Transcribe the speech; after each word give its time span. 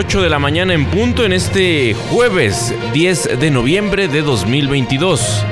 8 0.00 0.22
de 0.22 0.30
la 0.30 0.38
mañana 0.38 0.74
en 0.74 0.86
punto 0.86 1.24
en 1.24 1.32
este 1.32 1.92
jueves 1.92 2.72
10 2.92 3.40
de 3.40 3.50
noviembre 3.50 4.06
de 4.06 4.22
2022. 4.22 5.44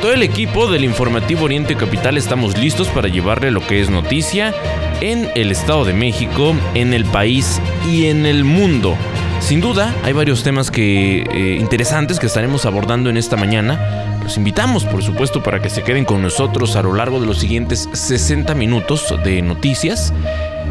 Todo 0.00 0.12
el 0.12 0.24
equipo 0.24 0.66
del 0.66 0.82
Informativo 0.82 1.44
Oriente 1.44 1.76
Capital 1.76 2.16
estamos 2.16 2.58
listos 2.58 2.88
para 2.88 3.06
llevarle 3.06 3.52
lo 3.52 3.64
que 3.64 3.80
es 3.80 3.90
noticia 3.90 4.52
en 5.00 5.30
el 5.36 5.52
Estado 5.52 5.84
de 5.84 5.92
México, 5.92 6.52
en 6.74 6.94
el 6.94 7.04
país 7.04 7.60
y 7.88 8.06
en 8.06 8.26
el 8.26 8.42
mundo. 8.42 8.96
Sin 9.38 9.60
duda, 9.60 9.94
hay 10.02 10.12
varios 10.12 10.42
temas 10.42 10.72
que, 10.72 11.20
eh, 11.20 11.56
interesantes 11.60 12.18
que 12.18 12.26
estaremos 12.26 12.66
abordando 12.66 13.08
en 13.08 13.16
esta 13.16 13.36
mañana. 13.36 14.18
Los 14.24 14.36
invitamos, 14.36 14.84
por 14.84 15.04
supuesto, 15.04 15.44
para 15.44 15.62
que 15.62 15.70
se 15.70 15.84
queden 15.84 16.04
con 16.04 16.22
nosotros 16.22 16.74
a 16.74 16.82
lo 16.82 16.92
largo 16.92 17.20
de 17.20 17.26
los 17.26 17.38
siguientes 17.38 17.88
60 17.92 18.52
minutos 18.56 19.14
de 19.22 19.42
noticias. 19.42 20.12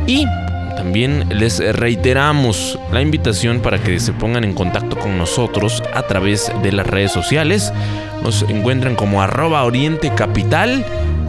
Y 0.06 0.26
también 0.82 1.30
les 1.30 1.60
reiteramos 1.76 2.80
la 2.92 3.04
invitación 3.04 3.60
para 3.60 3.78
que 3.78 4.00
se 4.00 4.14
pongan 4.14 4.44
en 4.44 4.56
contacto 4.56 4.98
con 4.98 5.16
nosotros 5.16 5.84
a 5.94 6.02
través 6.02 6.52
de 6.64 6.72
las 6.72 6.88
redes 6.88 7.12
sociales. 7.12 7.72
Nos 8.24 8.42
encuentran 8.50 8.96
como 8.96 9.22
arroba 9.22 9.64
Oriente 9.64 10.12
Capital, 10.16 10.84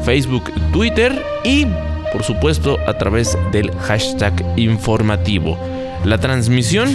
Facebook, 0.06 0.50
Twitter 0.72 1.22
y 1.44 1.66
por 2.14 2.22
supuesto 2.22 2.78
a 2.86 2.94
través 2.94 3.36
del 3.52 3.70
hashtag 3.72 4.32
informativo. 4.56 5.58
La 6.06 6.16
transmisión, 6.16 6.88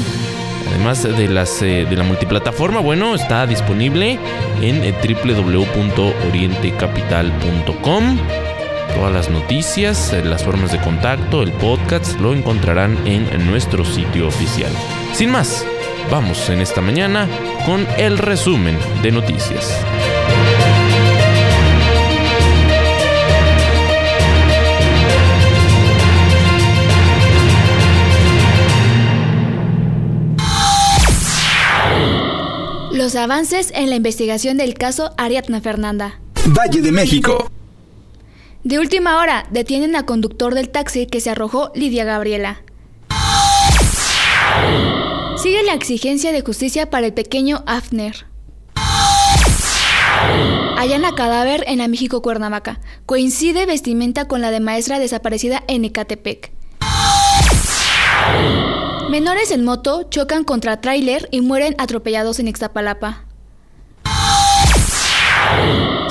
además 0.67 1.03
de, 1.03 1.27
las, 1.27 1.61
eh, 1.61 1.85
de 1.87 1.95
la 1.95 2.05
multiplataforma, 2.05 2.79
bueno, 2.79 3.13
está 3.13 3.45
disponible 3.45 4.17
en 4.63 4.83
eh, 4.83 4.95
www.orientecapital.com 5.23 8.17
Todas 8.97 9.13
las 9.13 9.29
noticias, 9.29 10.11
eh, 10.11 10.25
las 10.25 10.43
formas 10.43 10.71
de 10.71 10.79
contacto, 10.79 11.43
el 11.43 11.51
podcast 11.51 12.19
lo 12.19 12.33
encontrarán 12.33 12.97
en 13.05 13.45
nuestro 13.45 13.85
sitio 13.85 14.27
oficial. 14.27 14.71
Sin 15.13 15.29
más, 15.29 15.63
vamos 16.09 16.49
en 16.49 16.61
esta 16.61 16.81
mañana 16.81 17.27
con 17.63 17.85
el 17.99 18.17
resumen 18.17 18.75
de 19.03 19.11
noticias. 19.11 19.71
Los 32.91 33.15
avances 33.15 33.71
en 33.75 33.91
la 33.91 33.95
investigación 33.95 34.57
del 34.57 34.73
caso 34.73 35.11
Ariadna 35.17 35.61
Fernanda. 35.61 36.19
Valle 36.47 36.81
de 36.81 36.91
México. 36.91 37.51
De 38.67 38.79
última 38.79 39.19
hora, 39.19 39.45
detienen 39.49 39.95
al 39.95 40.03
conductor 40.03 40.53
del 40.53 40.67
taxi 40.67 41.05
que 41.05 41.21
se 41.21 41.29
arrojó 41.29 41.71
Lidia 41.73 42.03
Gabriela. 42.03 42.63
Sigue 45.37 45.63
la 45.63 45.73
exigencia 45.73 46.33
de 46.33 46.41
justicia 46.41 46.89
para 46.89 47.05
el 47.05 47.13
pequeño 47.13 47.63
Afner. 47.65 48.25
Hallan 50.75 51.05
a 51.05 51.15
cadáver 51.15 51.63
en 51.65 51.77
la 51.77 51.87
México 51.87 52.21
Cuernavaca. 52.21 52.81
Coincide 53.05 53.65
vestimenta 53.65 54.27
con 54.27 54.41
la 54.41 54.51
de 54.51 54.59
maestra 54.59 54.99
desaparecida 54.99 55.63
en 55.69 55.85
Ecatepec. 55.85 56.51
Menores 59.09 59.51
en 59.51 59.63
moto 59.63 60.03
chocan 60.09 60.43
contra 60.43 60.81
tráiler 60.81 61.29
y 61.31 61.39
mueren 61.39 61.73
atropellados 61.77 62.39
en 62.39 62.49
Ixtapalapa. 62.49 63.26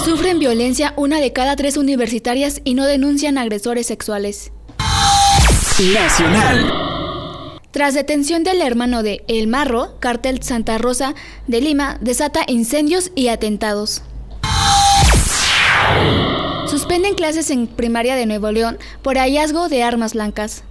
Sufren 0.03 0.39
violencia 0.39 0.95
una 0.97 1.21
de 1.21 1.33
cada 1.33 1.57
tres 1.57 1.77
universitarias 1.77 2.61
y 2.65 2.75
no 2.75 2.85
denuncian 2.85 3.39
agresores 3.39 3.87
sexuales. 3.87 4.53
Nacional. 5.93 6.73
Tras 7.71 7.93
detención 7.93 8.43
del 8.43 8.63
hermano 8.63 9.03
de 9.03 9.25
El 9.29 9.49
Marro, 9.49 10.01
cartel 10.01 10.43
Santa 10.43 10.79
Rosa 10.79 11.15
de 11.47 11.61
Lima 11.61 11.99
desata 12.01 12.45
incendios 12.47 13.11
y 13.15 13.29
atentados. 13.29 14.03
Suspenden 16.69 17.15
clases 17.15 17.51
en 17.51 17.67
primaria 17.67 18.17
de 18.17 18.27
Nuevo 18.27 18.51
León 18.51 18.79
por 19.03 19.19
hallazgo 19.19 19.69
de 19.69 19.83
armas 19.83 20.15
blancas. 20.15 20.65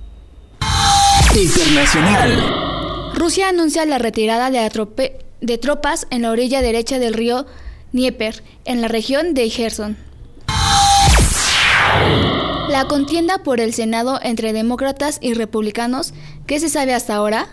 Internacional. 1.35 3.11
Rusia 3.13 3.49
anuncia 3.49 3.85
la 3.85 3.99
retirada 3.99 4.49
de, 4.49 5.19
de 5.41 5.57
tropas 5.57 6.07
en 6.09 6.23
la 6.23 6.31
orilla 6.31 6.61
derecha 6.61 6.97
del 6.99 7.13
río 7.13 7.45
Dnieper, 7.95 8.43
en 8.65 8.81
la 8.81 8.89
región 8.89 9.33
de 9.33 9.49
Gerson. 9.49 9.95
La 12.67 12.85
contienda 12.89 13.37
por 13.37 13.61
el 13.61 13.73
Senado 13.73 14.19
entre 14.21 14.51
demócratas 14.51 15.17
y 15.21 15.33
republicanos, 15.33 16.13
¿qué 16.45 16.59
se 16.59 16.67
sabe 16.67 16.93
hasta 16.93 17.15
ahora? 17.15 17.47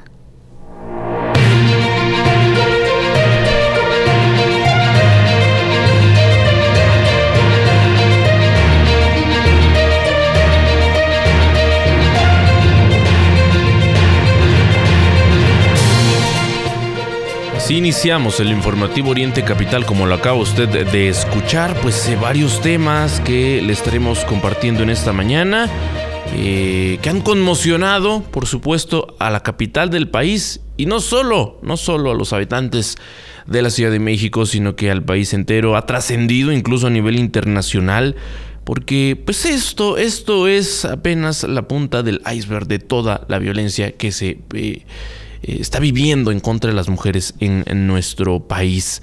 Iniciamos 17.71 18.41
el 18.41 18.49
informativo 18.49 19.11
Oriente 19.11 19.45
Capital 19.45 19.87
como 19.87 20.07
lo 20.07 20.15
acaba 20.15 20.37
usted 20.37 20.69
de 20.69 21.09
escuchar, 21.09 21.75
pues 21.81 22.09
eh, 22.09 22.17
varios 22.17 22.61
temas 22.61 23.21
que 23.21 23.63
le 23.63 23.73
estaremos 23.73 24.25
compartiendo 24.25 24.83
en 24.83 24.91
esta 24.91 25.13
mañana, 25.13 25.71
eh, 26.35 26.99
que 27.01 27.09
han 27.09 27.21
conmocionado, 27.21 28.23
por 28.23 28.47
supuesto, 28.47 29.15
a 29.19 29.31
la 29.31 29.41
capital 29.41 29.91
del 29.91 30.09
país 30.09 30.61
y 30.77 30.87
no 30.87 31.01
solo, 31.01 31.59
no 31.63 31.77
solo 31.77 32.11
a 32.11 32.15
los 32.15 32.33
habitantes 32.33 32.97
de 33.47 33.63
la 33.63 33.71
Ciudad 33.71 33.91
de 33.91 34.01
México, 34.01 34.45
sino 34.45 34.75
que 34.75 34.91
al 34.91 35.05
país 35.05 35.33
entero, 35.33 35.77
ha 35.77 35.87
trascendido 35.87 36.53
incluso 36.53 36.89
a 36.89 36.91
nivel 36.91 37.19
internacional. 37.19 38.17
Porque 38.65 39.21
pues 39.25 39.45
esto, 39.45 39.97
esto 39.97 40.47
es 40.47 40.85
apenas 40.85 41.43
la 41.43 41.67
punta 41.67 42.03
del 42.03 42.23
iceberg 42.33 42.67
de 42.67 42.79
toda 42.79 43.25
la 43.29 43.39
violencia 43.41 43.93
que 43.93 44.13
se 44.13 44.39
eh, 44.55 44.83
eh, 45.43 45.59
está 45.61 45.81
viviendo 45.81 46.31
en 46.31 46.41
contra 46.41 46.71
de 46.71 46.77
las 46.77 46.89
mujeres 46.89 47.35
en, 47.41 47.87
nuestro 47.87 48.41
país. 48.41 49.03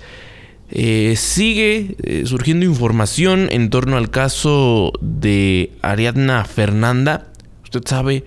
Eh, 0.71 1.15
sigue 1.17 1.95
eh, 2.03 2.23
surgiendo 2.25 2.65
información 2.65 3.47
en 3.51 3.69
torno 3.69 3.97
al 3.97 4.09
caso 4.09 4.93
de 5.01 5.71
Ariadna 5.81 6.45
Fernanda. 6.45 7.27
Usted 7.63 7.81
sabe, 7.85 8.23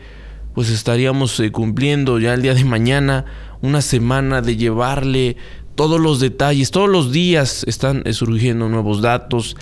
pues 0.54 0.70
estaríamos 0.70 1.42
cumpliendo 1.52 2.18
ya 2.18 2.34
el 2.34 2.42
día 2.42 2.54
de 2.54 2.64
mañana 2.64 3.24
una 3.60 3.80
semana 3.80 4.42
de 4.42 4.56
llevarle 4.56 5.36
todos 5.74 6.00
los 6.00 6.20
detalles. 6.20 6.70
Todos 6.70 6.90
los 6.90 7.12
días 7.12 7.64
están 7.66 8.04
surgiendo 8.12 8.68
nuevos 8.68 9.00
datos. 9.02 9.56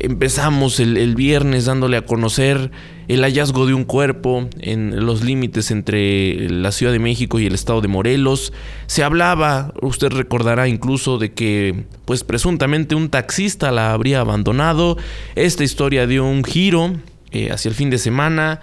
Empezamos 0.00 0.80
el, 0.80 1.14
viernes 1.14 1.66
dándole 1.66 1.98
a 1.98 2.06
conocer 2.06 2.70
el 3.08 3.22
hallazgo 3.22 3.66
de 3.66 3.74
un 3.74 3.84
cuerpo 3.84 4.48
en 4.60 5.04
los 5.06 5.22
límites 5.22 5.70
entre 5.70 6.48
la 6.50 6.72
Ciudad 6.72 6.92
de 6.92 6.98
México 6.98 7.38
y 7.38 7.46
el 7.46 7.54
estado 7.54 7.80
de 7.80 7.88
Morelos. 7.88 8.52
Se 8.86 9.04
hablaba, 9.04 9.72
usted 9.82 10.08
recordará 10.08 10.68
incluso 10.68 11.18
de 11.18 11.32
que 11.32 11.84
pues 12.04 12.24
presuntamente 12.24 12.94
un 12.94 13.08
taxista 13.08 13.70
la 13.70 13.92
habría 13.92 14.20
abandonado. 14.20 14.96
Esta 15.34 15.64
historia 15.64 16.06
dio 16.06 16.24
un 16.24 16.44
giro 16.44 16.96
eh, 17.30 17.50
hacia 17.50 17.68
el 17.68 17.74
fin 17.74 17.90
de 17.90 17.98
semana. 17.98 18.60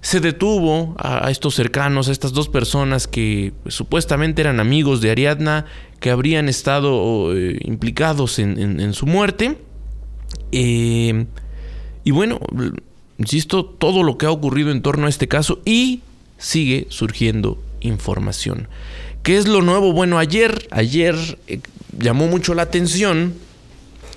Se 0.00 0.20
detuvo 0.20 0.94
a, 0.98 1.28
estos 1.30 1.54
cercanos, 1.54 2.08
a 2.08 2.12
estas 2.12 2.32
dos 2.32 2.48
personas 2.48 3.08
que 3.08 3.52
pues, 3.62 3.74
supuestamente 3.74 4.42
eran 4.42 4.60
amigos 4.60 5.00
de 5.00 5.10
Ariadna, 5.10 5.66
que 5.98 6.10
habrían 6.10 6.48
estado 6.48 7.36
eh, 7.36 7.58
implicados 7.64 8.38
en 8.38 8.92
su 8.92 9.06
muerte. 9.06 9.58
Eh, 10.52 11.26
y 12.04 12.10
bueno, 12.10 12.40
insisto, 13.18 13.64
todo 13.64 14.02
lo 14.02 14.16
que 14.16 14.26
ha 14.26 14.30
ocurrido 14.30 14.70
en 14.70 14.82
torno 14.82 15.06
a 15.06 15.10
este 15.10 15.28
caso 15.28 15.60
y 15.64 16.00
sigue 16.38 16.86
surgiendo 16.88 17.62
información. 17.80 18.68
¿Qué 19.22 19.36
es 19.36 19.46
lo 19.46 19.60
nuevo? 19.60 19.92
Bueno, 19.92 20.18
ayer, 20.18 20.68
ayer 20.70 21.14
eh, 21.48 21.60
llamó 21.98 22.28
mucho 22.28 22.54
la 22.54 22.62
atención 22.62 23.34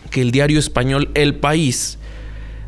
que 0.10 0.22
el 0.22 0.32
diario 0.32 0.60
español 0.60 1.10
El 1.16 1.36
País 1.36 1.98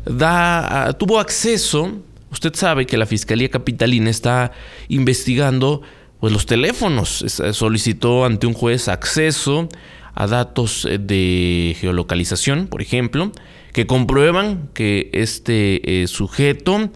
da, 0.04 0.94
tuvo 0.98 1.20
acceso, 1.20 1.92
usted 2.30 2.54
sabe 2.54 2.86
que 2.86 2.96
la 2.96 3.06
Fiscalía 3.06 3.48
Capitalina 3.48 4.10
está 4.10 4.52
investigando 4.88 5.82
pues, 6.20 6.32
los 6.32 6.46
teléfonos, 6.46 7.24
solicitó 7.52 8.24
ante 8.24 8.46
un 8.46 8.54
juez 8.54 8.88
acceso 8.88 9.68
a 10.14 10.26
datos 10.26 10.88
de 10.98 11.76
geolocalización, 11.80 12.66
por 12.66 12.82
ejemplo, 12.82 13.32
que 13.74 13.88
comprueban 13.88 14.70
que 14.72 15.10
este 15.12 16.02
eh, 16.02 16.06
sujeto, 16.06 16.90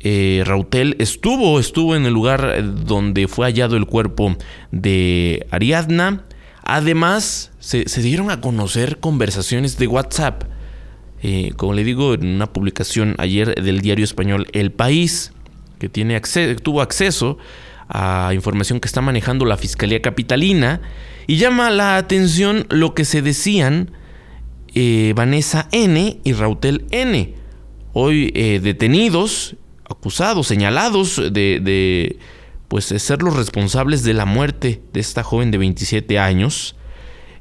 eh, 0.00 0.42
Rautel, 0.46 0.96
estuvo, 0.98 1.60
estuvo 1.60 1.94
en 1.94 2.06
el 2.06 2.14
lugar 2.14 2.54
eh, 2.56 2.62
donde 2.62 3.28
fue 3.28 3.44
hallado 3.44 3.76
el 3.76 3.84
cuerpo 3.84 4.34
de 4.72 5.46
Ariadna. 5.50 6.24
Además, 6.62 7.52
se, 7.58 7.84
dieron 8.00 8.30
a 8.30 8.40
conocer 8.40 8.98
conversaciones 8.98 9.76
de 9.76 9.86
WhatsApp. 9.88 10.44
como 11.56 11.74
le 11.74 11.84
digo, 11.84 12.14
en 12.14 12.26
una 12.26 12.50
publicación 12.50 13.14
ayer 13.18 13.54
del 13.62 13.82
diario 13.82 14.04
español 14.04 14.46
El 14.52 14.72
País, 14.72 15.32
que 15.78 15.90
tiene 15.90 16.18
tuvo 16.62 16.80
acceso 16.80 17.36
a 17.90 18.30
información 18.32 18.80
que 18.80 18.88
está 18.88 19.02
manejando 19.02 19.44
la 19.44 19.58
Fiscalía 19.58 20.00
Capitalina, 20.00 20.80
y 21.26 21.36
llama 21.36 21.68
la 21.68 21.98
atención 21.98 22.66
lo 22.70 22.94
que 22.94 23.04
se 23.04 23.20
decían 23.20 23.90
eh, 24.78 25.14
Vanessa 25.16 25.68
N. 25.72 26.20
y 26.22 26.32
Rautel 26.34 26.84
N. 26.90 27.32
Hoy 27.94 28.30
eh, 28.34 28.60
detenidos, 28.62 29.56
acusados, 29.88 30.46
señalados 30.48 31.16
de, 31.32 32.18
pues, 32.68 32.84
ser 32.84 33.22
los 33.22 33.34
responsables 33.34 34.04
de 34.04 34.12
la 34.12 34.26
muerte 34.26 34.82
de 34.92 35.00
esta 35.00 35.22
joven 35.22 35.50
de 35.50 35.56
27 35.56 36.18
años. 36.18 36.76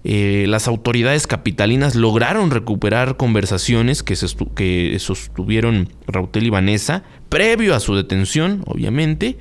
Eh, 0.05 0.45
las 0.47 0.69
autoridades 0.69 1.27
capitalinas 1.27 1.95
lograron 1.95 2.51
recuperar 2.51 3.17
conversaciones 3.17 4.01
que, 4.01 4.15
que 4.55 4.97
sostuvieron 4.99 5.89
Rautel 6.07 6.45
y 6.45 6.49
Vanessa 6.51 7.03
previo 7.27 7.75
a 7.75 7.81
su 7.81 7.95
detención, 7.95 8.63
obviamente. 8.65 9.37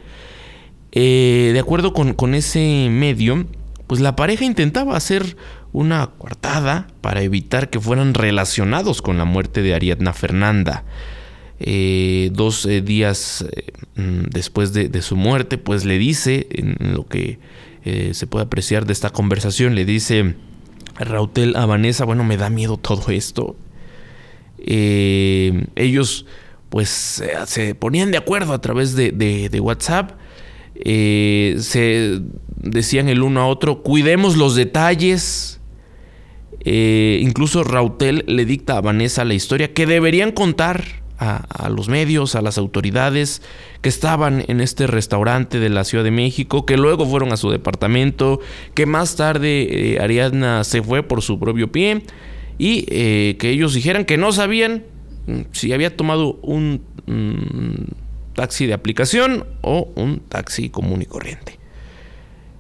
de 0.91 1.61
acuerdo 1.61 1.93
con, 1.93 2.15
con, 2.15 2.35
ese 2.35 2.89
medio, 2.91 3.47
pues 3.87 4.01
la 4.01 4.17
pareja 4.17 4.45
intentaba 4.45 4.97
hacer 4.97 5.37
una 5.73 6.07
coartada 6.19 6.87
para 7.01 7.23
evitar 7.23 7.69
que 7.69 7.81
fueran 7.81 8.15
relacionados 8.15 9.03
con 9.03 9.19
la 9.19 9.25
muerte 9.25 9.63
de 9.63 9.75
Ariadna 9.75 10.13
Fernanda. 10.13 10.85
Eh, 11.61 12.31
dos 12.33 12.67
eh, 12.67 12.81
días 12.81 13.45
eh, 13.51 13.73
mm, 13.97 14.25
después 14.31 14.73
de, 14.73 15.03
su 15.03 15.17
muerte, 15.17 15.59
pues 15.59 15.85
le 15.85 15.99
dice, 15.99 16.47
en 16.51 16.95
lo 16.95 17.07
que 17.07 17.39
se 18.13 18.27
puede 18.27 18.47
apreciar 18.47 18.87
de 18.87 18.95
esta 18.95 19.11
conversación, 19.11 19.75
le 19.75 19.85
dice 19.85 20.37
Rautel 20.99 21.55
a 21.55 21.67
Vanessa, 21.67 22.07
bueno, 22.07 22.25
me 22.25 22.39
da 22.39 22.49
miedo 22.49 22.79
todo 22.79 23.11
esto. 23.11 23.57
ellos 24.59 26.25
pues 26.71 27.23
se 27.47 27.75
ponían 27.75 28.11
de 28.11 28.17
acuerdo 28.17 28.55
a 28.55 28.61
través 28.63 28.97
de, 28.97 29.13
de 29.13 29.61
WhatsApp. 29.61 30.13
Se 30.83 32.21
decían 32.65 33.09
el 33.09 33.23
uno 33.23 33.41
a 33.41 33.47
otro, 33.47 33.83
cuidemos 33.83 34.37
los 34.37 34.55
detalles, 34.55 35.61
eh, 36.61 37.19
incluso 37.23 37.63
Rautel 37.63 38.25
le 38.27 38.45
dicta 38.45 38.79
a 38.79 38.81
Vanessa 38.81 39.25
la 39.25 39.35
historia 39.35 39.73
que 39.75 39.87
deberían 39.87 40.33
contar 40.33 41.05
a, 41.17 41.71
los 41.71 41.89
medios, 41.89 42.35
a 42.35 42.43
las 42.43 42.59
autoridades 42.59 43.41
que 43.81 43.89
estaban 43.89 44.45
en 44.49 44.61
este 44.61 44.87
restaurante 44.87 45.59
de 45.59 45.71
la 45.71 45.85
Ciudad 45.85 46.05
de 46.05 46.11
México, 46.11 46.67
que 46.67 46.77
luego 46.77 47.07
fueron 47.07 47.33
a 47.33 47.39
su 47.39 47.51
departamento, 47.51 48.41
que 48.75 48.85
más 48.85 49.17
tarde 49.17 49.95
eh, 49.95 50.01
Ariadna 50.01 50.65
se 50.65 50.83
fue 50.83 51.03
por 51.03 51.23
su 51.23 51.39
propio 51.39 51.73
pie 51.73 52.03
y 52.59 52.85
eh, 52.89 53.37
que 53.39 53.51
ellos 53.51 53.73
dijeran 53.73 54.05
que 54.05 54.19
no 54.19 54.33
sabían 54.33 54.85
mm, 55.27 55.41
si 55.53 55.73
había 55.73 55.97
tomado 55.97 56.39
un 56.43 56.83
mm, 57.07 58.04
taxi 58.35 58.67
de 58.67 58.75
aplicación 58.75 59.47
o 59.63 59.93
un 59.95 60.21
taxi 60.21 60.71
común 60.71 61.03
y 61.03 61.07
corriente. 61.07 61.59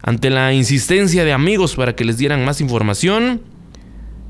Ante 0.03 0.31
la 0.31 0.53
insistencia 0.53 1.25
de 1.25 1.33
amigos 1.33 1.77
para 1.77 1.97
que 1.97 2.05
les 2.05 2.19
dieran 2.19 2.45
más 2.45 2.61
información, 2.61 3.43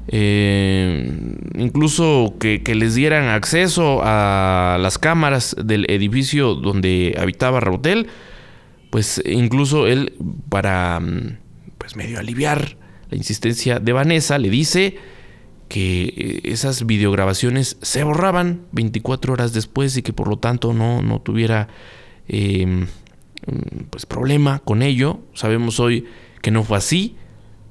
eh, 0.08 1.10
incluso 1.56 2.34
que, 2.38 2.62
les 2.74 2.94
dieran 2.94 3.28
acceso 3.28 4.00
a 4.02 4.76
las 4.80 4.98
cámaras 4.98 5.56
del 5.62 5.90
edificio 5.90 6.54
donde 6.54 7.16
habitaba 7.18 7.60
Rautel, 7.60 8.08
pues 8.90 9.22
incluso 9.24 9.86
él, 9.86 10.14
para 10.48 11.00
mm, 11.00 11.38
pues 11.78 11.96
medio 11.96 12.20
aliviar 12.20 12.76
la 13.10 13.16
insistencia 13.16 13.80
de 13.80 13.92
Vanessa, 13.92 14.38
le 14.38 14.50
dice 14.50 14.96
que 15.74 16.04
eh, 16.04 16.40
esas 16.44 16.86
videograbaciones 16.86 17.78
se 17.82 18.04
borraban 18.04 18.60
24 18.70 19.32
horas 19.32 19.52
después 19.52 19.96
y 19.96 20.02
que 20.02 20.12
por 20.12 20.28
lo 20.28 20.38
tanto 20.38 20.72
no, 20.72 21.02
no 21.02 21.20
tuviera 21.20 21.66
em, 22.28 22.86
pues 23.90 24.06
problema 24.06 24.60
con 24.60 24.82
ello. 24.82 25.18
Sabemos 25.32 25.80
hoy 25.80 26.04
que 26.42 26.52
no 26.52 26.62
fue 26.62 26.76
así 26.78 27.16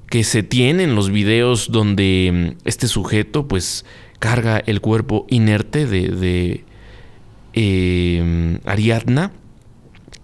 que 0.10 0.26
se 0.26 0.44
tienen 0.44 0.96
los 0.96 1.12
videos 1.12 1.72
donde 1.72 2.56
mm, 2.60 2.68
este 2.68 2.90
sujeto 2.90 3.48
pues 3.48 3.86
carga 4.20 4.58
el 4.58 4.82
cuerpo 4.82 5.26
inerte 5.30 5.86
de, 5.86 6.66
em, 7.54 8.60
Ariadna. 8.66 9.32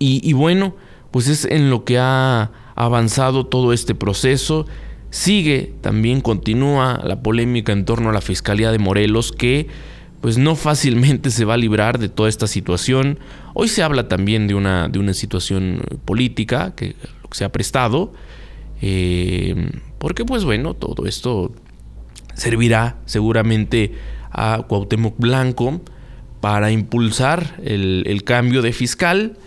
Y, 0.01 0.33
bueno, 0.33 0.75
pues 1.11 1.29
es 1.29 1.45
en 1.45 1.69
lo 1.69 1.85
que 1.85 1.97
ha 1.97 2.51
avanzado 2.75 3.45
todo 3.45 3.71
este 3.71 3.95
proceso. 3.95 4.65
Sigue, 5.09 5.73
también 5.81 6.21
continúa 6.21 7.01
la 7.03 7.21
polémica 7.21 7.71
en 7.71 7.85
torno 7.85 8.09
a 8.09 8.13
la 8.13 8.21
Fiscalía 8.21 8.71
de 8.71 8.79
Morelos 8.79 9.31
que 9.31 9.67
pues 10.21 10.37
no 10.37 10.55
fácilmente 10.55 11.31
se 11.31 11.45
va 11.45 11.53
a 11.53 11.57
librar 11.57 11.97
de 11.97 12.09
toda 12.09 12.29
esta 12.29 12.45
situación. 12.47 13.19
Hoy 13.53 13.69
se 13.69 13.83
habla 13.83 14.07
también 14.07 14.47
de 14.47 14.53
una, 14.53 14.89
de 14.89 14.99
una 14.99 15.13
situación 15.13 15.81
política 16.05 16.73
que 16.75 16.95
se 17.31 17.45
ha 17.45 17.51
prestado. 17.51 18.13
Eh, 18.81 19.71
porque 19.97 20.25
pues 20.25 20.43
bueno, 20.43 20.73
todo 20.73 21.05
esto 21.05 21.53
servirá 22.33 22.97
seguramente 23.05 23.93
a 24.31 24.63
Cuauhtémoc 24.67 25.17
Blanco 25.17 25.81
para 26.41 26.71
impulsar 26.71 27.59
el, 27.63 28.23
cambio 28.23 28.61
de 28.61 28.71
fiscal 28.71 29.37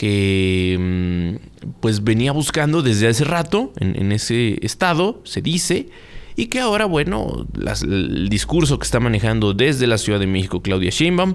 que 0.00 0.78
mm, 0.80 1.72
pues 1.80 2.02
venía 2.02 2.32
buscando 2.32 2.80
desde 2.80 3.06
hace 3.06 3.22
rato 3.22 3.70
en, 3.78 4.12
ese 4.12 4.58
estado, 4.64 5.20
se 5.24 5.42
dice, 5.42 5.90
y 6.36 6.46
que 6.46 6.58
ahora, 6.58 6.86
bueno, 6.86 7.46
el 7.82 8.30
discurso 8.30 8.78
que 8.78 8.84
está 8.84 8.98
manejando 8.98 9.52
desde 9.52 9.86
la 9.86 9.98
Ciudad 9.98 10.18
de 10.18 10.26
México 10.26 10.62
Claudia 10.62 10.88
Sheinbaum 10.88 11.34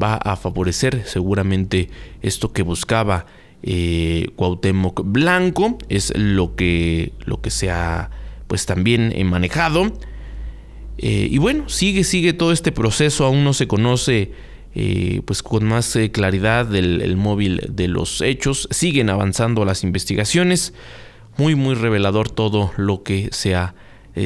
va 0.00 0.16
a 0.16 0.36
favorecer 0.36 1.04
seguramente 1.06 1.88
esto 2.20 2.52
que 2.52 2.60
buscaba 2.60 3.24
eh, 3.62 4.26
Cuauhtémoc 4.36 5.04
Blanco, 5.06 5.78
es 5.88 6.12
lo 6.14 6.54
que, 6.54 7.14
lo 7.24 7.40
que 7.40 7.48
se 7.48 7.70
ha 7.70 8.10
pues 8.46 8.66
también 8.66 9.14
eh, 9.16 9.24
manejado. 9.24 9.90
Eh, 10.98 11.28
y 11.30 11.38
bueno, 11.38 11.70
sigue, 11.70 12.04
sigue 12.04 12.34
todo 12.34 12.52
este 12.52 12.72
proceso, 12.72 13.24
aún 13.24 13.42
no 13.42 13.54
se 13.54 13.66
conoce 13.66 14.32
eh, 14.74 15.22
pues 15.24 15.42
con 15.42 15.64
más 15.64 15.98
claridad 16.12 16.74
el, 16.74 17.16
móvil 17.16 17.60
de 17.68 17.88
los 17.88 18.20
hechos, 18.20 18.68
siguen 18.70 19.10
avanzando 19.10 19.64
las 19.64 19.84
investigaciones, 19.84 20.72
muy 21.36 21.54
muy 21.54 21.74
revelador 21.74 22.30
todo 22.30 22.72
lo 22.76 23.02
que 23.02 23.28
se 23.32 23.54
ha 23.54 23.74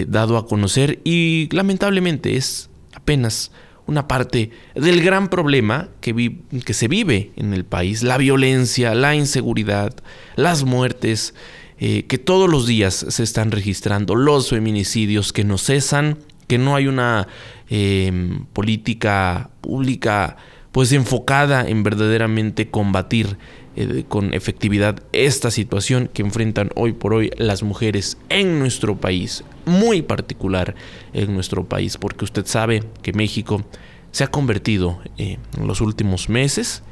dado 0.09 0.37
a 0.37 0.47
conocer. 0.47 1.01
Y 1.05 1.49
lamentablemente 1.53 2.37
es 2.37 2.71
apenas 2.93 3.53
una 3.87 4.09
parte 4.09 4.51
del 4.75 5.03
gran 5.03 5.29
problema 5.29 5.89
que, 6.01 6.39
que 6.65 6.75
se 6.75 6.89
vive 6.89 7.31
en 7.37 7.55
el 7.55 7.65
país, 7.65 8.03
la 8.03 8.19
violencia, 8.19 8.95
la 8.95 9.15
inseguridad, 9.15 9.95
las 10.35 10.65
muertes, 10.65 11.35
eh, 11.79 12.05
que 12.07 12.19
todos 12.19 12.49
los 12.49 12.67
días 12.67 13.07
se 13.09 13.23
están 13.23 13.51
registrando, 13.51 14.15
los 14.15 14.51
feminicidios 14.51 15.33
que 15.33 15.45
no 15.45 15.59
cesan, 15.59 16.19
que 16.47 16.59
no 16.59 16.77
hay 16.77 16.87
una 16.87 17.29
em, 17.69 18.45
política 18.53 19.51
pública 19.61 20.37
pues 20.73 20.93
enfocada 20.93 21.67
en 21.67 21.83
verdaderamente 21.83 22.71
combatir 22.71 23.39
eh, 23.77 24.05
con 24.09 24.35
efectividad 24.35 25.03
esta 25.13 25.51
situación 25.51 26.11
que 26.13 26.23
enfrentan 26.23 26.71
hoy 26.77 26.93
por 26.93 27.15
hoy 27.15 27.31
las 27.39 27.63
mujeres 27.63 28.19
en 28.29 28.59
nuestro 28.59 28.97
país, 28.97 29.45
muy 29.65 30.03
particular 30.03 30.75
en 31.13 31.35
nuestro 31.35 31.65
país, 31.65 31.97
porque 31.97 32.25
usted 32.25 32.47
sabe 32.47 32.83
que 33.03 33.13
México 33.13 33.65
se 34.13 34.25
ha 34.25 34.29
convertido 34.29 35.01
eh, 35.19 35.39
en 35.59 35.67
los 35.67 35.81
últimos 35.81 36.29
meses 36.29 36.83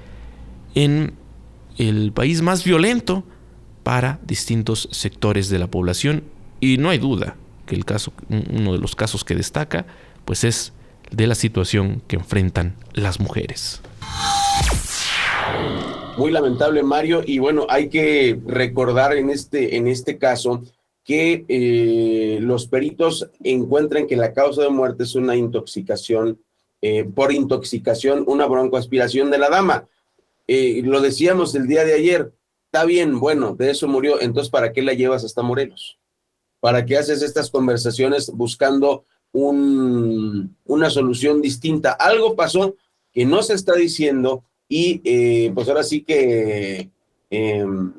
en 0.75 1.15
el 1.79 2.13
país 2.13 2.43
más 2.43 2.65
violento 2.65 3.25
para 3.83 4.19
distintos 4.27 4.89
sectores 4.93 5.49
de 5.49 5.59
la 5.59 5.71
población 5.71 6.25
y 6.61 6.79
no 6.79 6.91
hay 6.91 6.99
duda 6.99 7.37
que 7.67 7.75
el 7.75 7.85
caso 7.85 8.13
uno 8.29 8.73
de 8.73 8.79
los 8.79 8.95
casos 8.97 9.25
que 9.25 9.35
destaca 9.35 9.87
pues 10.25 10.45
es 10.45 10.73
de 11.11 11.27
la 11.27 11.35
situación 11.35 12.03
que 12.07 12.17
enfrentan 12.17 12.77
las 12.93 13.21
mujeres. 13.21 13.81
Muy 16.17 16.31
lamentable, 16.31 16.83
Mario. 16.83 17.23
Y 17.27 17.39
bueno, 17.39 17.67
hay 17.69 17.89
que 17.89 18.39
recordar 18.47 19.17
en 19.17 19.31
este, 19.31 19.77
en 19.77 19.89
este 19.89 20.19
caso 20.19 20.63
que 21.05 21.45
eh, 21.49 22.39
los 22.41 22.67
peritos 22.67 23.29
encuentran 23.43 24.07
que 24.07 24.17
la 24.17 24.33
causa 24.33 24.63
de 24.63 24.71
muerte 24.71 25.03
es 25.03 25.15
una 25.15 25.37
intoxicación, 25.37 26.41
eh, 26.81 27.05
por 27.05 27.33
intoxicación, 27.33 28.25
una 28.27 28.47
broncoaspiración 28.47 29.31
de 29.31 29.39
la 29.39 29.51
dama. 29.51 29.87
Eh, 30.47 30.83
lo 30.85 31.01
decíamos 31.01 31.55
el 31.55 31.67
día 31.67 31.85
de 31.85 31.95
ayer, 31.95 32.33
está 32.67 32.85
bien, 32.85 33.19
bueno, 33.19 33.55
de 33.55 33.71
eso 33.71 33.89
murió, 33.89 34.21
entonces 34.21 34.51
¿para 34.51 34.73
qué 34.73 34.83
la 34.83 34.95
llevas 34.95 35.25
hasta 35.25 35.43
Morelos? 35.43 35.99
Para 36.65 36.87
que 36.87 36.97
haces 36.97 37.21
estas 37.21 37.51
conversaciones 37.51 38.31
buscando 38.31 39.05
un, 39.33 40.57
una 40.65 40.89
solución 40.89 41.43
distinta. 41.43 41.93
Algo 41.93 42.37
pasó 42.37 42.75
que 43.13 43.27
no 43.27 43.43
se 43.43 43.53
está 43.53 43.75
diciendo 43.75 44.45
y 44.67 45.03
eh, 45.05 45.53
pues 45.55 45.69
ahora 45.69 45.83
sí 45.83 46.05
que 46.05 46.89
em, 47.29 47.93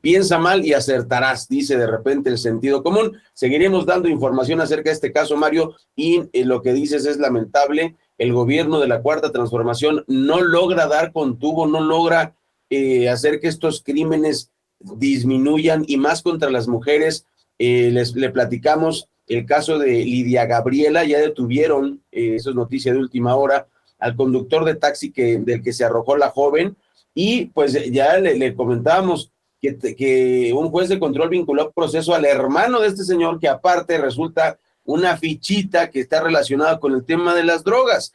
piensa 0.00 0.38
mal 0.38 0.64
y 0.64 0.72
acertarás, 0.72 1.46
dice 1.46 1.76
de 1.76 1.86
repente 1.86 2.30
el 2.30 2.38
sentido 2.38 2.82
común. 2.82 3.18
Seguiremos 3.34 3.84
dando 3.84 4.08
información 4.08 4.62
acerca 4.62 4.88
de 4.88 4.94
este 4.94 5.12
caso, 5.12 5.36
Mario, 5.36 5.74
y 5.94 6.22
eh, 6.32 6.46
lo 6.46 6.62
que 6.62 6.72
dices 6.72 7.04
es 7.04 7.18
lamentable. 7.18 7.96
El 8.16 8.32
gobierno 8.32 8.80
de 8.80 8.88
la 8.88 9.02
Cuarta 9.02 9.30
Transformación 9.30 10.04
no 10.06 10.40
logra 10.40 10.86
dar 10.86 11.12
con 11.12 11.38
tubo, 11.38 11.66
no 11.66 11.82
logra 11.82 12.34
eh, 12.70 13.10
hacer 13.10 13.40
que 13.40 13.48
estos 13.48 13.82
crímenes 13.82 14.52
disminuyan 14.80 15.84
y 15.86 15.98
más 15.98 16.22
contra 16.22 16.48
las 16.48 16.66
mujeres. 16.66 17.26
Les, 17.58 18.14
le 18.14 18.30
platicamos 18.30 19.08
el 19.26 19.44
caso 19.44 19.78
de 19.78 20.04
Lidia 20.04 20.46
Gabriela, 20.46 21.04
ya 21.04 21.18
detuvieron, 21.18 22.02
eso 22.12 22.50
es 22.50 22.56
noticia 22.56 22.92
de 22.92 22.98
última 22.98 23.34
hora, 23.34 23.66
al 23.98 24.14
conductor 24.14 24.64
de 24.64 24.74
taxi 24.74 25.10
que, 25.10 25.38
del 25.38 25.62
que 25.62 25.72
se 25.72 25.84
arrojó 25.84 26.16
la 26.16 26.30
joven. 26.30 26.76
Y 27.14 27.46
pues 27.46 27.72
ya 27.90 28.18
le, 28.18 28.54
comentábamos 28.54 29.32
que, 29.60 29.76
que, 29.78 30.52
un 30.54 30.70
juez 30.70 30.88
de 30.88 30.98
control 30.98 31.30
vinculó 31.30 31.72
proceso 31.72 32.14
al 32.14 32.24
hermano 32.24 32.80
de 32.80 32.88
este 32.88 33.04
señor, 33.04 33.40
que 33.40 33.48
aparte 33.48 33.98
resulta 33.98 34.58
una 34.84 35.16
fichita 35.16 35.90
que 35.90 36.00
está 36.00 36.22
relacionada 36.22 36.78
con 36.78 36.92
el 36.92 37.04
tema 37.04 37.34
de 37.34 37.44
las 37.44 37.64
drogas. 37.64 38.12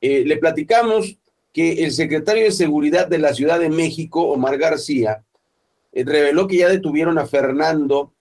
Eh, 0.00 0.24
le 0.24 0.36
platicamos 0.38 1.18
que 1.52 1.84
el 1.84 1.92
secretario 1.92 2.44
de 2.44 2.52
Seguridad 2.52 3.06
de 3.06 3.18
la 3.18 3.34
Ciudad 3.34 3.60
de 3.60 3.68
México, 3.68 4.22
Omar 4.22 4.56
García, 4.56 5.24
eh, 5.92 6.04
reveló 6.04 6.46
que 6.48 6.58
ya 6.58 6.68
detuvieron 6.68 7.18
a 7.18 7.26
Fernando, 7.26 8.13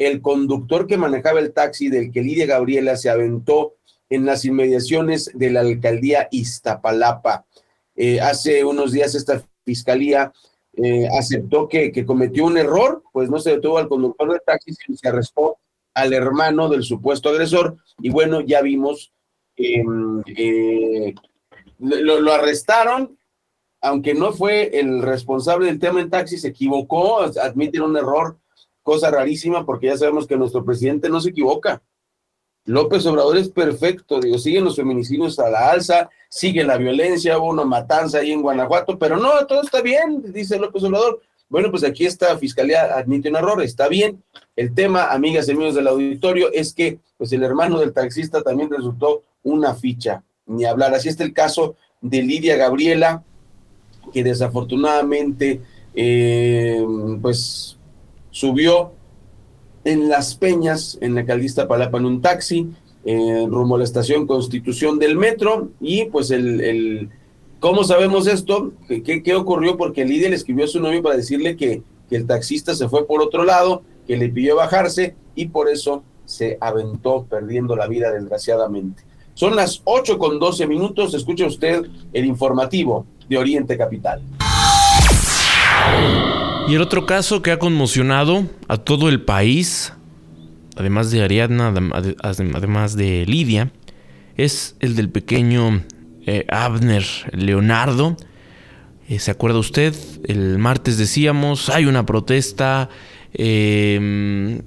el 0.00 0.22
conductor 0.22 0.86
que 0.86 0.96
manejaba 0.96 1.40
el 1.40 1.52
taxi 1.52 1.90
del 1.90 2.10
que 2.10 2.22
Lidia 2.22 2.46
Gabriela 2.46 2.96
se 2.96 3.10
aventó 3.10 3.74
en 4.08 4.24
las 4.24 4.46
inmediaciones 4.46 5.30
de 5.34 5.50
la 5.50 5.60
alcaldía 5.60 6.26
Iztapalapa. 6.30 7.44
Eh, 7.94 8.18
hace 8.18 8.64
unos 8.64 8.92
días 8.92 9.14
esta 9.14 9.44
fiscalía 9.62 10.32
eh, 10.72 11.06
aceptó 11.18 11.68
que, 11.68 11.92
cometió 12.06 12.46
un 12.46 12.56
error, 12.56 13.02
pues 13.12 13.28
no 13.28 13.38
se 13.40 13.50
detuvo 13.50 13.76
al 13.76 13.88
conductor 13.88 14.32
de 14.32 14.40
taxi, 14.40 14.72
sino 14.72 14.96
se 14.96 15.06
arrestó 15.06 15.58
al 15.92 16.14
hermano 16.14 16.70
del 16.70 16.82
supuesto 16.82 17.28
agresor. 17.28 17.76
Y 17.98 18.08
bueno, 18.08 18.40
ya 18.40 18.62
vimos, 18.62 19.12
em, 19.56 20.22
eh, 20.34 21.14
lo, 21.78 22.20
lo, 22.22 22.32
arrestaron, 22.32 23.18
aunque 23.82 24.14
no 24.14 24.32
fue 24.32 24.80
el 24.80 25.02
responsable 25.02 25.66
del 25.66 25.78
tema 25.78 26.00
en 26.00 26.08
taxi, 26.08 26.38
se 26.38 26.48
equivocó, 26.48 27.20
admiten 27.20 27.82
un 27.82 27.98
error, 27.98 28.38
cosa 28.82 29.10
rarísima, 29.10 29.64
porque 29.64 29.86
ya 29.86 29.96
sabemos 29.96 30.26
que 30.26 30.36
nuestro 30.36 30.64
presidente 30.64 31.08
no 31.08 31.20
se 31.20 31.30
equivoca. 31.30 31.82
López 32.66 33.06
Obrador 33.06 33.38
es 33.38 33.48
perfecto, 33.48 34.20
digo, 34.20 34.38
siguen 34.38 34.64
los 34.64 34.76
feminicidios 34.76 35.38
a 35.38 35.48
la 35.48 35.70
alza, 35.70 36.10
sigue 36.28 36.62
la 36.62 36.76
violencia, 36.76 37.38
hubo 37.38 37.48
una 37.48 37.64
matanza 37.64 38.18
ahí 38.18 38.32
en 38.32 38.42
Guanajuato, 38.42 38.98
pero 38.98 39.16
no, 39.16 39.46
todo 39.46 39.62
está 39.62 39.80
bien, 39.80 40.32
dice 40.32 40.58
López 40.58 40.84
Obrador. 40.84 41.20
Bueno, 41.48 41.70
pues 41.70 41.82
aquí 41.82 42.06
esta 42.06 42.38
fiscalía 42.38 42.96
admite 42.96 43.28
un 43.28 43.36
error, 43.36 43.60
está 43.60 43.88
bien. 43.88 44.22
El 44.54 44.72
tema, 44.72 45.10
amigas 45.10 45.48
y 45.48 45.52
amigos 45.52 45.74
del 45.74 45.88
auditorio, 45.88 46.52
es 46.52 46.72
que 46.72 47.00
pues 47.18 47.32
el 47.32 47.42
hermano 47.42 47.80
del 47.80 47.92
taxista 47.92 48.40
también 48.42 48.70
resultó 48.70 49.24
una 49.42 49.74
ficha, 49.74 50.22
ni 50.46 50.64
hablar. 50.64 50.94
Así 50.94 51.08
está 51.08 51.24
el 51.24 51.32
caso 51.32 51.74
de 52.00 52.22
Lidia 52.22 52.56
Gabriela, 52.56 53.24
que 54.12 54.22
desafortunadamente 54.22 55.60
eh, 55.94 56.86
pues 57.20 57.79
subió 58.30 58.92
en 59.84 60.08
Las 60.08 60.34
Peñas, 60.34 60.98
en 61.00 61.14
la 61.14 61.24
Caldista 61.24 61.68
Palapa, 61.68 61.98
en 61.98 62.06
un 62.06 62.20
taxi, 62.20 62.70
eh, 63.04 63.46
rumbo 63.48 63.76
a 63.76 63.78
la 63.78 63.84
estación 63.84 64.26
Constitución 64.26 64.98
del 64.98 65.16
Metro, 65.16 65.70
y 65.80 66.04
pues 66.06 66.30
el, 66.30 66.60
el 66.60 67.08
¿cómo 67.60 67.84
sabemos 67.84 68.26
esto? 68.26 68.72
¿Qué, 68.88 69.22
¿Qué, 69.22 69.34
ocurrió? 69.34 69.76
Porque 69.76 70.04
Lidia 70.04 70.28
le 70.28 70.36
escribió 70.36 70.64
a 70.64 70.68
su 70.68 70.80
novio 70.80 71.02
para 71.02 71.16
decirle 71.16 71.56
que, 71.56 71.82
que 72.08 72.16
el 72.16 72.26
taxista 72.26 72.74
se 72.74 72.88
fue 72.88 73.06
por 73.06 73.22
otro 73.22 73.44
lado, 73.44 73.82
que 74.06 74.16
le 74.16 74.28
pidió 74.28 74.56
bajarse, 74.56 75.14
y 75.34 75.46
por 75.46 75.68
eso 75.68 76.02
se 76.24 76.58
aventó 76.60 77.24
perdiendo 77.28 77.74
la 77.74 77.88
vida 77.88 78.12
desgraciadamente. 78.12 79.02
Son 79.34 79.56
las 79.56 79.80
8 79.84 80.18
con 80.18 80.38
12 80.38 80.66
minutos, 80.66 81.14
escucha 81.14 81.46
usted 81.46 81.86
el 82.12 82.26
informativo 82.26 83.06
de 83.28 83.38
Oriente 83.38 83.78
Capital. 83.78 84.22
Y 86.68 86.74
el 86.74 86.82
otro 86.82 87.04
caso 87.04 87.42
que 87.42 87.50
ha 87.50 87.58
conmocionado 87.58 88.46
a 88.68 88.76
todo 88.76 89.08
el 89.08 89.22
país, 89.22 89.92
además 90.76 91.10
de 91.10 91.22
Ariadna, 91.22 91.74
además 92.22 92.96
de 92.96 93.26
Lidia, 93.26 93.72
es 94.36 94.76
el 94.80 94.94
del 94.94 95.10
pequeño 95.10 95.82
eh, 96.26 96.46
Abner 96.48 97.04
Leonardo. 97.32 98.16
Eh, 99.08 99.18
¿Se 99.18 99.32
acuerda 99.32 99.58
usted? 99.58 99.94
El 100.24 100.58
martes 100.58 100.96
decíamos, 100.96 101.68
hay 101.68 101.86
una 101.86 102.06
protesta, 102.06 102.88
em, 103.32 104.60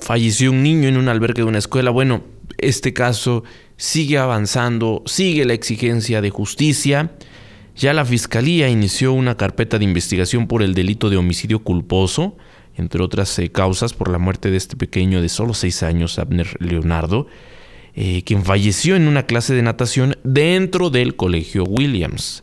falleció 0.00 0.52
un 0.52 0.62
niño 0.62 0.88
en 0.88 0.96
un 0.96 1.08
albergue 1.08 1.42
de 1.42 1.48
una 1.48 1.58
escuela. 1.58 1.90
Bueno, 1.90 2.22
este 2.58 2.92
caso 2.92 3.42
sigue 3.76 4.18
avanzando, 4.18 5.02
sigue 5.06 5.44
la 5.44 5.54
exigencia 5.54 6.20
de 6.20 6.30
justicia. 6.30 7.10
Ya 7.78 7.92
la 7.92 8.04
Fiscalía 8.04 8.68
inició 8.68 9.12
una 9.12 9.36
carpeta 9.36 9.78
de 9.78 9.84
investigación 9.84 10.48
por 10.48 10.64
el 10.64 10.74
delito 10.74 11.10
de 11.10 11.16
homicidio 11.16 11.60
culposo, 11.60 12.36
entre 12.76 13.00
otras 13.04 13.38
eh, 13.38 13.52
causas 13.52 13.94
por 13.94 14.10
la 14.10 14.18
muerte 14.18 14.50
de 14.50 14.56
este 14.56 14.74
pequeño 14.74 15.22
de 15.22 15.28
solo 15.28 15.54
seis 15.54 15.84
años, 15.84 16.18
Abner 16.18 16.48
Leonardo, 16.58 17.28
eh, 17.94 18.24
quien 18.24 18.44
falleció 18.44 18.96
en 18.96 19.06
una 19.06 19.26
clase 19.26 19.54
de 19.54 19.62
natación 19.62 20.16
dentro 20.24 20.90
del 20.90 21.14
Colegio 21.14 21.62
Williams. 21.62 22.42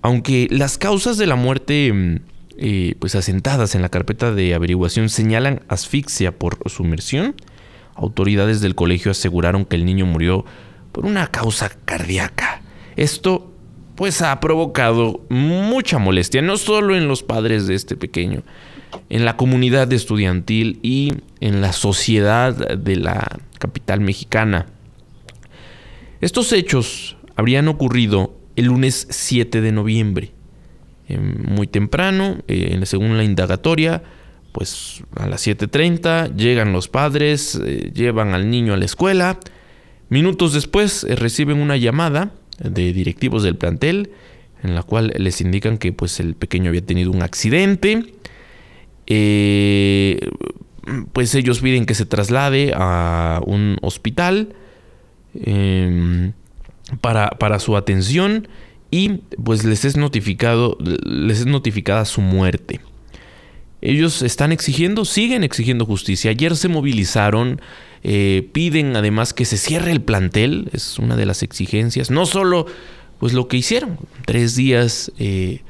Aunque 0.00 0.48
las 0.50 0.78
causas 0.78 1.18
de 1.18 1.26
la 1.26 1.36
muerte 1.36 1.92
mm, 1.92 2.16
eh, 2.56 2.94
pues 2.98 3.16
asentadas 3.16 3.74
en 3.74 3.82
la 3.82 3.90
carpeta 3.90 4.32
de 4.32 4.54
averiguación 4.54 5.10
señalan 5.10 5.60
asfixia 5.68 6.38
por 6.38 6.58
sumersión, 6.70 7.34
autoridades 7.96 8.62
del 8.62 8.74
colegio 8.74 9.10
aseguraron 9.10 9.66
que 9.66 9.76
el 9.76 9.84
niño 9.84 10.06
murió 10.06 10.46
por 10.90 11.04
una 11.04 11.26
causa 11.26 11.68
cardíaca. 11.84 12.62
Esto 12.96 13.53
pues 13.96 14.22
ha 14.22 14.38
provocado 14.40 15.20
mucha 15.28 15.98
molestia, 15.98 16.42
no 16.42 16.56
solo 16.56 16.96
en 16.96 17.08
los 17.08 17.22
padres 17.22 17.66
de 17.66 17.74
este 17.74 17.96
pequeño, 17.96 18.42
en 19.08 19.24
la 19.24 19.36
comunidad 19.36 19.92
estudiantil 19.92 20.78
y 20.82 21.14
en 21.40 21.60
la 21.60 21.72
sociedad 21.72 22.54
de 22.76 22.96
la 22.96 23.38
capital 23.58 24.00
mexicana. 24.00 24.66
Estos 26.20 26.52
hechos 26.52 27.16
habrían 27.36 27.68
ocurrido 27.68 28.34
el 28.56 28.66
lunes 28.66 29.06
7 29.10 29.60
de 29.60 29.72
noviembre, 29.72 30.32
muy 31.08 31.66
temprano, 31.66 32.38
eh, 32.48 32.80
según 32.84 33.16
la 33.16 33.24
indagatoria, 33.24 34.02
pues 34.52 35.02
a 35.16 35.26
las 35.26 35.46
7.30 35.46 36.36
llegan 36.36 36.72
los 36.72 36.88
padres, 36.88 37.60
eh, 37.64 37.90
llevan 37.92 38.34
al 38.34 38.48
niño 38.50 38.72
a 38.72 38.76
la 38.76 38.84
escuela, 38.84 39.38
minutos 40.08 40.52
después 40.54 41.04
eh, 41.04 41.16
reciben 41.16 41.60
una 41.60 41.76
llamada 41.76 42.32
de 42.58 42.92
directivos 42.92 43.42
del 43.42 43.56
plantel 43.56 44.10
en 44.64 44.74
la 44.74 44.82
cual 44.82 45.12
les 45.16 45.40
indican 45.42 45.76
que 45.78 45.92
pues 45.92 46.18
el 46.20 46.34
pequeño 46.34 46.70
había 46.70 46.84
tenido 46.84 47.10
un 47.10 47.22
accidente. 47.22 48.14
Eh, 49.06 50.30
pues 51.12 51.34
ellos 51.34 51.60
piden 51.60 51.84
que 51.84 51.94
se 51.94 52.06
traslade 52.06 52.72
a 52.74 53.40
un 53.44 53.76
hospital 53.82 54.54
em, 55.34 56.32
para, 57.02 57.30
para, 57.30 57.58
su 57.58 57.76
atención 57.76 58.48
y 58.90 59.20
pues 59.42 59.64
les 59.64 59.84
es 59.84 59.98
notificado, 59.98 60.78
les 60.80 61.40
es 61.40 61.46
notificada 61.46 62.06
su 62.06 62.22
muerte. 62.22 62.80
Ellos 63.82 64.22
están 64.22 64.50
exigiendo, 64.50 65.04
siguen 65.04 65.44
exigiendo 65.44 65.84
justicia. 65.84 66.30
Ayer 66.30 66.56
se 66.56 66.68
movilizaron 66.68 67.60
eh, 68.06 68.50
piden 68.52 68.96
además 68.96 69.32
que 69.32 69.46
se 69.46 69.56
cierre 69.56 69.90
el 69.90 70.02
plantel, 70.02 70.68
es 70.74 70.98
una 70.98 71.16
de 71.16 71.24
las 71.24 71.42
exigencias. 71.42 72.10
No 72.10 72.26
solo 72.26 72.66
pues 73.18 73.32
lo 73.32 73.48
que 73.48 73.56
hicieron, 73.56 73.98
tres 74.26 74.54
días 74.54 75.10
eh, 75.18 75.62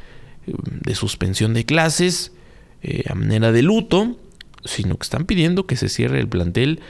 de 0.45 0.95
suspensión 0.97 1.55
de 1.55 1.65
clases 1.65 2.33
eh, 2.83 3.05
a 3.09 3.15
manera 3.15 3.53
de 3.53 3.63
luto, 3.63 4.17
sino 4.65 4.97
que 4.97 5.05
están 5.05 5.27
pidiendo 5.27 5.67
que 5.67 5.77
se 5.77 5.89
cierre 5.89 6.19
el 6.19 6.29
plantel. 6.29 6.81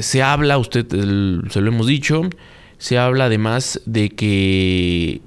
se 0.00 0.22
habla, 0.22 0.58
usted 0.58 0.86
se 0.88 1.60
lo 1.60 1.68
hemos 1.68 1.86
dicho, 1.86 2.28
se 2.76 2.98
habla 2.98 3.26
además 3.26 3.80
de 3.86 4.10
que 4.10 5.22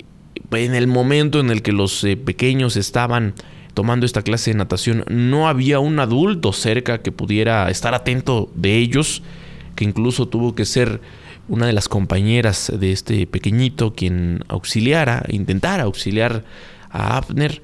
en 0.51 0.75
el 0.75 0.85
momento 0.85 1.39
en 1.39 1.49
el 1.49 1.63
que 1.63 1.71
los 1.71 2.05
pequeños 2.23 2.75
estaban 2.75 3.33
tomando 3.73 4.05
esta 4.05 4.21
clase 4.21 4.51
de 4.51 4.57
natación, 4.57 5.05
no 5.09 5.47
había 5.47 5.79
un 5.79 5.99
adulto 5.99 6.53
cerca 6.53 7.01
que 7.01 7.11
pudiera 7.11 7.69
estar 7.71 7.95
atento 7.95 8.51
de 8.53 8.77
ellos, 8.77 9.23
que 9.79 9.85
incluso 9.85 10.27
tuvo 10.27 10.55
que 10.55 10.65
ser 10.65 10.99
una 11.47 11.65
de 11.65 11.71
las 11.71 11.87
compañeras 11.87 12.69
de 12.77 12.91
este 12.91 13.25
pequeñito 13.25 13.95
quien 13.95 14.43
auxiliara, 14.49 15.23
intentara 15.29 15.83
auxiliar 15.83 16.43
a 16.89 17.15
Abner. 17.15 17.61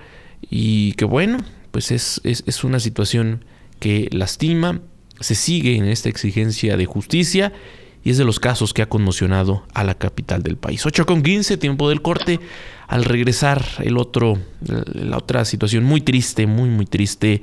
Y 0.50 0.94
que 0.94 1.04
bueno, 1.04 1.40
pues 1.72 1.92
es, 1.92 2.22
es, 2.24 2.64
una 2.64 2.80
situación 2.80 3.44
que 3.82 4.08
lastima, 4.14 4.80
se 5.20 5.36
sigue 5.36 5.76
en 5.76 5.88
esta 5.88 6.08
exigencia 6.08 6.78
de 6.78 6.86
justicia 6.86 7.52
y 8.02 8.12
es 8.12 8.18
de 8.18 8.24
los 8.24 8.40
casos 8.40 8.74
que 8.74 8.82
ha 8.82 8.88
conmocionado 8.88 9.66
a 9.74 9.84
la 9.84 9.96
capital 9.96 10.42
del 10.42 10.56
país. 10.56 10.86
8 10.86 11.06
con 11.06 11.22
15, 11.22 11.58
tiempo 11.58 11.90
del 11.90 12.02
corte. 12.02 12.40
Al 12.88 13.04
regresar, 13.04 13.66
el 13.80 13.98
otro, 13.98 14.38
la 14.62 15.18
otra 15.18 15.44
situación 15.44 15.84
muy 15.84 16.00
triste, 16.00 16.48
muy, 16.48 16.70
muy 16.70 16.86
triste. 16.86 17.42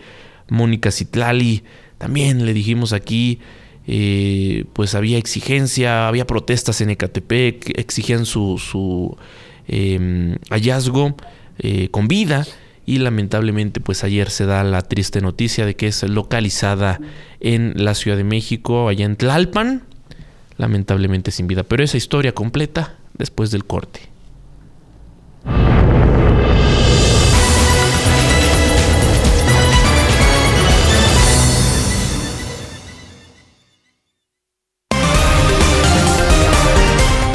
Mónica 0.49 0.91
Citlali, 0.91 1.63
también 1.99 2.47
le 2.47 2.55
dijimos 2.55 2.95
aquí, 2.95 3.39
eh, 3.87 4.65
pues 4.73 4.95
había 4.95 5.19
exigencia, 5.19 6.09
había 6.09 6.27
protestas 6.27 6.81
en 6.81 6.91
Ecatepec, 6.91 7.79
exigían 7.79 8.27
su, 8.27 9.17
em, 9.69 10.37
hallazgo 10.51 11.17
eh, 11.59 11.89
con 11.91 12.09
vida 12.09 12.47
y 12.87 12.99
lamentablemente 12.99 13.81
pues 13.81 14.05
ayer 14.05 14.31
se 14.31 14.47
da 14.47 14.65
la 14.65 14.83
triste 14.83 15.21
noticia 15.21 15.67
de 15.67 15.77
que 15.77 15.89
es 15.89 16.03
localizada 16.03 17.01
en 17.41 17.73
la 17.77 17.95
Ciudad 17.95 18.17
de 18.17 18.25
México, 18.25 18.89
allá 18.89 19.05
en 19.05 19.17
Tlalpan, 19.17 19.83
lamentablemente 20.59 21.31
sin 21.31 21.47
vida. 21.47 21.63
Pero 21.65 21.83
esa 21.83 21.97
historia 21.97 22.33
completa 22.33 22.97
después 23.15 23.51
del 23.51 23.65
corte. 23.65 24.12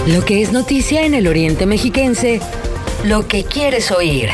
Lo 0.08 0.24
que 0.24 0.42
es 0.42 0.54
noticia 0.54 1.06
en 1.06 1.14
el 1.14 1.28
Oriente 1.28 1.66
Mexiquense, 1.66 2.40
lo 3.04 3.28
que 3.28 3.44
quieres 3.44 3.92
oír. 3.92 4.30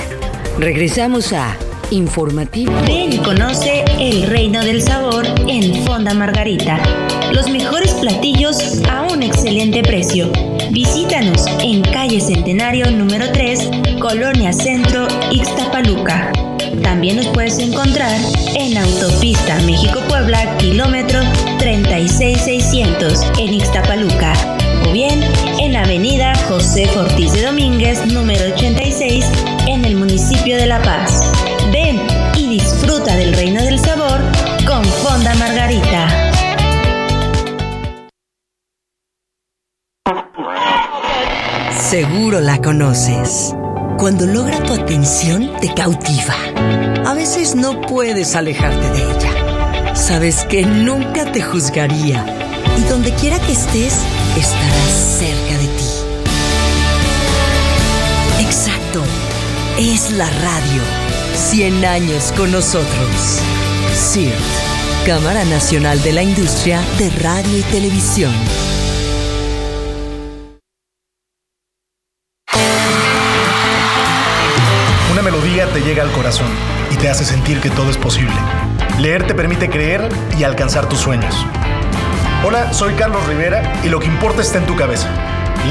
Regresamos 0.60 1.34
a 1.34 1.58
Informativo. 1.90 2.72
Ven 2.86 3.14
y 3.14 3.18
conoce 3.18 3.84
el 4.00 4.24
reino 4.24 4.64
del 4.64 4.84
sabor 4.84 5.26
en 5.48 5.84
Fonda 5.84 6.14
Margarita. 6.14 6.80
Los 7.32 7.50
mejores 7.50 7.92
platillos 7.96 8.84
a 8.88 9.02
un 9.12 9.24
excelente 9.24 9.82
precio. 9.82 10.32
Visítanos 10.72 11.46
en 11.64 11.82
calle 11.82 12.22
Centenario 12.22 12.90
número 12.92 13.32
3, 13.32 13.70
Colonia 14.00 14.54
Centro, 14.54 15.08
Ixtapaluca. 15.32 16.32
También 16.84 17.18
nos 17.18 17.28
puedes 17.28 17.58
encontrar 17.60 18.16
en 18.56 18.78
Autopista 18.78 19.60
México-Puebla, 19.62 20.58
kilómetro 20.58 21.20
36600 21.58 23.22
en 23.40 23.54
Ixtapaluca. 23.54 24.34
O 24.88 24.92
bien 24.92 25.22
en 25.74 25.78
Avenida 25.78 26.36
José 26.48 26.88
Ortiz 26.96 27.34
de 27.34 27.42
Domínguez, 27.42 28.06
número 28.06 28.54
86, 28.54 29.26
en 29.66 29.84
el 29.86 29.96
municipio 29.96 30.56
de 30.56 30.68
La 30.68 30.80
Paz. 30.84 31.32
Ven 31.72 32.00
y 32.38 32.48
disfruta 32.48 33.16
del 33.16 33.34
reino 33.34 33.60
del 33.64 33.80
sabor 33.80 34.22
con 34.68 34.86
Fonda 34.86 35.34
Margarita. 35.34 36.32
Seguro 41.72 42.40
la 42.40 42.62
conoces. 42.62 43.56
Cuando 43.98 44.28
logra 44.28 44.62
tu 44.62 44.74
atención, 44.74 45.54
te 45.60 45.74
cautiva. 45.74 46.36
A 47.04 47.16
veces 47.16 47.56
no 47.56 47.82
puedes 47.82 48.36
alejarte 48.36 48.90
de 48.92 49.12
ella. 49.12 49.96
Sabes 49.96 50.46
que 50.46 50.68
nunca 50.68 51.32
te 51.32 51.42
juzgaría. 51.42 52.24
Y 52.78 52.82
donde 52.90 53.12
quiera 53.14 53.40
que 53.40 53.54
estés, 53.54 53.98
estarás 54.38 55.18
cerca 55.20 55.58
de 55.58 55.68
ti. 55.68 56.04
Exacto. 58.40 59.04
Es 59.78 60.12
la 60.12 60.30
radio. 60.30 60.82
100 61.36 61.86
años 61.86 62.32
con 62.36 62.52
nosotros. 62.52 63.40
CIRT, 63.94 64.34
Cámara 65.06 65.46
Nacional 65.46 66.02
de 66.02 66.14
la 66.14 66.24
Industria 66.24 66.82
de 66.98 67.10
Radio 67.22 67.58
y 67.58 67.62
Televisión. 67.64 68.34
Una 75.12 75.22
melodía 75.22 75.72
te 75.72 75.82
llega 75.82 76.04
al 76.04 76.12
corazón 76.12 76.50
y 76.92 76.96
te 76.96 77.10
hace 77.10 77.26
sentir 77.26 77.60
que 77.60 77.70
todo 77.70 77.90
es 77.90 77.98
posible. 77.98 78.36
Leer 79.00 79.26
te 79.26 79.34
permite 79.34 79.70
creer 79.70 80.10
y 80.38 80.44
alcanzar 80.44 80.88
tus 80.88 81.00
sueños. 81.00 81.36
Hola, 82.46 82.74
soy 82.74 82.94
Carlos 82.96 83.26
Rivera 83.26 83.80
y 83.86 83.88
lo 83.88 84.02
que 84.02 84.08
importa 84.08 84.42
está 84.42 84.58
en 84.58 84.66
tu 84.66 84.76
cabeza. 84.76 85.08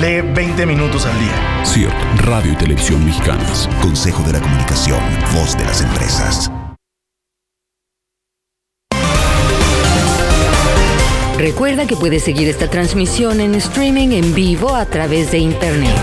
Lee 0.00 0.22
20 0.22 0.64
minutos 0.64 1.04
al 1.04 1.18
día. 1.20 1.64
CIRT, 1.66 1.92
Radio 2.24 2.52
y 2.52 2.56
Televisión 2.56 3.04
Mexicanas. 3.04 3.68
Consejo 3.82 4.22
de 4.22 4.32
la 4.32 4.40
Comunicación, 4.40 4.98
voz 5.34 5.54
de 5.58 5.66
las 5.66 5.82
empresas. 5.82 6.50
Recuerda 11.36 11.86
que 11.86 11.94
puedes 11.94 12.22
seguir 12.22 12.48
esta 12.48 12.70
transmisión 12.70 13.40
en 13.40 13.54
streaming 13.56 14.12
en 14.12 14.34
vivo 14.34 14.74
a 14.74 14.86
través 14.86 15.30
de 15.30 15.38
internet. 15.38 16.00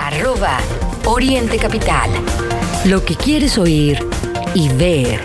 Arroba 0.00 0.60
Oriente 1.04 1.58
Capital. 1.58 2.08
Lo 2.86 3.04
que 3.04 3.16
quieres 3.16 3.58
oír 3.58 3.98
y 4.54 4.70
ver. 4.70 5.20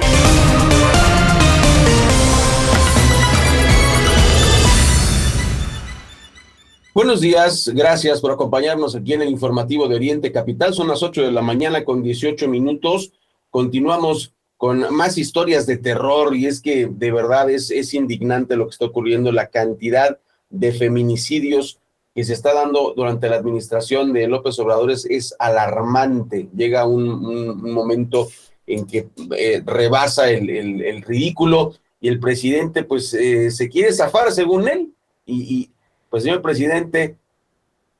Buenos 7.00 7.22
días, 7.22 7.72
gracias 7.74 8.20
por 8.20 8.30
acompañarnos 8.30 8.94
aquí 8.94 9.14
en 9.14 9.22
el 9.22 9.30
informativo 9.30 9.88
de 9.88 9.96
Oriente 9.96 10.34
Capital. 10.34 10.74
Son 10.74 10.90
las 10.90 11.02
8 11.02 11.22
de 11.22 11.32
la 11.32 11.42
mañana 11.42 11.86
con 11.86 12.04
18 12.04 12.50
minutos. 12.50 13.14
Continuamos 13.50 14.34
con 14.58 14.94
más 14.94 15.18
historias 15.18 15.66
de 15.66 15.78
terror 15.78 16.36
y 16.36 16.46
es 16.46 16.60
que 16.60 16.90
de 16.92 17.12
verdad 17.14 17.50
es, 17.50 17.72
es 17.72 17.94
indignante 17.94 18.58
lo 18.58 18.66
que 18.66 18.72
está 18.72 18.84
ocurriendo, 18.84 19.32
la 19.32 19.48
cantidad 19.48 20.20
de 20.50 20.74
feminicidios 20.74 21.80
que 22.14 22.26
se 22.26 22.34
está 22.34 22.54
dando 22.54 22.94
durante 22.94 23.30
la 23.30 23.38
administración 23.38 24.12
de 24.12 24.28
López 24.28 24.60
Obrador 24.60 24.92
es, 24.92 25.34
alarmante. 25.40 26.50
Llega 26.54 26.86
un, 26.86 27.62
momento 27.62 28.28
en 28.68 28.86
que 28.86 29.08
eh, 29.38 29.64
rebasa 29.66 30.30
el, 30.30 30.50
el, 30.50 30.82
el, 30.82 31.02
ridículo 31.04 31.76
y 32.02 32.10
el 32.10 32.20
presidente 32.20 32.84
pues 32.84 33.14
eh, 33.14 33.52
se 33.52 33.70
quiere 33.70 33.94
zafar 33.94 34.34
según 34.34 34.68
él 34.68 34.94
y, 35.26 35.56
y 35.56 35.70
pues 36.10 36.24
señor 36.24 36.42
presidente, 36.42 37.18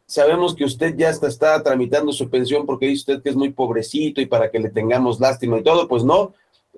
sabemos 0.06 0.56
que 0.56 0.66
usted 0.66 0.96
ya 0.98 1.10
está, 1.10 1.28
está, 1.28 1.62
tramitando 1.62 2.12
su 2.12 2.30
pensión 2.30 2.66
porque 2.66 2.88
dice 2.88 3.12
usted 3.12 3.24
que 3.24 3.30
es 3.30 3.36
muy 3.36 3.52
pobrecito 3.52 4.22
y 4.22 4.26
para 4.26 4.50
que 4.50 4.60
le 4.60 4.70
tengamos 4.70 5.20
lástima 5.20 5.60
y 5.60 5.64
todo, 5.64 5.88
pues 5.88 6.04
no, 6.04 6.34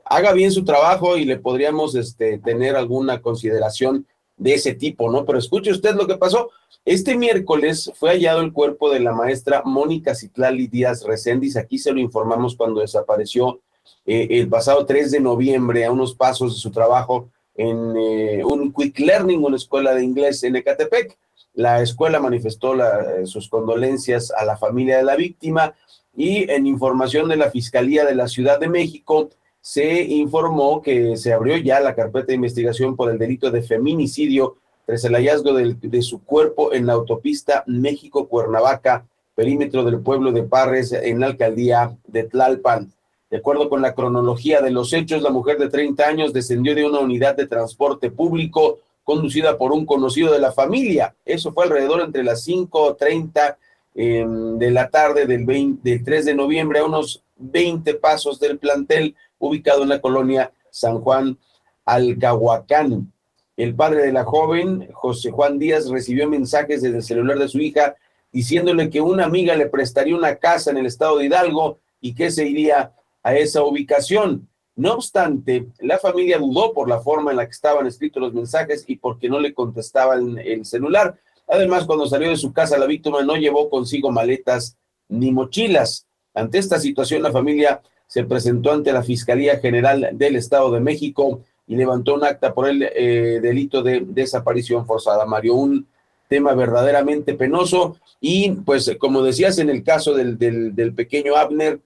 haga 0.05 0.33
bien 0.33 0.51
su 0.51 0.65
trabajo 0.65 1.17
y 1.17 1.25
le 1.25 1.37
podríamos 1.37 1.95
este, 1.95 2.37
tener 2.39 2.75
alguna 2.75 3.21
consideración 3.21 4.05
de 4.37 4.55
ese 4.55 4.73
tipo, 4.73 5.09
¿no? 5.11 5.23
Pero 5.23 5.37
escuche 5.37 5.71
usted 5.71 5.95
lo 5.95 6.07
que 6.07 6.17
pasó. 6.17 6.49
Este 6.83 7.15
miércoles 7.15 7.91
fue 7.95 8.09
hallado 8.09 8.41
el 8.41 8.51
cuerpo 8.51 8.89
de 8.89 8.99
la 8.99 9.13
maestra 9.13 9.61
Mónica 9.63 10.15
Citlali 10.15 10.67
Díaz 10.67 11.03
Recendis. 11.03 11.55
Aquí 11.55 11.77
se 11.77 11.93
lo 11.93 11.99
informamos 11.99 12.55
cuando 12.55 12.81
desapareció 12.81 13.59
eh, 14.05 14.27
el 14.31 14.49
pasado 14.49 14.85
3 14.85 15.11
de 15.11 15.19
noviembre 15.19 15.85
a 15.85 15.91
unos 15.91 16.15
pasos 16.15 16.55
de 16.55 16.59
su 16.59 16.71
trabajo 16.71 17.29
en 17.61 17.95
eh, 17.95 18.43
un 18.43 18.73
Quick 18.73 18.99
Learning, 18.99 19.43
una 19.43 19.55
escuela 19.55 19.93
de 19.93 20.03
inglés 20.03 20.43
en 20.43 20.55
Ecatepec. 20.55 21.17
La 21.53 21.81
escuela 21.81 22.19
manifestó 22.19 22.73
la, 22.73 23.01
eh, 23.01 23.25
sus 23.27 23.49
condolencias 23.49 24.31
a 24.31 24.45
la 24.45 24.57
familia 24.57 24.97
de 24.97 25.03
la 25.03 25.15
víctima 25.15 25.75
y 26.15 26.49
en 26.49 26.65
información 26.65 27.29
de 27.29 27.37
la 27.37 27.51
Fiscalía 27.51 28.03
de 28.03 28.15
la 28.15 28.27
Ciudad 28.27 28.59
de 28.59 28.67
México 28.67 29.29
se 29.61 30.01
informó 30.01 30.81
que 30.81 31.15
se 31.17 31.33
abrió 31.33 31.55
ya 31.57 31.79
la 31.79 31.93
carpeta 31.93 32.27
de 32.27 32.35
investigación 32.35 32.95
por 32.95 33.11
el 33.11 33.19
delito 33.19 33.51
de 33.51 33.61
feminicidio 33.61 34.57
tras 34.87 35.03
el 35.05 35.13
hallazgo 35.13 35.53
de, 35.53 35.75
de 35.79 36.01
su 36.01 36.23
cuerpo 36.23 36.73
en 36.73 36.87
la 36.87 36.93
autopista 36.93 37.63
México-Cuernavaca, 37.67 39.05
perímetro 39.35 39.83
del 39.83 39.99
pueblo 39.99 40.31
de 40.31 40.43
Parres, 40.43 40.91
en 40.93 41.19
la 41.19 41.27
alcaldía 41.27 41.95
de 42.07 42.23
Tlalpan. 42.23 42.91
De 43.31 43.37
acuerdo 43.37 43.69
con 43.69 43.81
la 43.81 43.95
cronología 43.95 44.61
de 44.61 44.71
los 44.71 44.91
hechos, 44.91 45.21
la 45.21 45.29
mujer 45.29 45.57
de 45.57 45.69
30 45.69 46.05
años 46.05 46.33
descendió 46.33 46.75
de 46.75 46.85
una 46.85 46.99
unidad 46.99 47.37
de 47.37 47.47
transporte 47.47 48.11
público 48.11 48.79
conducida 49.05 49.57
por 49.57 49.71
un 49.71 49.85
conocido 49.85 50.33
de 50.33 50.39
la 50.39 50.51
familia. 50.51 51.15
Eso 51.23 51.53
fue 51.53 51.63
alrededor 51.63 52.01
entre 52.01 52.25
las 52.25 52.45
5.30 52.45 53.55
eh, 53.95 54.25
de 54.27 54.71
la 54.71 54.89
tarde 54.89 55.25
del, 55.25 55.45
20, 55.45 55.89
del 55.89 56.03
3 56.03 56.25
de 56.25 56.33
noviembre 56.33 56.79
a 56.79 56.83
unos 56.83 57.23
20 57.37 57.93
pasos 57.95 58.37
del 58.37 58.59
plantel 58.59 59.15
ubicado 59.39 59.83
en 59.83 59.89
la 59.89 60.01
colonia 60.01 60.51
San 60.69 60.99
Juan 60.99 61.37
Alcahuacán. 61.85 63.13
El 63.55 63.75
padre 63.75 64.07
de 64.07 64.11
la 64.11 64.25
joven, 64.25 64.89
José 64.91 65.31
Juan 65.31 65.57
Díaz, 65.57 65.89
recibió 65.89 66.27
mensajes 66.27 66.81
desde 66.81 66.97
el 66.97 67.03
celular 67.03 67.39
de 67.39 67.47
su 67.47 67.59
hija 67.59 67.95
diciéndole 68.33 68.89
que 68.89 68.99
una 68.99 69.23
amiga 69.23 69.55
le 69.55 69.67
prestaría 69.67 70.17
una 70.17 70.35
casa 70.35 70.71
en 70.71 70.77
el 70.77 70.85
estado 70.85 71.17
de 71.17 71.27
Hidalgo 71.27 71.79
y 72.01 72.13
que 72.13 72.29
se 72.29 72.45
iría 72.45 72.93
a 73.23 73.35
esa 73.35 73.63
ubicación. 73.63 74.47
No 74.75 74.93
obstante, 74.93 75.67
la 75.79 75.99
familia 75.99 76.39
dudó 76.39 76.73
por 76.73 76.89
la 76.89 76.99
forma 76.99 77.31
en 77.31 77.37
la 77.37 77.45
que 77.45 77.51
estaban 77.51 77.85
escritos 77.87 78.21
los 78.21 78.33
mensajes 78.33 78.85
y 78.87 78.95
porque 78.95 79.29
no 79.29 79.39
le 79.39 79.53
contestaban 79.53 80.37
el 80.39 80.65
celular. 80.65 81.19
Además, 81.47 81.85
cuando 81.85 82.07
salió 82.07 82.29
de 82.29 82.37
su 82.37 82.53
casa, 82.53 82.77
la 82.77 82.85
víctima 82.85 83.21
no 83.23 83.35
llevó 83.35 83.69
consigo 83.69 84.11
maletas 84.11 84.77
ni 85.09 85.31
mochilas. 85.31 86.07
Ante 86.33 86.57
esta 86.57 86.79
situación, 86.79 87.21
la 87.21 87.31
familia 87.31 87.81
se 88.07 88.23
presentó 88.23 88.71
ante 88.71 88.93
la 88.93 89.03
Fiscalía 89.03 89.59
General 89.59 90.09
del 90.13 90.35
Estado 90.35 90.71
de 90.71 90.79
México 90.79 91.41
y 91.67 91.75
levantó 91.75 92.15
un 92.15 92.23
acta 92.23 92.53
por 92.53 92.67
el 92.67 92.83
eh, 92.83 93.39
delito 93.41 93.83
de 93.83 94.01
desaparición 94.05 94.85
forzada. 94.85 95.25
Mario, 95.25 95.55
un 95.55 95.87
tema 96.27 96.53
verdaderamente 96.53 97.33
penoso 97.33 97.97
y 98.21 98.51
pues 98.51 98.95
como 98.99 99.21
decías 99.21 99.59
en 99.59 99.69
el 99.69 99.83
caso 99.83 100.13
del, 100.13 100.37
del, 100.37 100.93
pequeño 100.93 101.35
Abner, 101.35 101.81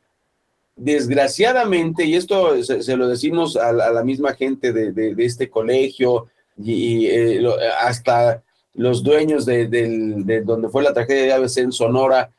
desgraciadamente, 0.76 2.06
y 2.06 2.16
esto 2.16 2.62
se, 2.64 2.98
lo 2.98 3.08
decimos 3.08 3.56
a, 3.56 3.72
la 3.72 4.04
misma 4.04 4.34
gente 4.34 4.74
de, 4.74 5.16
este 5.20 5.50
colegio 5.50 6.28
y, 6.58 7.08
eh, 7.08 7.42
hasta 7.80 8.44
los 8.74 9.04
dueños 9.04 9.46
de, 9.46 9.68
de, 9.68 10.42
donde 10.42 10.70
fue 10.70 10.84
la 10.84 10.94
tragedia 10.94 11.24
de 11.24 11.34
ABC 11.34 11.58
en 11.58 11.72
Sonora, 11.72 12.32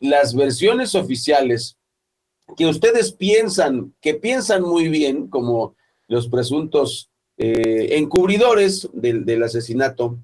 las 0.00 0.34
versiones 0.34 0.94
oficiales 0.94 1.76
que 2.56 2.66
ustedes 2.66 3.12
piensan, 3.12 3.94
que 4.00 4.14
piensan 4.14 4.62
muy 4.62 4.88
bien, 4.88 5.28
como 5.28 5.74
los 6.06 6.28
presuntos 6.28 7.10
eh, 7.36 7.98
encubridores 7.98 8.88
del, 8.92 9.42
asesinato 9.42 10.18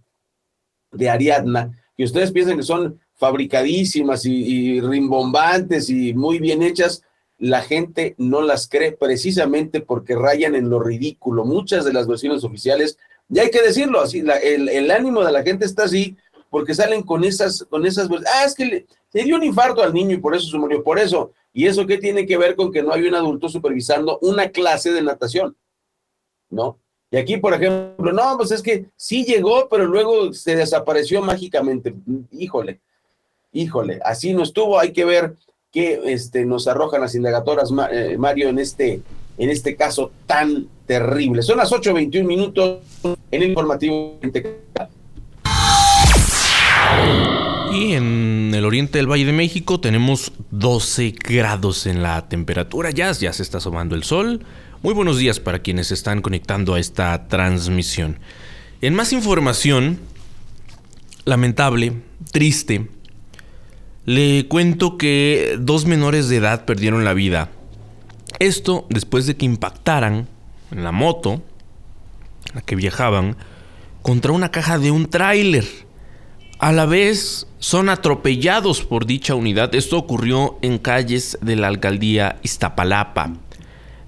de 0.90 1.10
Ariadna, 1.10 1.72
que 1.96 2.04
ustedes 2.04 2.32
piensan 2.32 2.56
que 2.56 2.62
son 2.62 3.00
fabricadísimas 3.14 4.24
y, 4.24 4.80
rimbombantes 4.80 5.90
y 5.90 6.14
muy 6.14 6.38
bien 6.38 6.62
hechas, 6.62 7.02
la 7.38 7.62
gente 7.62 8.14
no 8.18 8.42
las 8.42 8.68
cree 8.68 8.92
precisamente 8.92 9.80
porque 9.80 10.14
rayan 10.14 10.54
en 10.54 10.70
lo 10.70 10.80
ridículo. 10.80 11.44
Muchas 11.44 11.84
de 11.84 11.92
las 11.92 12.06
versiones 12.06 12.44
oficiales, 12.44 12.98
y 13.28 13.38
hay 13.38 13.50
que 13.50 13.62
decirlo 13.62 14.00
así, 14.00 14.24
el, 14.42 14.68
el, 14.68 14.90
ánimo 14.90 15.24
de 15.24 15.32
la 15.32 15.42
gente 15.42 15.64
está 15.64 15.84
así 15.84 16.16
porque 16.50 16.74
salen 16.74 17.02
con 17.02 17.24
esas, 17.24 17.64
con 17.64 17.84
esas, 17.84 18.08
ah, 18.10 18.44
es 18.44 18.54
que 18.54 18.64
le, 18.64 18.86
le 19.12 19.24
dio 19.24 19.36
un 19.36 19.42
infarto 19.42 19.82
al 19.82 19.92
niño 19.92 20.14
y 20.14 20.20
por 20.20 20.34
eso 20.34 20.48
se 20.48 20.58
murió, 20.58 20.82
por 20.84 20.98
eso. 20.98 21.32
¿Y 21.52 21.66
eso 21.66 21.86
qué 21.86 21.98
tiene 21.98 22.26
que 22.26 22.36
ver 22.36 22.56
con 22.56 22.72
que 22.72 22.82
no 22.82 22.92
hay 22.92 23.06
un 23.06 23.14
adulto 23.14 23.48
supervisando 23.48 24.18
una 24.22 24.48
clase 24.48 24.92
de 24.92 25.02
natación? 25.02 25.56
¿no? 26.54 26.78
Y 27.10 27.16
aquí, 27.16 27.36
por 27.36 27.54
ejemplo, 27.54 28.12
no, 28.12 28.36
pues 28.36 28.50
es 28.50 28.62
que 28.62 28.86
sí 28.96 29.24
llegó, 29.24 29.68
pero 29.68 29.86
luego 29.86 30.32
se 30.32 30.56
desapareció 30.56 31.22
mágicamente. 31.22 31.94
Híjole, 32.32 32.80
híjole, 33.52 34.00
así 34.04 34.32
no 34.32 34.42
estuvo. 34.42 34.78
Hay 34.78 34.92
que 34.92 35.04
ver 35.04 35.36
qué 35.74 36.00
este, 36.06 36.46
nos 36.46 36.68
arrojan 36.68 37.00
las 37.00 37.16
indagadoras, 37.16 37.70
eh, 37.92 38.16
Mario, 38.16 38.48
en 38.48 38.60
este, 38.60 39.02
en 39.36 39.50
este 39.50 39.74
caso 39.74 40.12
tan 40.24 40.68
terrible. 40.86 41.42
Son 41.42 41.58
las 41.58 41.72
8.21 41.72 42.24
minutos 42.24 42.78
en 43.02 43.16
el 43.42 43.48
informativo. 43.48 44.20
Y 47.72 47.94
en 47.94 48.52
el 48.54 48.64
oriente 48.64 48.98
del 48.98 49.10
Valle 49.10 49.24
de 49.24 49.32
México 49.32 49.80
tenemos 49.80 50.32
12 50.52 51.12
grados 51.18 51.86
en 51.86 52.04
la 52.04 52.28
temperatura. 52.28 52.90
Ya, 52.90 53.10
ya 53.10 53.32
se 53.32 53.42
está 53.42 53.58
asomando 53.58 53.96
el 53.96 54.04
sol. 54.04 54.44
Muy 54.82 54.94
buenos 54.94 55.18
días 55.18 55.40
para 55.40 55.58
quienes 55.58 55.90
están 55.90 56.22
conectando 56.22 56.74
a 56.74 56.78
esta 56.78 57.26
transmisión. 57.26 58.20
En 58.80 58.94
más 58.94 59.12
información, 59.12 59.98
lamentable, 61.24 61.94
triste, 62.30 62.86
le 64.06 64.46
cuento 64.48 64.98
que 64.98 65.56
dos 65.58 65.86
menores 65.86 66.28
de 66.28 66.36
edad 66.36 66.64
perdieron 66.64 67.04
la 67.04 67.14
vida. 67.14 67.50
Esto 68.38 68.86
después 68.90 69.26
de 69.26 69.36
que 69.36 69.46
impactaran 69.46 70.28
en 70.70 70.84
la 70.84 70.92
moto, 70.92 71.42
en 72.48 72.54
la 72.56 72.60
que 72.62 72.76
viajaban, 72.76 73.36
contra 74.02 74.32
una 74.32 74.50
caja 74.50 74.78
de 74.78 74.90
un 74.90 75.06
tráiler. 75.06 75.64
A 76.58 76.72
la 76.72 76.86
vez 76.86 77.46
son 77.58 77.88
atropellados 77.88 78.82
por 78.82 79.06
dicha 79.06 79.34
unidad. 79.34 79.74
Esto 79.74 79.98
ocurrió 79.98 80.58
en 80.62 80.78
calles 80.78 81.38
de 81.40 81.56
la 81.56 81.68
alcaldía 81.68 82.38
Iztapalapa. 82.42 83.34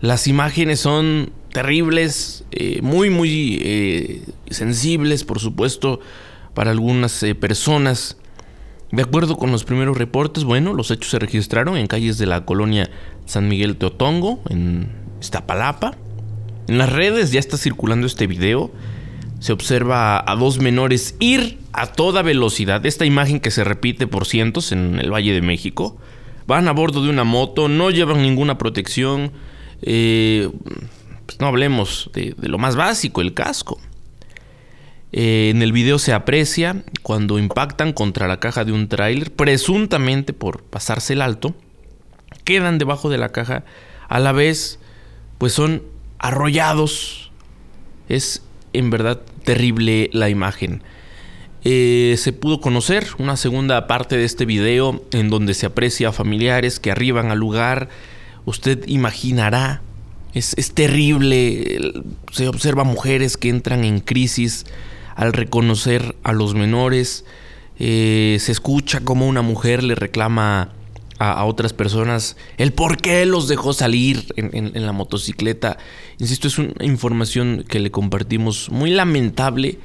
Las 0.01 0.27
imágenes 0.27 0.81
son 0.81 1.33
terribles, 1.53 2.45
eh, 2.51 2.81
muy, 2.83 3.09
muy 3.09 3.59
eh, 3.63 4.23
sensibles, 4.51 5.25
por 5.25 5.41
supuesto, 5.41 6.01
para 6.55 6.71
algunas 6.71 7.23
eh, 7.23 7.35
personas. 7.35 8.19
De 8.93 9.03
acuerdo 9.03 9.37
con 9.37 9.51
los 9.51 9.65
primeros 9.65 9.97
reportes, 9.97 10.45
bueno, 10.45 10.73
los 10.73 10.91
hechos 10.91 11.11
se 11.11 11.19
registraron 11.19 11.77
en 11.77 11.87
calles 11.87 12.19
de 12.19 12.27
la 12.27 12.45
colonia 12.45 12.91
San 13.25 13.49
Miguel 13.49 13.77
Teotongo, 13.77 14.41
en 14.49 14.89
Iztapalapa. 15.21 15.97
En 16.69 16.79
las 16.79 16.93
redes 16.93 17.33
ya 17.33 17.41
está 17.41 17.57
circulando 17.57 18.07
este 18.07 18.27
video. 18.27 18.71
Se 19.41 19.53
observa 19.53 20.25
a 20.31 20.37
dos 20.37 20.59
menores 20.59 21.17
ir 21.19 21.59
a 21.73 21.87
toda 21.89 22.23
velocidad. 22.23 22.85
Esta 22.87 23.05
imagen 23.05 23.41
que 23.41 23.51
se 23.51 23.65
repite 23.65 24.07
por 24.07 24.27
cientos 24.27 24.73
en 24.73 24.99
el 24.99 25.13
Valle 25.13 25.33
de 25.33 25.43
México. 25.43 25.97
Van 26.47 26.69
a 26.69 26.73
bordo 26.73 27.03
de 27.03 27.11
una 27.11 27.25
moto, 27.25 27.69
no 27.69 27.91
llevan 27.91 28.23
ninguna 28.23 28.57
protección 28.57 29.33
eh, 29.83 30.51
pues 31.27 31.41
no 31.41 31.47
hablemos 31.47 32.11
de, 32.13 32.35
lo 32.39 32.59
más 32.59 32.77
básico, 32.77 33.21
el 33.21 33.35
casco. 33.35 33.79
Eh, 35.13 35.51
en 35.51 35.63
el 35.63 35.73
video 35.73 35.99
se 35.99 36.13
aprecia 36.13 36.85
cuando 37.03 37.39
impactan 37.39 37.93
contra 37.93 38.29
la 38.29 38.41
caja 38.41 38.65
de 38.65 38.73
un 38.73 38.89
tráiler, 38.89 39.33
presuntamente 39.33 40.33
por 40.33 40.63
pasarse 40.63 41.15
el 41.15 41.23
alto, 41.23 41.55
quedan 42.45 42.79
debajo 42.79 43.09
de 43.09 43.19
la 43.19 43.31
caja, 43.31 43.65
a 44.09 44.19
la 44.19 44.33
vez 44.33 44.79
pues 45.39 45.53
son 45.53 45.83
arrollados. 46.19 47.31
Es 48.09 48.43
en 48.73 48.91
verdad 48.91 49.21
terrible 49.45 50.11
la 50.13 50.29
imagen. 50.29 50.83
Eh, 51.65 52.15
se 52.19 52.33
pudo 52.33 52.61
conocer 52.61 53.09
una 53.19 53.37
segunda 53.37 53.87
parte 53.89 54.17
de 54.17 54.25
este 54.25 54.45
video 54.45 55.05
en 55.11 55.31
donde 55.31 55.55
se 55.55 55.67
aprecia 55.67 56.11
a 56.11 56.13
familiares 56.13 56.79
que 56.79 56.93
arriban 56.93 57.31
al 57.31 57.39
lugar 57.39 57.89
usted 58.45 58.85
imaginará. 58.87 59.83
Es, 60.33 60.55
terrible. 60.75 61.93
Se 62.31 62.49
observa 62.49 62.85
mujeres 62.85 63.37
que 63.37 63.49
entran 63.49 63.85
en 63.85 64.01
crisis 64.01 64.67
al 65.17 65.33
reconocer 65.33 66.15
a 66.23 66.33
los 66.33 66.55
menores. 66.55 67.25
Eh, 67.79 68.37
se 68.39 68.53
escucha 68.53 69.01
como 69.01 69.27
una 69.27 69.43
mujer 69.43 69.83
le 69.83 69.95
reclama 69.95 70.71
a, 71.19 71.45
otras 71.45 71.73
personas 71.73 72.37
el 72.59 72.73
por 72.73 72.99
qué 72.99 73.27
los 73.27 73.49
dejó 73.49 73.73
salir 73.73 74.27
en, 74.37 74.87
la 74.87 74.93
motocicleta. 74.93 75.79
Insisto, 76.19 76.49
es 76.49 76.59
una 76.59 76.73
información 76.85 77.65
que 77.67 77.81
le 77.81 77.91
compartimos 77.91 78.71
muy 78.71 78.91
lamentable, 78.91 79.79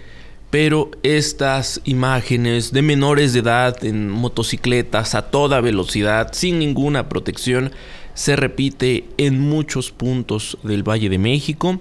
pero 0.50 0.91
estas 1.04 1.82
imágenes 1.86 2.74
de 2.74 2.82
menores 2.82 3.34
de 3.34 3.39
edad 3.39 3.84
en 3.86 4.10
motocicletas 4.10 5.15
a 5.15 5.32
toda 5.32 5.62
velocidad, 5.62 6.32
sin 6.34 6.60
ninguna 6.60 7.08
protección, 7.08 7.72
se 8.13 8.36
repite 8.36 9.06
en 9.17 9.39
muchos 9.39 9.91
puntos 9.91 10.58
del 10.63 10.88
Valle 10.88 11.10
de 11.10 11.17
México. 11.17 11.80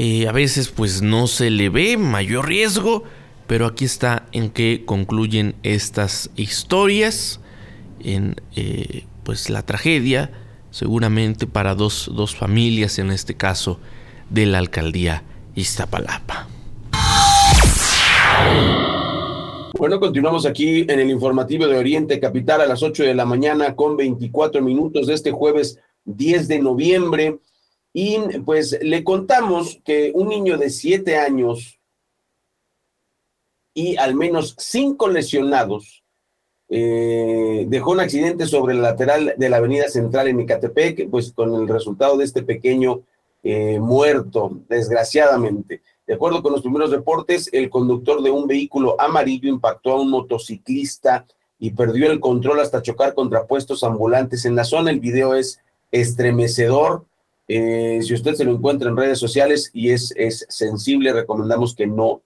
Eh, 0.00 0.28
a 0.28 0.32
veces 0.32 0.68
pues 0.68 1.02
no 1.02 1.26
se 1.26 1.50
le 1.50 1.70
ve 1.70 1.96
mayor 1.96 2.46
riesgo, 2.46 3.02
pero 3.48 3.66
aquí 3.66 3.84
está 3.84 4.26
en 4.30 4.48
que 4.50 4.84
concluyen 4.86 5.56
estas 5.64 6.30
historias, 6.36 7.40
en 7.98 8.36
eh, 8.54 9.06
pues 9.24 9.50
la 9.50 9.66
tragedia 9.66 10.30
seguramente 10.70 11.48
para 11.48 11.74
dos, 11.74 12.12
dos 12.14 12.36
familias, 12.36 13.00
en 13.00 13.10
este 13.10 13.34
caso 13.34 13.80
de 14.30 14.46
la 14.46 14.58
alcaldía 14.58 15.24
Iztapalapa. 15.56 16.46
Bueno, 19.76 19.98
continuamos 19.98 20.46
aquí 20.46 20.82
en 20.82 21.00
el 21.00 21.10
informativo 21.10 21.66
de 21.66 21.76
Oriente 21.76 22.20
Capital 22.20 22.60
a 22.60 22.66
las 22.66 22.84
8 22.84 23.02
de 23.02 23.14
la 23.14 23.24
mañana 23.24 23.74
con 23.74 23.96
24 23.96 24.62
minutos 24.62 25.08
de 25.08 25.14
este 25.14 25.32
jueves 25.32 25.80
10 26.04 26.46
de 26.46 26.60
noviembre. 26.60 27.40
Y 28.00 28.16
pues 28.46 28.78
le 28.80 29.02
contamos 29.02 29.80
que 29.84 30.12
un 30.14 30.28
niño 30.28 30.56
de 30.56 30.70
7 30.70 31.16
años 31.16 31.80
y 33.74 33.96
al 33.96 34.14
menos 34.14 34.54
5 34.56 35.08
lesionados 35.08 36.04
eh, 36.68 37.64
dejó 37.66 37.90
un 37.90 37.98
accidente 37.98 38.46
sobre 38.46 38.74
el 38.74 38.82
lateral 38.82 39.34
de 39.36 39.48
la 39.48 39.56
avenida 39.56 39.88
central 39.88 40.28
en 40.28 40.38
Ecatepec, 40.38 41.10
pues 41.10 41.32
con 41.32 41.52
el 41.56 41.66
resultado 41.66 42.16
de 42.16 42.24
este 42.24 42.44
pequeño 42.44 43.02
eh, 43.42 43.80
muerto, 43.80 44.60
desgraciadamente. 44.68 45.82
De 46.06 46.14
acuerdo 46.14 46.40
con 46.40 46.52
los 46.52 46.62
primeros 46.62 46.92
reportes, 46.92 47.50
el 47.52 47.68
conductor 47.68 48.22
de 48.22 48.30
un 48.30 48.46
vehículo 48.46 48.94
amarillo 49.00 49.48
impactó 49.48 49.94
a 49.94 50.00
un 50.00 50.10
motociclista 50.10 51.26
y 51.58 51.72
perdió 51.72 52.12
el 52.12 52.20
control 52.20 52.60
hasta 52.60 52.80
chocar 52.80 53.14
contra 53.14 53.48
puestos 53.48 53.82
ambulantes 53.82 54.44
en 54.44 54.54
la 54.54 54.62
zona. 54.62 54.92
El 54.92 55.00
video 55.00 55.34
es 55.34 55.60
estremecedor. 55.90 57.07
Eh, 57.48 58.00
si 58.02 58.14
usted 58.14 58.34
se 58.34 58.44
lo 58.44 58.52
encuentra 58.52 58.90
en 58.90 58.96
redes 58.96 59.18
sociales 59.18 59.70
y 59.72 59.90
es, 59.90 60.12
es 60.16 60.46
sensible, 60.48 61.12
recomendamos 61.12 61.74
que 61.74 61.86
no, 61.86 62.22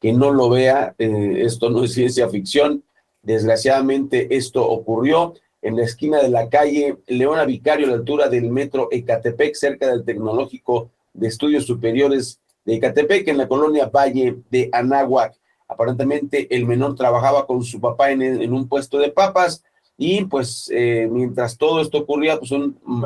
que 0.00 0.12
no 0.12 0.30
lo 0.30 0.48
vea. 0.48 0.94
Eh, 0.98 1.42
esto 1.44 1.70
no 1.70 1.84
es 1.84 1.92
ciencia 1.92 2.28
ficción. 2.28 2.82
Desgraciadamente 3.22 4.34
esto 4.34 4.66
ocurrió 4.66 5.34
en 5.60 5.76
la 5.76 5.84
esquina 5.84 6.20
de 6.20 6.28
la 6.28 6.48
calle 6.48 6.98
Leona 7.06 7.44
Vicario, 7.44 7.86
a 7.86 7.90
la 7.90 7.96
altura 7.96 8.28
del 8.28 8.50
metro 8.50 8.88
Ecatepec, 8.90 9.54
cerca 9.54 9.86
del 9.86 10.04
Tecnológico 10.04 10.90
de 11.12 11.28
Estudios 11.28 11.66
Superiores 11.66 12.40
de 12.64 12.74
Ecatepec, 12.74 13.28
en 13.28 13.38
la 13.38 13.46
colonia 13.46 13.86
Valle 13.86 14.38
de 14.50 14.68
Anáhuac. 14.72 15.38
Aparentemente 15.68 16.54
el 16.54 16.66
menor 16.66 16.96
trabajaba 16.96 17.46
con 17.46 17.62
su 17.62 17.80
papá 17.80 18.10
en, 18.10 18.52
un 18.52 18.68
puesto 18.68 18.98
de 18.98 19.10
papas 19.10 19.64
y 19.96 20.24
pues 20.24 20.70
eh, 20.72 21.08
mientras 21.10 21.56
todo 21.56 21.80
esto 21.80 21.98
ocurría, 21.98 22.38
pues 22.38 22.52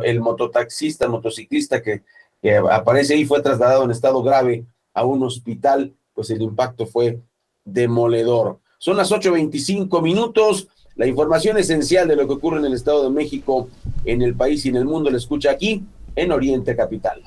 el 0.04 0.20
mototaxista, 0.20 1.08
motociclista 1.08 1.82
que 1.82 2.02
que 2.42 2.56
aparece 2.56 3.14
ahí 3.14 3.24
fue 3.24 3.42
trasladado 3.42 3.84
en 3.84 3.90
estado 3.90 4.22
grave 4.22 4.64
a 4.94 5.04
un 5.04 5.22
hospital, 5.22 5.92
pues 6.14 6.30
el 6.30 6.42
impacto 6.42 6.86
fue 6.86 7.20
demoledor. 7.64 8.60
Son 8.78 8.96
las 8.96 9.10
8.25 9.10 10.02
minutos. 10.02 10.68
La 10.94 11.06
información 11.06 11.58
esencial 11.58 12.08
de 12.08 12.16
lo 12.16 12.26
que 12.26 12.34
ocurre 12.34 12.58
en 12.58 12.64
el 12.64 12.72
Estado 12.72 13.04
de 13.04 13.10
México, 13.10 13.68
en 14.06 14.22
el 14.22 14.34
país 14.34 14.64
y 14.64 14.70
en 14.70 14.76
el 14.76 14.86
mundo 14.86 15.10
la 15.10 15.18
escucha 15.18 15.50
aquí 15.50 15.84
en 16.14 16.32
Oriente 16.32 16.74
Capital. 16.74 17.22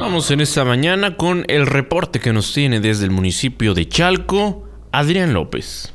Vamos 0.00 0.30
en 0.32 0.40
esta 0.40 0.64
mañana 0.64 1.16
con 1.16 1.44
el 1.46 1.66
reporte 1.66 2.18
que 2.18 2.32
nos 2.32 2.52
tiene 2.52 2.80
desde 2.80 3.04
el 3.04 3.12
municipio 3.12 3.72
de 3.72 3.88
Chalco, 3.88 4.64
Adrián 4.90 5.32
López. 5.32 5.92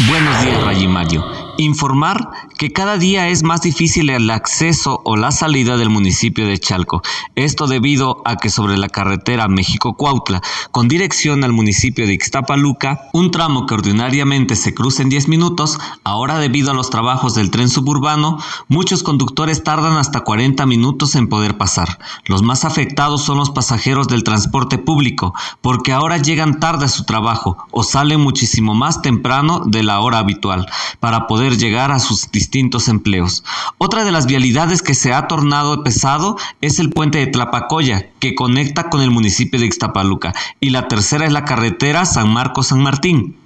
Buenos 0.00 0.44
días, 0.44 0.60
Rayimario. 0.64 1.43
Informar 1.58 2.30
que 2.58 2.72
cada 2.72 2.98
día 2.98 3.28
es 3.28 3.44
más 3.44 3.62
difícil 3.62 4.10
el 4.10 4.28
acceso 4.30 5.00
o 5.04 5.16
la 5.16 5.30
salida 5.30 5.76
del 5.76 5.88
municipio 5.88 6.46
de 6.46 6.58
Chalco. 6.58 7.02
Esto 7.36 7.68
debido 7.68 8.22
a 8.24 8.36
que 8.36 8.50
sobre 8.50 8.76
la 8.76 8.88
carretera 8.88 9.46
México-Cuautla, 9.46 10.42
con 10.72 10.88
dirección 10.88 11.44
al 11.44 11.52
municipio 11.52 12.06
de 12.06 12.14
Ixtapaluca, 12.14 13.08
un 13.12 13.30
tramo 13.30 13.66
que 13.66 13.74
ordinariamente 13.74 14.56
se 14.56 14.74
cruza 14.74 15.02
en 15.02 15.10
10 15.10 15.28
minutos, 15.28 15.78
ahora 16.02 16.38
debido 16.38 16.72
a 16.72 16.74
los 16.74 16.90
trabajos 16.90 17.34
del 17.34 17.50
tren 17.50 17.68
suburbano, 17.68 18.38
muchos 18.66 19.04
conductores 19.04 19.62
tardan 19.62 19.96
hasta 19.96 20.20
40 20.20 20.66
minutos 20.66 21.14
en 21.14 21.28
poder 21.28 21.56
pasar. 21.56 21.98
Los 22.24 22.42
más 22.42 22.64
afectados 22.64 23.22
son 23.22 23.38
los 23.38 23.50
pasajeros 23.50 24.08
del 24.08 24.24
transporte 24.24 24.78
público, 24.78 25.34
porque 25.60 25.92
ahora 25.92 26.18
llegan 26.18 26.58
tarde 26.58 26.86
a 26.86 26.88
su 26.88 27.04
trabajo 27.04 27.58
o 27.70 27.84
salen 27.84 28.20
muchísimo 28.20 28.74
más 28.74 29.02
temprano 29.02 29.62
de 29.66 29.84
la 29.84 30.00
hora 30.00 30.18
habitual 30.18 30.66
para 30.98 31.26
poder 31.26 31.43
llegar 31.52 31.92
a 31.92 31.98
sus 31.98 32.30
distintos 32.30 32.88
empleos. 32.88 33.44
Otra 33.78 34.04
de 34.04 34.12
las 34.12 34.26
vialidades 34.26 34.82
que 34.82 34.94
se 34.94 35.12
ha 35.12 35.26
tornado 35.26 35.82
pesado 35.84 36.36
es 36.60 36.78
el 36.78 36.90
puente 36.90 37.18
de 37.18 37.26
Tlapacoya, 37.26 38.10
que 38.18 38.34
conecta 38.34 38.90
con 38.90 39.02
el 39.02 39.10
municipio 39.10 39.60
de 39.60 39.66
Ixtapaluca, 39.66 40.34
y 40.60 40.70
la 40.70 40.88
tercera 40.88 41.26
es 41.26 41.32
la 41.32 41.44
carretera 41.44 42.06
San 42.06 42.32
Marcos-San 42.32 42.82
Martín. 42.82 43.36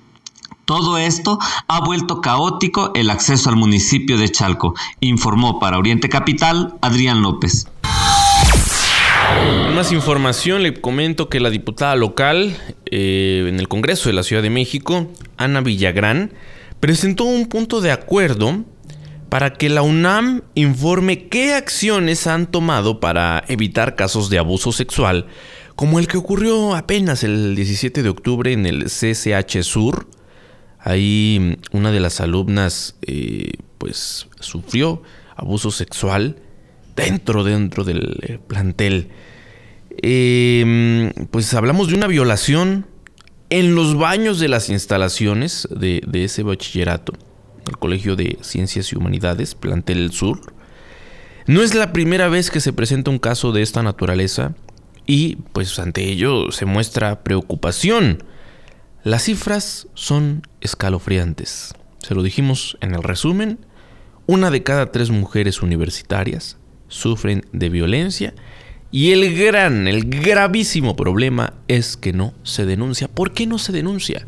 Todo 0.69 0.99
esto 0.99 1.39
ha 1.67 1.81
vuelto 1.81 2.21
caótico 2.21 2.93
el 2.95 3.09
acceso 3.09 3.49
al 3.49 3.57
municipio 3.57 4.19
de 4.19 4.31
Chalco, 4.31 4.75
informó 5.01 5.59
para 5.59 5.79
Oriente 5.79 6.11
Capital 6.11 6.75
Adrián 6.83 7.23
López. 7.23 7.67
más 9.75 9.93
información 9.93 10.63
le 10.63 10.75
comento 10.75 11.31
que 11.31 11.41
la 11.41 11.49
diputada 11.49 11.97
local 11.97 12.55
eh, 12.91 13.47
en 13.49 13.59
el 13.61 13.67
Congreso 13.67 14.11
de 14.11 14.13
la 14.13 14.23
Ciudad 14.23 14.43
de 14.43 14.51
México, 14.51 15.07
Ana 15.39 15.63
Villagrán, 15.63 16.33
presentó 16.81 17.25
un 17.25 17.47
punto 17.47 17.81
de 17.81 17.91
acuerdo 17.91 18.65
para 19.29 19.53
que 19.55 19.69
la 19.69 19.83
UNAM 19.83 20.43
informe 20.55 21.29
qué 21.29 21.55
acciones 21.55 22.27
han 22.27 22.47
tomado 22.47 23.01
para 23.01 23.45
evitar 23.49 23.95
casos 23.95 24.31
de 24.31 24.39
abuso 24.39 24.73
sexual, 24.73 25.27
como 25.77 25.99
el 25.99 26.09
que 26.09 26.17
ocurrió 26.17 26.75
apenas 26.75 27.25
el 27.25 27.55
17 27.55 28.03
de 28.03 28.09
octubre 28.09 28.53
en 28.53 28.67
el 28.67 28.85
CCH 28.85 29.63
Sur. 29.63 30.09
Ahí 30.79 31.59
una 31.73 31.93
de 31.93 32.01
las 32.01 32.21
alumnas 32.21 32.97
eh, 33.03 33.53
pues 33.77 34.29
sufrió 34.41 35.03
abuso 35.37 35.71
sexual 35.71 36.37
dentro, 36.97 37.45
dentro 37.45 37.85
del 37.85 38.19
eh, 38.23 38.39
plantel. 38.47 39.11
Em, 40.01 41.13
pues 41.31 41.53
hablamos 41.55 41.89
de 41.89 41.95
una 41.95 42.07
violación 42.07 42.87
en 43.51 43.75
los 43.75 43.97
baños 43.97 44.39
de 44.39 44.49
las 44.49 44.69
instalaciones 44.69 45.67
de, 45.71 46.03
ese 46.13 46.43
bachillerato, 46.43 47.15
el 47.67 47.79
Colegio 47.79 48.17
de 48.17 48.39
Ciencias 48.43 48.93
y 48.93 48.97
Humanidades, 48.97 49.55
Plantel 49.55 50.13
Sur. 50.13 50.41
No 51.47 51.63
es 51.63 51.75
la 51.75 51.93
primera 51.93 52.29
vez 52.29 52.51
que 52.51 52.61
se 52.61 52.73
presenta 52.73 53.11
un 53.11 53.19
caso 53.19 53.53
de 53.53 53.63
esta 53.63 53.83
naturaleza 53.83 54.55
y 55.07 55.37
pues 55.53 55.79
ante 55.79 56.05
ello 56.05 56.53
se 56.53 56.67
muestra 56.67 57.23
preocupación. 57.23 58.23
Las 59.03 59.25
cifras 59.25 59.89
son 59.95 60.47
escalofriantes. 60.61 61.75
Se 62.01 62.15
lo 62.15 62.23
dijimos 62.23 62.77
en 62.83 62.95
el 62.95 63.03
resumen. 63.03 63.59
Una 64.27 64.51
de 64.51 64.63
cada 64.63 64.93
tres 64.93 65.09
mujeres 65.09 65.63
universitarias 65.63 66.59
sufren 66.89 67.47
de 67.53 67.71
violencia 67.71 68.35
y 68.91 69.13
el 69.13 69.37
gran, 69.37 69.87
el 69.87 70.05
gravísimo 70.05 70.97
problema 70.97 71.55
es 71.69 71.97
que 71.97 72.13
no 72.13 72.33
se 72.43 72.65
denuncia. 72.65 73.09
¿Por 73.09 73.33
qué 73.33 73.47
no 73.47 73.59
se 73.59 73.73
denuncia? 73.73 74.27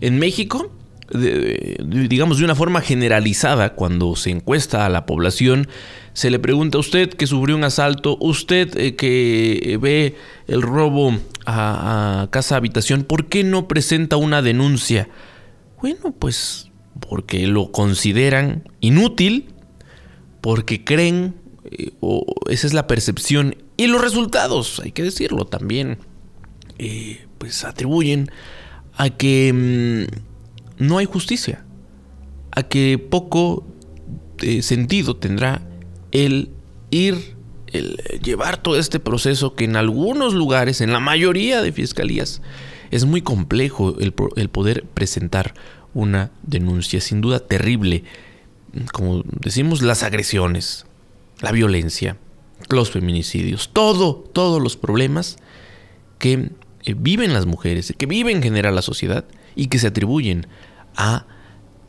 En 0.00 0.18
México, 0.18 0.70
digamos 1.10 2.38
de 2.38 2.44
una 2.44 2.54
forma 2.54 2.80
generalizada, 2.80 3.74
cuando 3.74 4.14
se 4.16 4.30
encuesta 4.30 4.84
a 4.84 4.88
la 4.88 5.06
población, 5.06 5.68
se 6.12 6.30
le 6.30 6.38
pregunta 6.38 6.76
a 6.76 6.80
usted 6.80 7.10
que 7.10 7.26
sufrió 7.26 7.56
un 7.56 7.64
asalto, 7.64 8.18
usted 8.20 8.76
eh, 8.76 8.96
que 8.96 9.78
ve 9.80 10.16
el 10.48 10.60
robo 10.60 11.18
a, 11.46 12.22
a 12.22 12.30
casa 12.30 12.56
habitación, 12.56 13.04
¿por 13.04 13.28
qué 13.28 13.42
no 13.42 13.68
presenta 13.68 14.16
una 14.16 14.42
denuncia? 14.42 15.08
Bueno, 15.80 16.14
pues 16.18 16.70
porque 17.08 17.46
lo 17.46 17.72
consideran 17.72 18.68
inútil, 18.80 19.46
porque 20.42 20.84
creen 20.84 21.34
eh, 21.70 21.92
o 22.00 22.24
esa 22.50 22.66
es 22.66 22.74
la 22.74 22.86
percepción 22.86 23.56
y 23.76 23.86
los 23.86 24.00
resultados, 24.00 24.80
hay 24.80 24.92
que 24.92 25.02
decirlo 25.02 25.46
también, 25.46 25.98
eh, 26.78 27.26
pues 27.38 27.64
atribuyen 27.64 28.30
a 28.94 29.10
que 29.10 29.52
mm, 30.78 30.84
no 30.84 30.98
hay 30.98 31.06
justicia, 31.06 31.64
a 32.50 32.62
que 32.62 32.98
poco 32.98 33.66
eh, 34.40 34.62
sentido 34.62 35.16
tendrá 35.16 35.62
el 36.10 36.50
ir, 36.90 37.36
el 37.68 37.96
llevar 38.22 38.62
todo 38.62 38.78
este 38.78 39.00
proceso 39.00 39.54
que 39.54 39.64
en 39.64 39.76
algunos 39.76 40.34
lugares, 40.34 40.80
en 40.80 40.92
la 40.92 41.00
mayoría 41.00 41.62
de 41.62 41.72
fiscalías, 41.72 42.42
es 42.90 43.06
muy 43.06 43.22
complejo 43.22 43.96
el, 43.98 44.14
el 44.36 44.48
poder 44.50 44.84
presentar 44.84 45.54
una 45.94 46.30
denuncia, 46.42 47.00
sin 47.00 47.20
duda 47.20 47.40
terrible, 47.40 48.04
como 48.92 49.22
decimos, 49.40 49.82
las 49.82 50.02
agresiones, 50.02 50.86
la 51.40 51.52
violencia, 51.52 52.16
los 52.68 52.90
feminicidios, 52.90 53.70
todo, 53.72 54.14
todos 54.32 54.62
los 54.62 54.76
problemas 54.76 55.36
que 56.18 56.50
eh, 56.84 56.94
viven 56.96 57.32
las 57.32 57.46
mujeres, 57.46 57.94
que 57.96 58.06
vive 58.06 58.32
en 58.32 58.42
general 58.42 58.74
la 58.74 58.82
sociedad 58.82 59.24
y 59.54 59.68
que 59.68 59.78
se 59.78 59.88
atribuyen 59.88 60.46
a 60.96 61.26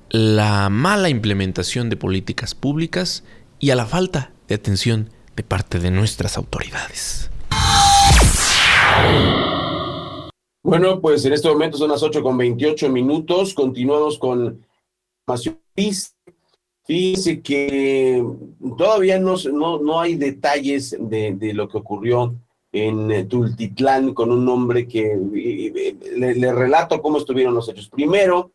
la 0.10 0.70
mala 0.70 1.10
implementación 1.10 1.90
de 1.90 1.98
políticas 1.98 2.54
públicas 2.56 3.24
y 3.60 3.72
a 3.72 3.76
la 3.76 3.86
falta 3.86 4.32
de 4.48 4.56
atención 4.56 5.10
de 5.36 5.44
parte 5.44 5.80
de 5.80 5.90
nuestras 5.92 6.38
autoridades. 6.38 7.32
Bueno, 10.64 11.02
pues 11.02 11.26
en 11.26 11.34
este 11.34 11.50
momento 11.50 11.78
son 11.78 11.90
las 11.90 12.04
8 12.04 12.24
con 12.24 12.38
28 12.38 12.90
minutos. 12.90 13.54
Continuamos 13.54 14.18
con 14.18 14.66
Fíjense 16.86 17.41
que 17.41 18.24
todavía 18.78 19.17
no, 19.17 19.38
no, 19.48 20.02
hay 20.02 20.15
detalles 20.15 20.96
de, 21.00 21.54
lo 21.54 21.69
que 21.69 21.78
ocurrió 21.78 22.36
en 22.74 23.10
eh, 23.10 23.24
Tultitlán 23.24 24.13
con 24.13 24.32
un 24.32 24.48
hombre 24.50 24.86
que 24.88 25.15
le, 25.15 26.54
relato 26.54 27.02
cómo 27.02 27.19
estuvieron 27.19 27.54
los 27.54 27.69
hechos. 27.69 27.89
Primero, 27.89 28.52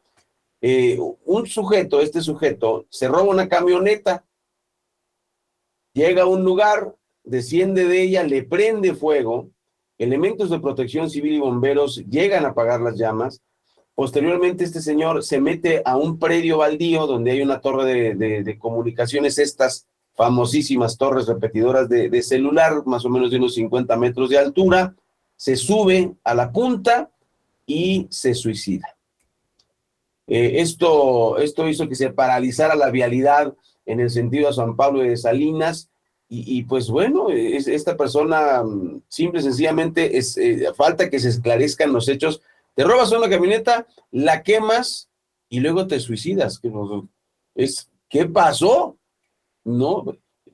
eh, 0.60 0.98
un 1.24 1.46
sujeto, 1.46 2.02
este 2.02 2.20
sujeto, 2.20 2.84
se 2.90 3.08
roba 3.08 3.22
una 3.22 3.48
camioneta, 3.48 4.24
llega 5.94 6.24
a 6.24 6.26
un 6.26 6.44
lugar, 6.44 6.94
desciende 7.24 7.86
de 7.86 8.02
ella, 8.02 8.24
le 8.24 8.42
prende 8.42 8.94
fuego, 8.94 9.48
elementos 9.96 10.50
de 10.50 10.60
protección 10.60 11.08
civil 11.08 11.34
y 11.34 11.38
bomberos 11.38 12.04
llegan 12.08 12.44
a 12.44 12.48
apagar 12.48 12.82
las 12.82 12.98
llamas, 12.98 13.40
Posteriormente, 13.98 14.62
este 14.62 14.80
señor 14.80 15.24
se 15.24 15.40
mete 15.40 15.82
a 15.84 15.96
un 15.96 16.20
predio 16.20 16.58
baldío 16.58 17.08
donde 17.08 17.32
hay 17.32 17.42
una 17.42 17.60
torre 17.60 18.14
de, 18.14 18.58
comunicaciones, 18.60 19.38
estas 19.38 19.88
famosísimas 20.14 20.96
torres 20.96 21.26
repetidoras 21.26 21.88
de, 21.88 22.22
celular, 22.22 22.86
más 22.86 23.04
o 23.04 23.08
menos 23.08 23.32
de 23.32 23.38
unos 23.38 23.54
50 23.54 23.96
metros 23.96 24.30
de 24.30 24.38
altura, 24.38 24.94
se 25.34 25.56
sube 25.56 26.12
a 26.22 26.32
la 26.32 26.52
punta 26.52 27.10
y 27.66 28.06
se 28.08 28.34
suicida. 28.34 28.86
Eh, 30.28 30.60
esto, 30.60 31.36
esto 31.38 31.66
hizo 31.66 31.88
que 31.88 31.96
se 31.96 32.10
paralizara 32.10 32.76
la 32.76 32.92
vialidad 32.92 33.52
en 33.84 33.98
el 33.98 34.10
sentido 34.10 34.48
a 34.48 34.52
San 34.52 34.76
Pablo 34.76 35.00
de 35.00 35.16
Salinas. 35.16 35.90
Y, 36.28 36.62
pues 36.64 36.88
bueno, 36.88 37.30
esta 37.30 37.96
persona 37.96 38.62
mm, 38.62 39.00
simple 39.08 39.40
y 39.40 39.42
sencillamente 39.42 40.18
es, 40.18 40.38
eh, 40.38 40.68
falta 40.76 41.10
que 41.10 41.18
se 41.18 41.30
esclarezcan 41.30 41.92
los 41.92 42.06
hechos 42.08 42.42
te 42.78 42.84
robas 42.84 43.10
una 43.10 43.28
camioneta, 43.28 43.88
la 44.12 44.44
quemas 44.44 45.08
y 45.48 45.58
luego 45.58 45.88
te 45.88 45.98
suicidas. 45.98 46.62
Es, 47.56 47.90
¿Qué 48.08 48.26
pasó? 48.26 48.96
No, 49.64 50.04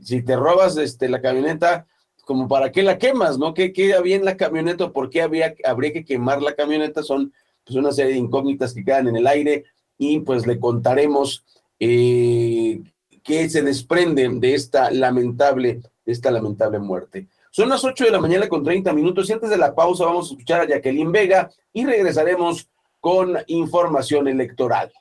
si 0.01 0.23
te 0.23 0.35
robas 0.35 0.79
este, 0.79 1.11
la 1.11 1.21
camioneta, 1.21 1.87
como 2.25 2.49
para 2.49 2.73
qué 2.73 2.83
la 2.83 2.97
quemas, 2.97 3.37
¿no? 3.37 3.53
¿Qué, 3.53 3.75
qué 3.75 3.93
había 3.93 4.17
en 4.17 4.25
la 4.25 4.39
camioneta? 4.39 4.91
¿Por 4.91 5.11
qué 5.11 5.21
habría 5.21 5.53
que 5.93 6.07
quemar 6.07 6.41
la 6.41 6.55
camioneta? 6.55 7.03
Son 7.03 7.31
pues, 7.63 7.77
una 7.77 7.93
serie 7.93 8.15
de 8.15 8.21
incógnitas 8.21 8.73
que 8.73 8.87
quedan 8.87 9.09
en 9.09 9.17
el 9.17 9.27
aire 9.27 9.67
y 9.99 10.21
pues 10.21 10.47
le 10.47 10.59
contaremos 10.59 11.45
eh, 11.79 12.81
que 13.23 13.51
se 13.51 13.61
desprende 13.61 14.27
de 14.31 14.55
esta 14.55 14.91
lamentable, 14.91 15.83
de 16.07 16.13
esta 16.13 16.31
lamentable 16.31 16.79
muerte. 16.79 17.29
Son 17.57 17.69
las 17.69 17.85
8 17.85 18.07
de 18.07 18.11
la 18.11 18.19
mañana 18.19 18.49
con 18.49 18.65
30 18.65 18.93
minutos 18.93 19.31
y 19.31 19.33
antes 19.33 19.49
de 19.49 19.57
la 19.57 19.77
pausa 19.77 20.07
vamos 20.07 20.29
a 20.29 20.33
escuchar 20.33 20.63
a 20.63 20.67
Jacqueline 20.67 21.13
Vega 21.13 21.49
y 21.73 21.87
regresaremos 21.87 22.69
con 22.99 23.37
información 23.47 24.27
electoral. 24.27 24.93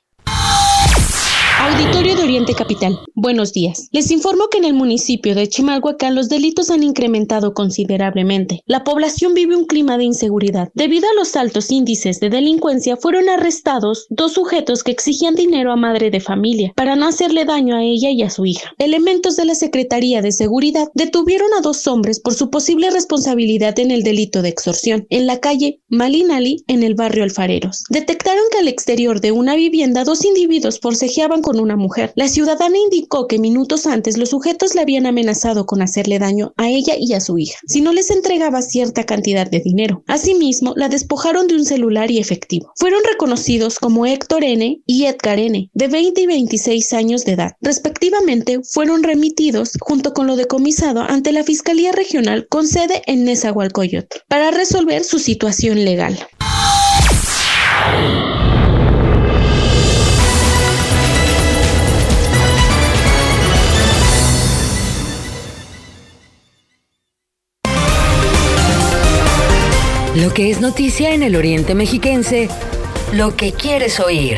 Auditorio 1.64 2.14
de 2.14 2.22
Oriente 2.24 2.52
Capital. 2.52 3.00
Buenos 3.14 3.54
días. 3.54 3.88
Les 3.90 4.10
informo 4.10 4.48
que 4.50 4.58
en 4.58 4.66
el 4.66 4.74
municipio 4.74 5.34
de 5.34 5.48
Chimalhuacán 5.48 6.14
los 6.14 6.28
delitos 6.28 6.68
han 6.68 6.82
incrementado 6.82 7.54
considerablemente. 7.54 8.60
La 8.66 8.84
población 8.84 9.32
vive 9.32 9.56
un 9.56 9.64
clima 9.64 9.96
de 9.96 10.04
inseguridad. 10.04 10.68
Debido 10.74 11.08
a 11.08 11.14
los 11.14 11.36
altos 11.36 11.70
índices 11.70 12.20
de 12.20 12.28
delincuencia, 12.28 12.98
fueron 12.98 13.30
arrestados 13.30 14.06
dos 14.10 14.34
sujetos 14.34 14.82
que 14.82 14.92
exigían 14.92 15.36
dinero 15.36 15.72
a 15.72 15.76
madre 15.76 16.10
de 16.10 16.20
familia 16.20 16.74
para 16.76 16.96
no 16.96 17.06
hacerle 17.06 17.46
daño 17.46 17.76
a 17.76 17.82
ella 17.82 18.10
y 18.10 18.20
a 18.20 18.28
su 18.28 18.44
hija. 18.44 18.74
Elementos 18.76 19.36
de 19.36 19.46
la 19.46 19.54
Secretaría 19.54 20.20
de 20.20 20.32
Seguridad 20.32 20.88
detuvieron 20.92 21.48
a 21.56 21.62
dos 21.62 21.86
hombres 21.86 22.20
por 22.20 22.34
su 22.34 22.50
posible 22.50 22.90
responsabilidad 22.90 23.78
en 23.78 23.90
el 23.90 24.02
delito 24.02 24.42
de 24.42 24.50
extorsión 24.50 25.06
en 25.08 25.26
la 25.26 25.40
calle 25.40 25.80
Malinali 25.88 26.62
en 26.66 26.82
el 26.82 26.94
barrio 26.94 27.24
Alfareros. 27.24 27.84
Detectaron 27.88 28.44
que 28.52 28.58
al 28.58 28.68
exterior 28.68 29.22
de 29.22 29.32
una 29.32 29.56
vivienda 29.56 30.04
dos 30.04 30.26
individuos 30.26 30.78
forcejeaban 30.78 31.40
con 31.40 31.53
una 31.62 31.76
mujer. 31.76 32.12
La 32.16 32.28
ciudadana 32.28 32.76
indicó 32.78 33.26
que 33.26 33.38
minutos 33.38 33.86
antes 33.86 34.16
los 34.16 34.30
sujetos 34.30 34.74
le 34.74 34.80
habían 34.80 35.06
amenazado 35.06 35.66
con 35.66 35.82
hacerle 35.82 36.18
daño 36.18 36.52
a 36.56 36.68
ella 36.68 36.94
y 36.98 37.12
a 37.14 37.20
su 37.20 37.38
hija, 37.38 37.58
si 37.66 37.80
no 37.80 37.92
les 37.92 38.10
entregaba 38.10 38.62
cierta 38.62 39.04
cantidad 39.04 39.48
de 39.48 39.60
dinero. 39.60 40.02
Asimismo, 40.06 40.72
la 40.76 40.88
despojaron 40.88 41.46
de 41.46 41.54
un 41.54 41.64
celular 41.64 42.10
y 42.10 42.18
efectivo. 42.18 42.72
Fueron 42.76 43.00
reconocidos 43.04 43.78
como 43.78 44.06
Héctor 44.06 44.44
N. 44.44 44.82
y 44.86 45.04
Edgar 45.04 45.38
N., 45.38 45.70
de 45.72 45.88
20 45.88 46.20
y 46.20 46.26
26 46.26 46.92
años 46.92 47.24
de 47.24 47.32
edad. 47.32 47.52
Respectivamente, 47.60 48.60
fueron 48.62 49.02
remitidos 49.02 49.72
junto 49.80 50.12
con 50.12 50.26
lo 50.26 50.36
decomisado 50.36 51.00
ante 51.00 51.32
la 51.32 51.44
Fiscalía 51.44 51.92
Regional 51.92 52.46
con 52.48 52.66
sede 52.66 53.02
en 53.06 53.24
Nezahualcóyotl 53.24 54.18
para 54.28 54.50
resolver 54.50 55.04
su 55.04 55.18
situación 55.18 55.84
legal. 55.84 56.18
Lo 70.14 70.32
que 70.32 70.50
es 70.50 70.60
noticia 70.60 71.12
en 71.12 71.24
el 71.24 71.34
Oriente 71.34 71.74
Mexiquense, 71.74 72.48
lo 73.12 73.34
que 73.34 73.52
quieres 73.52 73.98
oír. 73.98 74.36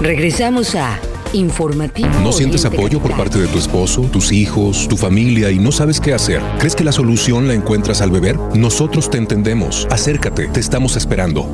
Regresamos 0.00 0.74
a 0.74 0.98
Informativo. 1.32 2.08
¿No 2.22 2.32
sientes 2.32 2.64
Oriente 2.64 2.64
apoyo 2.64 3.00
por 3.00 3.16
parte 3.16 3.38
de 3.40 3.46
tu 3.48 3.58
esposo, 3.58 4.02
tus 4.02 4.30
hijos, 4.32 4.86
tu 4.88 4.96
familia 4.96 5.50
y 5.50 5.58
no 5.58 5.72
sabes 5.72 5.98
qué 6.00 6.14
hacer? 6.14 6.40
¿Crees 6.58 6.76
que 6.76 6.84
la 6.84 6.92
solución 6.92 7.48
la 7.48 7.54
encuentras 7.54 8.00
al 8.00 8.12
beber? 8.12 8.38
Nosotros 8.54 9.10
te 9.10 9.18
entendemos. 9.18 9.88
Acércate, 9.90 10.46
te 10.48 10.60
estamos 10.60 10.96
esperando. 10.96 11.44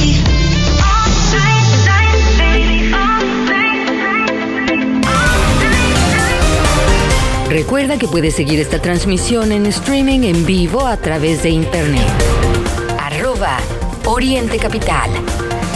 Recuerda 7.51 7.99
que 7.99 8.07
puedes 8.07 8.33
seguir 8.33 8.61
esta 8.61 8.81
transmisión 8.81 9.51
en 9.51 9.65
streaming 9.65 10.21
en 10.21 10.45
vivo 10.45 10.87
a 10.87 10.95
través 10.95 11.43
de 11.43 11.49
internet. 11.49 12.07
Arroba 12.97 13.57
Oriente 14.05 14.57
Capital. 14.57 15.11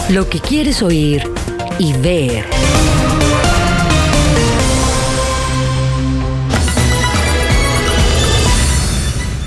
Lo 0.09 0.29
que 0.29 0.39
quieres 0.39 0.81
oír 0.81 1.29
y 1.77 1.91
ver. 1.97 2.45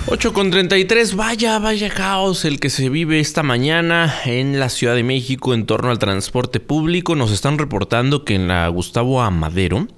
Ocho 0.07 0.35
con 0.35 0.51
33, 0.51 1.17
vaya, 1.17 1.59
vaya 1.59 1.89
caos 1.89 2.45
el 2.45 2.61
que 2.61 2.69
se 2.69 2.91
vive 2.91 3.21
esta 3.21 3.43
mañana 3.43 4.15
en 4.27 4.61
la 4.61 4.69
Ciudad 4.69 4.95
de 4.95 5.03
México 5.03 5.55
en 5.55 5.65
torno 5.65 5.91
al 5.91 5.99
transporte 5.99 6.61
público. 6.61 7.17
Nos 7.17 7.33
están 7.33 7.57
reportando 7.57 8.27
que 8.27 8.35
en 8.35 8.49
la 8.49 8.69
Gustavo 8.69 9.23
Amadero, 9.23 9.89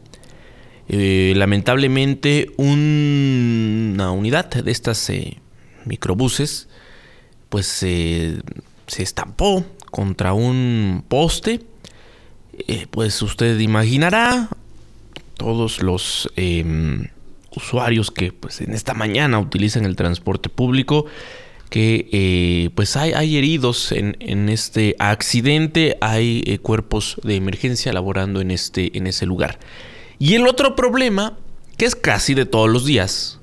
eh, 0.93 1.33
lamentablemente 1.37 2.51
un- 2.57 3.93
una 3.95 4.11
unidad 4.11 4.51
de 4.51 4.71
estas 4.71 5.09
eh, 5.11 5.39
microbuses, 5.85 6.69
pues 7.49 7.67
se 7.67 8.43
estampó 8.99 9.65
contra 9.91 10.33
un 10.33 11.05
poste. 11.09 11.61
Eh, 12.69 12.87
pues 12.91 13.23
usted 13.23 13.59
imaginará 13.61 14.49
todos 15.37 15.81
los 15.83 16.29
em, 16.37 17.07
usuarios 17.57 18.11
que 18.11 18.33
pues 18.33 18.61
en 18.61 18.73
esta 18.75 18.93
mañana 18.93 19.39
utilizan 19.39 19.85
el 19.87 19.97
transporte 19.97 20.49
público 20.51 21.07
que 21.71 22.09
eh, 22.13 22.71
pues 22.75 22.97
hay, 22.97 23.37
heridos 23.37 23.93
en, 23.93 24.17
en 24.21 24.49
este 24.49 24.97
accidente 24.99 25.97
hay 26.01 26.59
cuerpos 26.63 27.17
de 27.23 27.37
emergencia 27.37 27.93
laborando 27.93 28.41
en 28.41 28.51
este 28.51 28.97
en 28.99 29.07
ese 29.07 29.25
lugar 29.25 29.59
y 30.21 30.35
el 30.37 30.47
otro 30.47 30.77
problema 30.77 31.37
que 31.77 31.87
es 31.87 31.97
casi 31.97 32.35
de 32.35 32.47
todos 32.47 32.71
los 32.71 32.85
días 32.85 33.41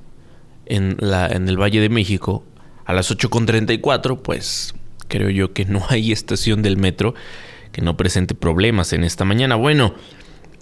en, 0.66 0.96
la, 1.02 1.28
en 1.28 1.50
el 1.50 1.62
Valle 1.62 1.82
de 1.82 1.90
México 1.90 2.46
a 2.86 2.94
las 2.94 3.12
8.34 3.12 4.22
pues 4.22 4.74
creo 5.10 5.30
yo 5.30 5.52
que 5.52 5.66
no 5.66 5.86
hay 5.90 6.14
estación 6.14 6.62
del 6.62 6.78
metro 6.78 7.16
que 7.74 7.82
no 7.82 7.98
presente 7.98 8.34
problemas 8.34 8.94
en 8.94 9.04
esta 9.04 9.26
mañana. 9.26 9.56
Bueno 9.56 9.94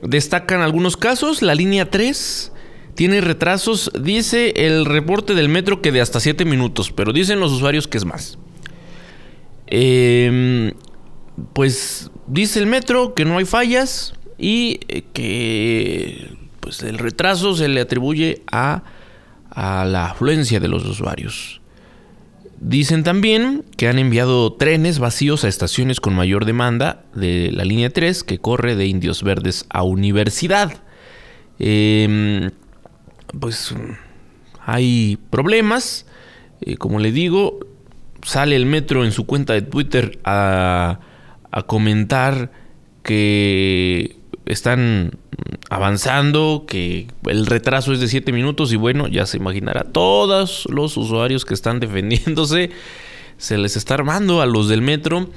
Destacan 0.01 0.61
algunos 0.61 0.97
casos, 0.97 1.41
la 1.41 1.55
línea 1.55 1.89
3 1.89 2.51
tiene 2.95 3.21
retrasos, 3.21 3.91
dice 3.99 4.53
el 4.55 4.85
reporte 4.85 5.33
del 5.33 5.49
metro 5.49 5.81
que 5.81 5.91
de 5.91 6.01
hasta 6.01 6.19
7 6.19 6.45
minutos, 6.45 6.91
pero 6.91 7.13
dicen 7.13 7.39
los 7.39 7.51
usuarios 7.51 7.87
que 7.87 7.97
es 7.97 8.05
más. 8.05 8.37
Em, 9.67 10.73
pues 11.53 12.11
dice 12.27 12.59
el 12.59 12.67
metro 12.67 13.13
que 13.15 13.25
no 13.25 13.37
hay 13.37 13.45
fallas 13.45 14.13
y 14.37 14.79
eh, 14.87 15.03
que 15.13 16.37
pues 16.59 16.81
el 16.83 16.97
retraso 16.97 17.55
se 17.55 17.67
le 17.67 17.81
atribuye 17.81 18.41
a, 18.51 18.83
a 19.51 19.85
la 19.85 20.07
afluencia 20.11 20.59
de 20.59 20.67
los 20.67 20.85
usuarios. 20.85 21.61
Dicen 22.59 23.03
también 23.03 23.63
que 23.77 23.87
han 23.87 23.99
enviado 23.99 24.53
trenes 24.53 24.99
vacíos 24.99 25.43
a 25.43 25.47
estaciones 25.47 25.99
con 25.99 26.15
mayor 26.15 26.45
demanda 26.45 27.03
de 27.13 27.51
la 27.51 27.65
línea 27.65 27.89
3 27.89 28.23
que 28.23 28.39
corre 28.39 28.75
de 28.75 28.87
Indios 28.87 29.23
Verdes 29.23 29.65
a 29.69 29.83
Universidad. 29.83 30.73
Em, 31.59 32.51
pues 33.39 33.75
hay 34.65 35.19
problemas. 35.29 36.05
Eh, 36.61 36.77
como 36.77 36.99
le 36.99 37.11
digo, 37.11 37.59
sale 38.23 38.55
el 38.55 38.65
metro 38.65 39.05
en 39.05 39.11
su 39.11 39.25
cuenta 39.25 39.53
de 39.53 39.61
Twitter 39.61 40.19
a, 40.23 40.99
a 41.51 41.61
comentar 41.63 42.51
que 43.03 44.15
están 44.45 45.11
avanzando, 45.69 46.65
que 46.67 47.07
el 47.27 47.45
retraso 47.45 47.93
es 47.93 47.99
de 47.99 48.07
7 48.07 48.31
minutos 48.31 48.71
y 48.71 48.75
bueno, 48.75 49.07
ya 49.07 49.25
se 49.25 49.37
imaginará, 49.37 49.83
todos 49.83 50.67
los 50.69 50.97
usuarios 50.97 51.45
que 51.45 51.53
están 51.53 51.79
defendiéndose, 51.81 52.71
se 53.37 53.57
les 53.57 53.75
está 53.75 53.95
armando 53.95 54.41
a 54.41 54.45
los 54.45 54.69
del 54.69 54.81
metro, 54.81 55.29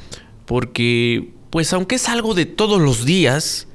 porque 0.46 1.30
pues 1.50 1.72
aunque 1.72 1.96
es 1.96 2.08
algo 2.08 2.34
de 2.34 2.46
todos 2.46 2.80
los 2.80 3.04
días, 3.04 3.68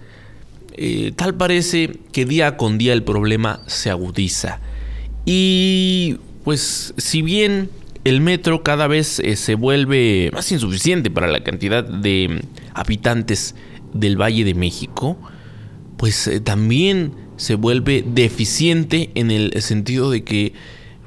eh, 0.76 1.12
tal 1.16 1.36
parece 1.36 2.00
que 2.12 2.26
día 2.26 2.58
con 2.58 2.78
día 2.78 2.94
el 2.94 3.04
problema 3.04 3.62
se 3.68 3.90
agudiza. 3.90 4.60
Y 5.26 6.18
pues 6.44 6.94
si 6.98 7.22
bien 7.22 7.70
el 8.04 8.22
metro 8.22 8.64
cada 8.64 8.88
vez 8.88 9.20
eh, 9.20 9.36
se 9.36 9.56
vuelve 9.56 10.30
más 10.34 10.52
insuficiente 10.52 11.10
para 11.10 11.28
la 11.28 11.44
cantidad 11.44 11.84
de 11.84 12.42
habitantes 12.74 13.56
del 13.94 14.20
Valle 14.20 14.44
de 14.44 14.54
México, 14.54 15.18
pues 15.98 16.28
eh, 16.28 16.40
también 16.40 17.14
se 17.38 17.56
vuelve 17.56 18.04
deficiente 18.06 19.12
en 19.16 19.32
el 19.32 19.62
sentido 19.62 20.12
de 20.12 20.24
que 20.24 20.54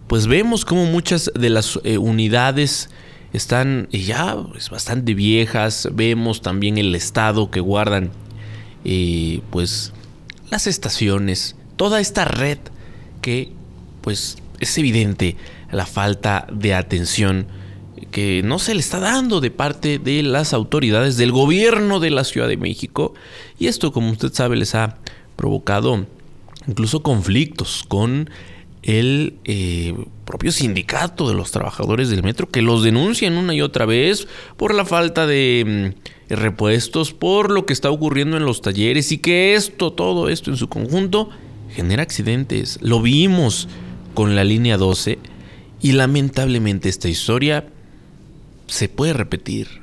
pues 0.06 0.26
vemos 0.26 0.64
como 0.64 0.84
muchas 0.86 1.30
de 1.34 1.50
las 1.50 1.76
unidades 1.76 2.90
están 3.32 3.88
ya 3.90 4.36
pues, 4.52 4.70
bastante 4.70 5.14
viejas, 5.14 5.88
vemos 5.92 6.42
también 6.42 6.78
el 6.78 6.94
estado 6.94 7.50
que 7.50 7.60
guardan 7.60 8.10
pues 9.50 9.92
las 10.50 10.66
estaciones, 10.68 11.56
toda 11.76 12.00
esta 12.00 12.24
red 12.24 12.58
que 13.20 13.52
pues 14.00 14.36
es 14.60 14.78
evidente 14.78 15.36
la 15.72 15.86
falta 15.86 16.46
de 16.52 16.74
atención 16.74 17.46
que 18.10 18.42
no 18.44 18.58
se 18.58 18.74
le 18.74 18.80
está 18.80 19.00
dando 19.00 19.40
de 19.40 19.50
parte 19.50 19.98
de 19.98 20.22
las 20.22 20.52
autoridades 20.52 21.16
del 21.16 21.32
gobierno 21.32 22.00
de 22.00 22.10
la 22.10 22.24
Ciudad 22.24 22.48
de 22.48 22.56
México 22.56 23.14
y 23.58 23.66
esto 23.66 23.92
como 23.92 24.10
usted 24.10 24.32
sabe 24.32 24.56
les 24.56 24.74
ha 24.74 24.98
provocado 25.36 26.06
incluso 26.66 27.02
conflictos 27.02 27.84
con 27.86 28.30
el 28.82 29.34
eh, 29.44 29.94
propio 30.24 30.52
sindicato 30.52 31.28
de 31.28 31.34
los 31.34 31.50
trabajadores 31.50 32.08
del 32.08 32.22
metro 32.22 32.48
que 32.48 32.62
los 32.62 32.84
denuncian 32.84 33.36
una 33.36 33.54
y 33.54 33.60
otra 33.60 33.84
vez 33.84 34.28
por 34.56 34.74
la 34.74 34.84
falta 34.84 35.26
de 35.26 35.92
mm, 36.28 36.34
repuestos, 36.34 37.12
por 37.12 37.50
lo 37.50 37.66
que 37.66 37.72
está 37.72 37.90
ocurriendo 37.90 38.36
en 38.36 38.44
los 38.44 38.60
talleres 38.60 39.10
y 39.10 39.18
que 39.18 39.54
esto, 39.54 39.92
todo 39.92 40.28
esto 40.28 40.50
en 40.50 40.56
su 40.56 40.68
conjunto 40.68 41.30
genera 41.74 42.02
accidentes. 42.02 42.78
Lo 42.80 43.00
vimos 43.02 43.68
con 44.14 44.36
la 44.36 44.44
línea 44.44 44.76
12 44.76 45.18
y 45.80 45.92
lamentablemente 45.92 46.88
esta 46.88 47.08
historia 47.08 47.66
se 48.66 48.88
puede 48.88 49.12
repetir. 49.12 49.82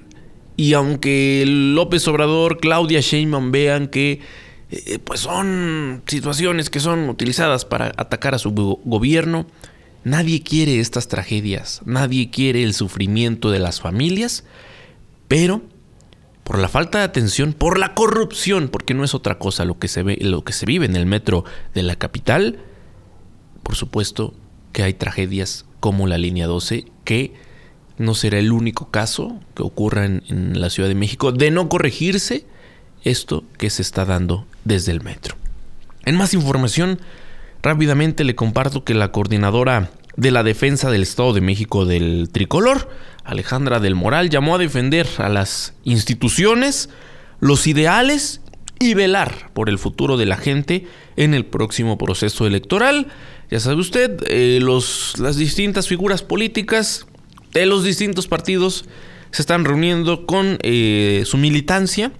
Y 0.55 0.73
aunque 0.73 1.43
López 1.47 2.07
Obrador, 2.07 2.59
Claudia 2.59 2.99
Sheinbaum 3.01 3.51
vean 3.51 3.87
que 3.87 4.21
eh, 4.69 4.99
pues 4.99 5.19
son 5.19 6.03
situaciones 6.07 6.69
que 6.69 6.79
son 6.79 7.09
utilizadas 7.09 7.65
para 7.65 7.91
atacar 7.97 8.33
a 8.33 8.39
su 8.39 8.51
gobierno. 8.51 9.45
Nadie 10.03 10.41
quiere 10.43 10.79
estas 10.79 11.07
tragedias, 11.07 11.81
nadie 11.85 12.29
quiere 12.29 12.63
el 12.63 12.73
sufrimiento 12.73 13.51
de 13.51 13.59
las 13.59 13.81
familias, 13.81 14.43
pero 15.27 15.61
por 16.43 16.59
la 16.59 16.67
falta 16.67 16.97
de 16.97 17.05
atención, 17.05 17.53
por 17.53 17.79
la 17.79 17.93
corrupción, 17.93 18.67
porque 18.67 18.93
no 18.93 19.03
es 19.03 19.13
otra 19.13 19.39
cosa 19.39 19.63
lo 19.63 19.79
que 19.79 19.87
se 19.87 20.03
ve, 20.03 20.17
lo 20.21 20.43
que 20.43 20.53
se 20.53 20.65
vive 20.65 20.85
en 20.85 20.95
el 20.95 21.05
metro 21.05 21.45
de 21.73 21.83
la 21.83 21.95
capital, 21.95 22.59
por 23.63 23.75
supuesto 23.75 24.33
que 24.73 24.83
hay 24.83 24.93
tragedias 24.93 25.65
como 25.79 26.07
la 26.07 26.17
línea 26.17 26.47
12 26.47 26.85
que 27.05 27.33
no 27.97 28.15
será 28.15 28.39
el 28.39 28.51
único 28.51 28.89
caso 28.89 29.39
que 29.55 29.63
ocurra 29.63 30.05
en 30.05 30.59
la 30.59 30.69
Ciudad 30.69 30.89
de 30.89 30.95
México 30.95 31.31
de 31.31 31.51
no 31.51 31.69
corregirse 31.69 32.45
esto 33.03 33.43
que 33.57 33.69
se 33.69 33.81
está 33.81 34.05
dando 34.05 34.45
desde 34.63 34.91
el 34.91 35.01
metro. 35.01 35.35
En 36.05 36.15
más 36.15 36.33
información, 36.33 36.99
rápidamente 37.61 38.23
le 38.23 38.35
comparto 38.35 38.83
que 38.83 38.93
la 38.93 39.11
coordinadora 39.11 39.91
de 40.15 40.31
la 40.31 40.43
defensa 40.43 40.91
del 40.91 41.03
Estado 41.03 41.33
de 41.33 41.41
México 41.41 41.85
del 41.85 42.29
tricolor, 42.31 42.89
Alejandra 43.23 43.79
del 43.79 43.95
Moral, 43.95 44.29
llamó 44.29 44.55
a 44.55 44.59
defender 44.59 45.07
a 45.17 45.29
las 45.29 45.73
instituciones, 45.83 46.89
los 47.39 47.67
ideales 47.67 48.41
y 48.79 48.93
velar 48.93 49.49
por 49.53 49.69
el 49.69 49.79
futuro 49.79 50.17
de 50.17 50.25
la 50.25 50.37
gente 50.37 50.87
en 51.15 51.33
el 51.33 51.45
próximo 51.45 51.97
proceso 51.97 52.45
electoral. 52.45 53.07
Ya 53.49 53.59
sabe 53.59 53.77
usted, 53.77 54.23
eh, 54.27 54.59
los, 54.61 55.17
las 55.19 55.37
distintas 55.37 55.87
figuras 55.87 56.21
políticas 56.21 57.07
de 57.53 57.65
los 57.65 57.83
distintos 57.83 58.27
partidos 58.27 58.85
se 59.31 59.41
están 59.41 59.65
reuniendo 59.65 60.25
con 60.25 60.57
eh, 60.61 61.23
su 61.25 61.37
militancia 61.37 62.11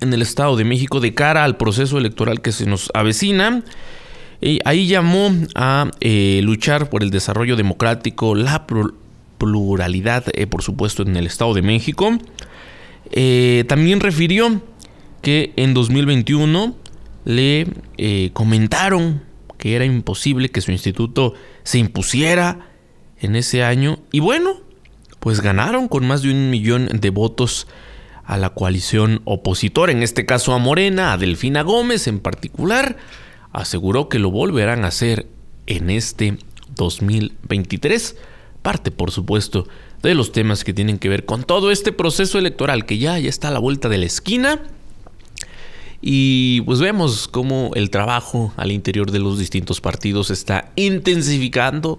en 0.00 0.12
el 0.12 0.22
Estado 0.22 0.56
de 0.56 0.64
México 0.64 1.00
de 1.00 1.14
cara 1.14 1.44
al 1.44 1.56
proceso 1.56 1.98
electoral 1.98 2.40
que 2.40 2.52
se 2.52 2.66
nos 2.66 2.90
avecina. 2.94 3.62
Y 4.40 4.60
ahí 4.64 4.86
llamó 4.86 5.32
a 5.54 5.90
eh, 6.00 6.40
luchar 6.42 6.88
por 6.88 7.02
el 7.02 7.10
desarrollo 7.10 7.56
democrático, 7.56 8.34
la 8.34 8.66
pluralidad, 9.38 10.24
eh, 10.32 10.46
por 10.46 10.62
supuesto, 10.62 11.02
en 11.02 11.16
el 11.16 11.26
Estado 11.26 11.52
de 11.52 11.62
México. 11.62 12.18
Eh, 13.10 13.64
también 13.68 14.00
refirió 14.00 14.62
que 15.20 15.52
en 15.56 15.74
2021 15.74 16.74
le 17.26 17.66
comentaron 18.32 19.22
que 19.58 19.76
era 19.76 19.84
imposible 19.84 20.48
que 20.48 20.62
su 20.62 20.72
instituto 20.72 21.34
se 21.64 21.78
impusiera 21.78 22.69
en 23.20 23.36
ese 23.36 23.62
año. 23.62 23.98
Y 24.12 24.20
bueno, 24.20 24.60
pues 25.20 25.40
ganaron 25.40 25.88
con 25.88 26.06
más 26.06 26.22
de 26.22 26.30
un 26.30 26.50
millón 26.50 26.88
de 26.92 27.10
votos 27.10 27.66
a 28.24 28.36
la 28.38 28.50
coalición 28.50 29.22
opositora, 29.24 29.90
en 29.90 30.02
este 30.02 30.24
caso 30.24 30.52
a 30.52 30.58
Morena, 30.58 31.12
a 31.12 31.18
Delfina 31.18 31.62
Gómez 31.62 32.06
en 32.06 32.20
particular, 32.20 32.96
aseguró 33.52 34.08
que 34.08 34.20
lo 34.20 34.30
volverán 34.30 34.84
a 34.84 34.88
hacer 34.88 35.26
en 35.66 35.90
este 35.90 36.38
2023. 36.76 38.16
Parte, 38.62 38.90
por 38.90 39.10
supuesto, 39.10 39.66
de 40.02 40.14
los 40.14 40.32
temas 40.32 40.64
que 40.64 40.72
tienen 40.72 40.98
que 40.98 41.08
ver 41.08 41.24
con 41.24 41.42
todo 41.42 41.70
este 41.70 41.92
proceso 41.92 42.38
electoral 42.38 42.86
que 42.86 42.98
ya, 42.98 43.18
ya 43.18 43.28
está 43.28 43.48
a 43.48 43.50
la 43.50 43.58
vuelta 43.58 43.88
de 43.88 43.98
la 43.98 44.06
esquina. 44.06 44.62
Y 46.02 46.62
pues 46.62 46.80
vemos 46.80 47.28
cómo 47.28 47.72
el 47.74 47.90
trabajo 47.90 48.54
al 48.56 48.70
interior 48.72 49.10
de 49.10 49.18
los 49.18 49.38
distintos 49.38 49.80
partidos 49.80 50.30
está 50.30 50.70
intensificando. 50.76 51.98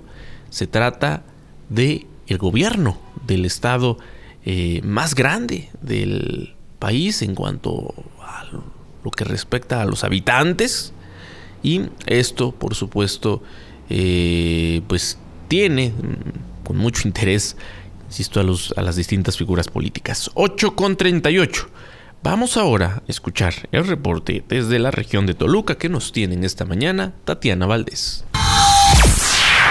Se 0.51 0.67
trata 0.67 1.23
de 1.69 2.05
el 2.27 2.37
gobierno 2.37 2.99
del 3.25 3.45
estado 3.45 3.97
eh, 4.45 4.81
más 4.83 5.15
grande 5.15 5.69
del 5.81 6.53
país 6.77 7.23
en 7.23 7.33
cuanto 7.33 7.93
a 8.21 8.45
lo 9.03 9.11
que 9.11 9.23
respecta 9.23 9.81
a 9.81 9.85
los 9.85 10.03
habitantes. 10.03 10.93
Y 11.63 11.81
esto, 12.05 12.51
por 12.51 12.75
supuesto, 12.75 13.41
eh, 13.89 14.81
pues 14.87 15.17
tiene 15.47 15.89
mm, 15.89 16.63
con 16.65 16.77
mucho 16.77 17.07
interés, 17.07 17.57
insisto, 18.07 18.39
a, 18.39 18.43
los, 18.43 18.73
a 18.77 18.81
las 18.81 18.95
distintas 18.95 19.37
figuras 19.37 19.67
políticas. 19.67 20.31
8 20.33 20.75
con 20.75 20.95
38. 20.95 21.69
Vamos 22.23 22.55
ahora 22.55 23.01
a 23.07 23.11
escuchar 23.11 23.53
el 23.71 23.87
reporte 23.87 24.43
desde 24.47 24.79
la 24.79 24.91
región 24.91 25.25
de 25.25 25.33
Toluca 25.33 25.75
que 25.75 25.89
nos 25.89 26.11
tienen 26.11 26.43
esta 26.43 26.65
mañana 26.65 27.13
Tatiana 27.25 27.65
Valdés. 27.65 28.25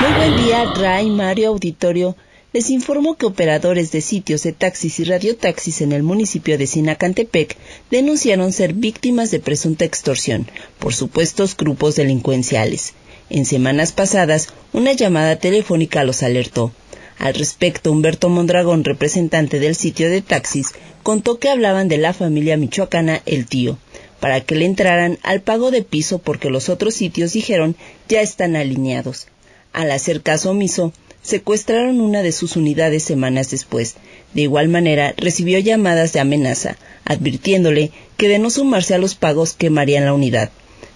Muy 0.00 0.12
buen 0.14 0.36
día, 0.42 0.64
Ray, 0.74 1.10
Mario 1.10 1.48
Auditorio 1.50 2.16
les 2.54 2.70
informo 2.70 3.16
que 3.16 3.26
operadores 3.26 3.92
de 3.92 4.00
sitios 4.00 4.42
de 4.42 4.52
taxis 4.52 4.98
y 4.98 5.04
radiotaxis 5.04 5.82
en 5.82 5.92
el 5.92 6.02
municipio 6.02 6.56
de 6.56 6.66
Sinacantepec 6.66 7.54
denunciaron 7.90 8.50
ser 8.52 8.72
víctimas 8.72 9.30
de 9.30 9.40
presunta 9.40 9.84
extorsión 9.84 10.48
por 10.78 10.94
supuestos 10.94 11.54
grupos 11.54 11.96
delincuenciales. 11.96 12.94
En 13.28 13.44
semanas 13.44 13.92
pasadas, 13.92 14.48
una 14.72 14.94
llamada 14.94 15.36
telefónica 15.36 16.02
los 16.02 16.22
alertó. 16.22 16.72
Al 17.18 17.34
respecto, 17.34 17.92
Humberto 17.92 18.30
Mondragón, 18.30 18.84
representante 18.84 19.60
del 19.60 19.74
sitio 19.74 20.08
de 20.08 20.22
taxis, 20.22 20.68
contó 21.02 21.38
que 21.38 21.50
hablaban 21.50 21.88
de 21.88 21.98
la 21.98 22.14
familia 22.14 22.56
michoacana 22.56 23.20
El 23.26 23.44
Tío, 23.46 23.76
para 24.18 24.40
que 24.40 24.54
le 24.54 24.64
entraran 24.64 25.18
al 25.22 25.42
pago 25.42 25.70
de 25.70 25.82
piso 25.82 26.20
porque 26.20 26.48
los 26.48 26.70
otros 26.70 26.94
sitios 26.94 27.34
dijeron 27.34 27.76
ya 28.08 28.22
están 28.22 28.56
alineados. 28.56 29.26
Al 29.72 29.90
hacer 29.92 30.22
caso 30.22 30.50
omiso, 30.50 30.92
secuestraron 31.22 32.00
una 32.00 32.22
de 32.22 32.32
sus 32.32 32.56
unidades 32.56 33.02
semanas 33.02 33.50
después. 33.50 33.96
De 34.34 34.42
igual 34.42 34.68
manera, 34.68 35.14
recibió 35.16 35.58
llamadas 35.58 36.12
de 36.12 36.20
amenaza, 36.20 36.76
advirtiéndole 37.04 37.90
que 38.16 38.28
de 38.28 38.38
no 38.38 38.50
sumarse 38.50 38.94
a 38.94 38.98
los 38.98 39.14
pagos 39.14 39.52
quemarían 39.52 40.04
la 40.04 40.14
unidad. 40.14 40.50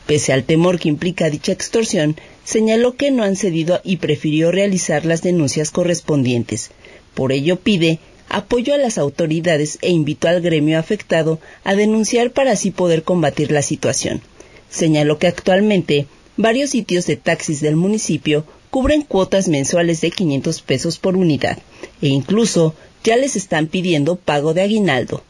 Pese 0.07 0.33
al 0.33 0.45
temor 0.45 0.79
que 0.79 0.89
implica 0.89 1.31
dicha 1.31 1.53
extorsión, 1.53 2.17
señaló 2.45 2.97
que 2.97 3.11
no 3.11 3.23
han 3.23 3.37
cedido 3.37 3.81
y 3.85 3.97
prefirió 3.97 4.51
realizar 4.51 5.07
las 5.07 5.23
denuncias 5.23 5.71
correspondientes. 5.71 6.71
Por 7.15 7.33
ello 7.33 7.57
pide 7.61 8.01
apoyo 8.29 8.75
a 8.75 8.79
las 8.79 8.99
autoridades 8.99 9.79
e 9.81 9.91
invitó 9.91 10.29
al 10.29 10.41
gremio 10.41 10.79
afectado 10.79 11.39
a 11.63 11.75
denunciar 11.75 12.33
para 12.33 12.53
así 12.53 12.71
poder 12.71 13.03
combatir 13.03 13.51
la 13.51 13.63
situación. 13.63 14.21
Señaló 14.69 15.19
que 15.19 15.29
actualmente 15.29 16.07
varios 16.37 16.71
sitios 16.71 17.07
de 17.07 17.17
taxis 17.17 17.61
del 17.61 17.77
municipio 17.77 18.45
cubren 18.75 19.03
cuotas 19.03 19.47
mensuales 19.47 20.01
de 20.01 20.11
500 20.11 20.63
pesos 20.63 20.99
por 20.99 21.15
unidad 21.17 21.59
e 22.03 22.09
incluso 22.09 22.75
ya 23.05 23.17
les 23.17 23.37
están 23.37 23.69
pidiendo 23.69 24.17
pago 24.17 24.53
de 24.53 24.63
aguinaldo. 24.63 25.23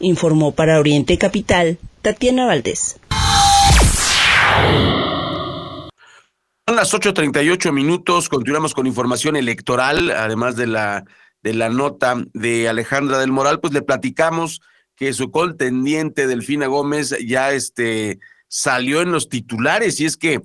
Informó 0.00 0.52
para 0.52 0.80
Oriente 0.80 1.18
Capital 1.18 1.76
Tatiana 2.00 2.46
Valdés. 2.46 2.98
Son 6.66 6.76
las 6.76 6.94
8.38 6.94 7.72
minutos, 7.72 8.30
continuamos 8.30 8.72
con 8.72 8.86
información 8.86 9.36
electoral, 9.36 10.10
además 10.10 10.56
de 10.56 10.68
la, 10.68 11.04
de 11.42 11.52
la 11.52 11.68
nota 11.68 12.16
de 12.32 12.70
Alejandra 12.70 13.18
del 13.18 13.32
Moral, 13.32 13.60
pues 13.60 13.74
le 13.74 13.82
platicamos 13.82 14.62
que 14.96 15.12
su 15.12 15.30
contendiente 15.30 16.26
Delfina 16.26 16.68
Gómez 16.68 17.14
ya 17.22 17.52
este, 17.52 18.18
salió 18.48 19.02
en 19.02 19.12
los 19.12 19.28
titulares 19.28 20.00
y 20.00 20.06
es 20.06 20.16
que 20.16 20.40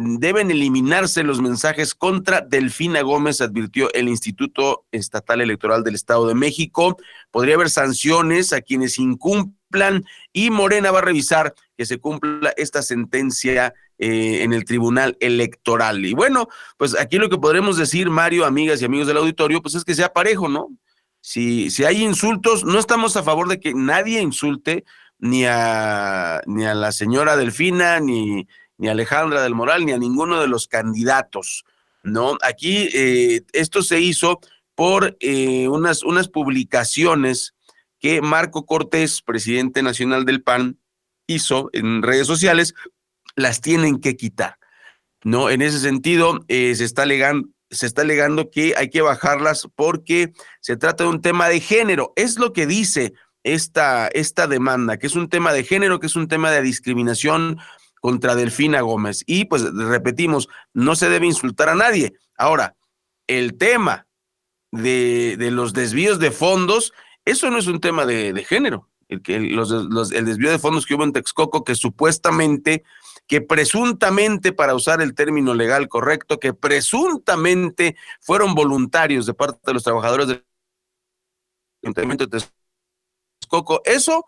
deben 0.00 0.50
eliminarse 0.52 1.24
los 1.24 1.40
mensajes 1.40 1.92
contra 1.92 2.40
Delfina 2.40 3.02
Gómez, 3.02 3.40
advirtió 3.40 3.92
el 3.94 4.08
Instituto 4.08 4.84
Estatal 4.92 5.40
Electoral 5.40 5.82
del 5.82 5.96
Estado 5.96 6.28
de 6.28 6.36
México. 6.36 6.96
Podría 7.32 7.56
haber 7.56 7.68
sanciones 7.68 8.52
a 8.52 8.60
quienes 8.60 9.00
incumplan 9.00 10.04
y 10.32 10.50
Morena 10.50 10.92
va 10.92 11.00
a 11.00 11.02
revisar 11.02 11.52
que 11.76 11.84
se 11.84 11.98
cumpla 11.98 12.54
esta 12.56 12.82
sentencia 12.82 13.74
eh, 13.98 14.44
en 14.44 14.52
el 14.52 14.64
Tribunal 14.64 15.16
Electoral. 15.18 16.04
Y 16.04 16.14
bueno, 16.14 16.48
pues 16.76 16.96
aquí 16.96 17.18
lo 17.18 17.28
que 17.28 17.38
podremos 17.38 17.76
decir, 17.76 18.08
Mario, 18.08 18.46
amigas 18.46 18.80
y 18.80 18.84
amigos 18.84 19.08
del 19.08 19.16
auditorio, 19.16 19.60
pues 19.60 19.74
es 19.74 19.84
que 19.84 19.96
sea 19.96 20.12
parejo, 20.12 20.48
¿no? 20.48 20.68
Si, 21.20 21.70
si 21.72 21.84
hay 21.84 22.04
insultos, 22.04 22.64
no 22.64 22.78
estamos 22.78 23.16
a 23.16 23.24
favor 23.24 23.48
de 23.48 23.58
que 23.58 23.74
nadie 23.74 24.20
insulte 24.20 24.84
ni 25.18 25.44
a, 25.44 26.40
ni 26.46 26.64
a 26.64 26.74
la 26.74 26.92
señora 26.92 27.36
Delfina, 27.36 27.98
ni, 27.98 28.46
ni 28.78 28.88
a 28.88 28.92
Alejandra 28.92 29.42
del 29.42 29.54
Moral, 29.54 29.84
ni 29.84 29.92
a 29.92 29.98
ninguno 29.98 30.40
de 30.40 30.48
los 30.48 30.66
candidatos, 30.66 31.64
¿no? 32.02 32.38
Aquí 32.42 32.88
eh, 32.94 33.42
esto 33.52 33.82
se 33.82 34.00
hizo 34.00 34.40
por 34.74 35.16
eh, 35.20 35.68
unas, 35.68 36.02
unas 36.04 36.28
publicaciones 36.28 37.54
que 37.98 38.22
Marco 38.22 38.64
Cortés, 38.64 39.22
presidente 39.22 39.82
nacional 39.82 40.24
del 40.24 40.42
PAN, 40.42 40.78
hizo 41.26 41.68
en 41.72 42.02
redes 42.02 42.26
sociales 42.26 42.74
las 43.34 43.60
tienen 43.60 44.00
que 44.00 44.16
quitar. 44.16 44.58
¿no? 45.24 45.50
En 45.50 45.62
ese 45.62 45.80
sentido, 45.80 46.40
eh, 46.48 46.74
se, 46.74 46.84
está 46.84 47.02
alegando, 47.02 47.48
se 47.70 47.86
está 47.86 48.02
alegando 48.02 48.50
que 48.50 48.74
hay 48.76 48.88
que 48.90 49.02
bajarlas 49.02 49.68
porque 49.74 50.32
se 50.60 50.76
trata 50.76 51.04
de 51.04 51.10
un 51.10 51.22
tema 51.22 51.48
de 51.48 51.60
género. 51.60 52.12
Es 52.16 52.38
lo 52.38 52.52
que 52.52 52.66
dice 52.66 53.14
esta, 53.42 54.08
esta 54.08 54.46
demanda, 54.46 54.98
que 54.98 55.06
es 55.06 55.16
un 55.16 55.28
tema 55.28 55.52
de 55.52 55.64
género, 55.64 56.00
que 56.00 56.06
es 56.06 56.16
un 56.16 56.28
tema 56.28 56.50
de 56.50 56.62
discriminación 56.62 57.58
contra 58.00 58.34
Delfina 58.34 58.80
Gómez. 58.80 59.24
Y 59.26 59.46
pues 59.46 59.62
repetimos, 59.74 60.48
no 60.72 60.96
se 60.96 61.08
debe 61.08 61.26
insultar 61.26 61.68
a 61.68 61.74
nadie. 61.74 62.14
Ahora, 62.36 62.76
el 63.26 63.56
tema 63.56 64.06
de, 64.72 65.36
de 65.38 65.50
los 65.50 65.72
desvíos 65.72 66.18
de 66.18 66.30
fondos, 66.30 66.92
eso 67.24 67.50
no 67.50 67.58
es 67.58 67.66
un 67.66 67.80
tema 67.80 68.06
de, 68.06 68.32
de 68.32 68.44
género. 68.44 68.88
El, 69.08 69.22
que 69.22 69.40
los, 69.40 69.70
los, 69.70 70.12
el 70.12 70.26
desvío 70.26 70.50
de 70.50 70.58
fondos 70.58 70.84
que 70.84 70.94
hubo 70.94 71.04
en 71.04 71.12
Texcoco, 71.12 71.64
que 71.64 71.74
supuestamente 71.74 72.84
que 73.28 73.42
presuntamente, 73.42 74.52
para 74.52 74.74
usar 74.74 75.02
el 75.02 75.14
término 75.14 75.54
legal 75.54 75.88
correcto, 75.88 76.40
que 76.40 76.54
presuntamente 76.54 77.94
fueron 78.22 78.54
voluntarios 78.54 79.26
de 79.26 79.34
parte 79.34 79.60
de 79.66 79.74
los 79.74 79.84
trabajadores 79.84 80.28
del 80.28 80.46
Ayuntamiento 81.84 82.26
de 82.26 82.40
Texcoco. 83.38 83.82
Eso 83.84 84.24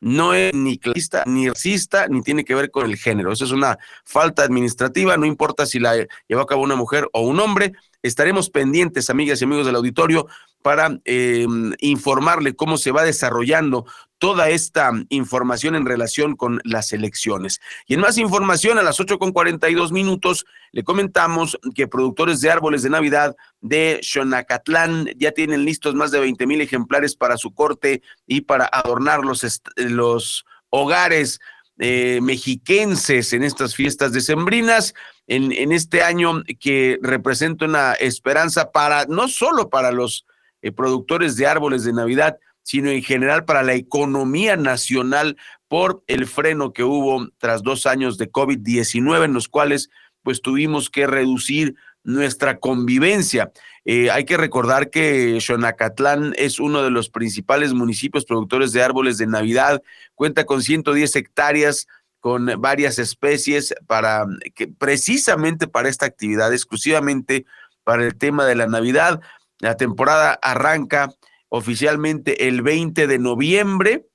no 0.00 0.34
es 0.34 0.54
ni 0.54 0.78
clasista, 0.78 1.24
ni 1.26 1.48
racista, 1.48 2.06
ni 2.08 2.22
tiene 2.22 2.44
que 2.44 2.54
ver 2.54 2.70
con 2.70 2.86
el 2.86 2.96
género. 2.96 3.32
Eso 3.32 3.44
es 3.44 3.50
una 3.50 3.78
falta 4.04 4.42
administrativa, 4.42 5.16
no 5.16 5.26
importa 5.26 5.66
si 5.66 5.78
la 5.78 6.06
llevó 6.26 6.42
a 6.42 6.46
cabo 6.46 6.62
una 6.62 6.76
mujer 6.76 7.08
o 7.12 7.22
un 7.22 7.40
hombre. 7.40 7.72
Estaremos 8.02 8.50
pendientes, 8.50 9.10
amigas 9.10 9.40
y 9.40 9.44
amigos 9.44 9.66
del 9.66 9.76
auditorio, 9.76 10.26
para 10.62 10.98
eh, 11.04 11.46
informarle 11.78 12.54
cómo 12.54 12.78
se 12.78 12.90
va 12.90 13.02
desarrollando 13.02 13.86
toda 14.18 14.50
esta 14.50 14.90
información 15.08 15.76
en 15.76 15.86
relación 15.86 16.36
con 16.36 16.60
las 16.64 16.92
elecciones. 16.92 17.60
Y 17.86 17.94
en 17.94 18.00
más 18.00 18.18
información, 18.18 18.78
a 18.78 18.82
las 18.82 18.98
8 19.00 19.18
con 19.18 19.32
42 19.32 19.92
minutos, 19.92 20.44
le 20.72 20.82
comentamos 20.82 21.58
que 21.74 21.86
productores 21.86 22.40
de 22.40 22.50
árboles 22.50 22.82
de 22.82 22.90
Navidad 22.90 23.36
de 23.60 24.00
Xonacatlán 24.02 25.08
ya 25.16 25.32
tienen 25.32 25.64
listos 25.64 25.94
más 25.94 26.10
de 26.10 26.20
20 26.20 26.46
mil 26.46 26.60
ejemplares 26.60 27.16
para 27.16 27.36
su 27.36 27.54
corte 27.54 28.02
y 28.26 28.42
para 28.42 28.66
adornar 28.66 29.24
los, 29.24 29.62
los 29.76 30.44
hogares 30.70 31.40
eh, 31.78 32.18
mexiquenses 32.20 33.32
en 33.32 33.44
estas 33.44 33.76
fiestas 33.76 34.12
decembrinas, 34.12 34.94
en, 35.28 35.72
este 35.72 36.02
año 36.02 36.42
que 36.58 36.98
representa 37.02 37.66
una 37.66 37.92
esperanza 37.92 38.72
para, 38.72 39.04
no 39.04 39.28
solo 39.28 39.68
para 39.68 39.92
los 39.92 40.26
eh, 40.62 40.72
productores 40.72 41.36
de 41.36 41.46
árboles 41.46 41.84
de 41.84 41.92
Navidad, 41.92 42.38
sino 42.62 42.90
en 42.90 43.02
general 43.02 43.44
para 43.44 43.62
la 43.62 43.74
economía 43.74 44.56
nacional 44.56 45.36
por 45.68 46.02
el 46.06 46.26
freno 46.26 46.72
que 46.72 46.82
hubo 46.82 47.28
tras 47.38 47.62
dos 47.62 47.84
años 47.84 48.16
de 48.16 48.32
COVID-19 48.32 49.24
en 49.24 49.34
los 49.34 49.48
cuales 49.48 49.90
pues 50.22 50.40
tuvimos 50.40 50.88
que 50.88 51.06
reducir 51.06 51.76
nuestra 52.04 52.58
convivencia. 52.58 53.52
Eh, 53.84 54.10
hay 54.10 54.24
que 54.24 54.38
recordar 54.38 54.88
que 54.88 55.38
Xonacatlán 55.40 56.34
es 56.36 56.58
uno 56.58 56.82
de 56.82 56.90
los 56.90 57.10
principales 57.10 57.74
municipios 57.74 58.24
productores 58.24 58.72
de 58.72 58.82
árboles 58.82 59.18
de 59.18 59.26
Navidad, 59.26 59.82
cuenta 60.14 60.44
con 60.44 60.62
110 60.62 61.16
hectáreas 61.16 61.86
con 62.20 62.46
varias 62.60 62.98
especies 62.98 63.74
para 63.86 64.26
que 64.54 64.68
precisamente 64.68 65.68
para 65.68 65.88
esta 65.88 66.06
actividad, 66.06 66.52
exclusivamente 66.52 67.46
para 67.84 68.04
el 68.04 68.16
tema 68.16 68.44
de 68.44 68.54
la 68.54 68.66
Navidad. 68.66 69.20
La 69.60 69.76
temporada 69.76 70.38
arranca 70.42 71.10
oficialmente 71.48 72.48
el 72.48 72.62
20 72.62 73.06
de 73.06 73.18
noviembre. 73.18 74.06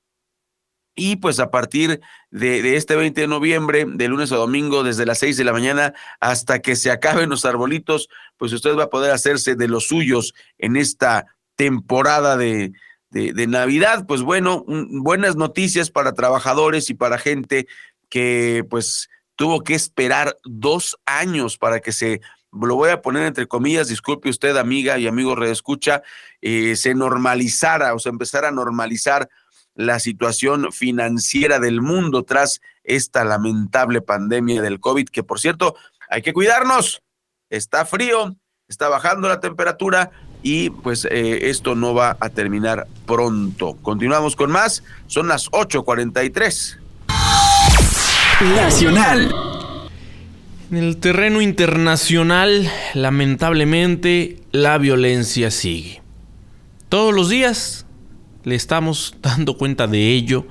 Y 0.96 1.16
pues 1.16 1.40
a 1.40 1.50
partir 1.50 2.00
de, 2.30 2.76
este 2.76 2.94
20 2.94 3.22
de 3.22 3.26
noviembre, 3.26 3.84
de 3.84 4.06
lunes 4.06 4.30
a 4.30 4.36
domingo, 4.36 4.84
desde 4.84 5.06
las 5.06 5.18
6 5.18 5.36
de 5.36 5.42
la 5.42 5.52
mañana 5.52 5.92
hasta 6.20 6.60
que 6.60 6.76
se 6.76 6.92
acaben 6.92 7.30
los 7.30 7.44
arbolitos, 7.44 8.08
pues 8.36 8.52
usted 8.52 8.76
va 8.76 8.84
a 8.84 8.90
poder 8.90 9.10
hacerse 9.10 9.56
de 9.56 9.66
los 9.66 9.88
suyos 9.88 10.34
en 10.56 10.76
esta 10.76 11.26
temporada 11.56 12.36
de, 12.36 12.72
de, 13.10 13.46
Navidad. 13.46 14.06
Pues 14.06 14.22
bueno, 14.22 14.64
buenas 14.66 15.34
noticias 15.34 15.90
para 15.90 16.14
trabajadores 16.14 16.90
y 16.90 16.94
para 16.94 17.18
gente 17.18 17.66
que 18.08 18.64
pues 18.68 19.08
tuvo 19.36 19.62
que 19.62 19.74
esperar 19.74 20.36
dos 20.44 20.96
años 21.06 21.58
para 21.58 21.80
que 21.80 21.92
se 21.92 22.20
lo 22.52 22.76
voy 22.76 22.90
a 22.90 23.02
poner 23.02 23.26
entre 23.26 23.46
comillas, 23.46 23.88
disculpe 23.88 24.28
usted, 24.28 24.56
amiga 24.56 24.98
y 24.98 25.06
amigo 25.06 25.34
redescucha, 25.34 26.02
eh, 26.40 26.76
se 26.76 26.94
normalizara 26.94 27.94
o 27.94 27.98
se 27.98 28.08
empezara 28.08 28.48
a 28.48 28.52
normalizar 28.52 29.28
la 29.74 29.98
situación 29.98 30.72
financiera 30.72 31.58
del 31.58 31.80
mundo 31.80 32.22
tras 32.22 32.60
esta 32.84 33.24
lamentable 33.24 34.02
pandemia 34.02 34.62
del 34.62 34.78
COVID, 34.78 35.08
que 35.08 35.24
por 35.24 35.40
cierto, 35.40 35.74
hay 36.08 36.22
que 36.22 36.32
cuidarnos, 36.32 37.02
está 37.50 37.84
frío, 37.84 38.36
está 38.68 38.88
bajando 38.88 39.28
la 39.28 39.40
temperatura 39.40 40.12
y 40.42 40.70
pues 40.70 41.06
eh, 41.06 41.50
esto 41.50 41.74
no 41.74 41.94
va 41.94 42.16
a 42.20 42.28
terminar 42.28 42.86
pronto. 43.06 43.76
Continuamos 43.82 44.36
con 44.36 44.52
más, 44.52 44.84
son 45.06 45.26
las 45.26 45.50
8.43. 45.50 46.83
Nacional. 48.42 49.32
En 50.70 50.76
el 50.76 50.96
terreno 50.96 51.40
internacional, 51.40 52.68
lamentablemente, 52.94 54.40
la 54.50 54.76
violencia 54.78 55.52
sigue. 55.52 56.02
Todos 56.88 57.14
los 57.14 57.28
días 57.28 57.86
le 58.42 58.56
estamos 58.56 59.14
dando 59.22 59.56
cuenta 59.56 59.86
de 59.86 60.10
ello, 60.10 60.46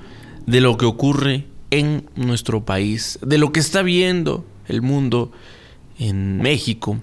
de 0.46 0.62
lo 0.62 0.78
que 0.78 0.86
ocurre 0.86 1.46
en 1.70 2.08
nuestro 2.16 2.64
país, 2.64 3.18
de 3.22 3.36
lo 3.36 3.52
que 3.52 3.60
está 3.60 3.82
viendo 3.82 4.46
el 4.66 4.80
mundo 4.80 5.30
en 5.98 6.38
México. 6.38 6.98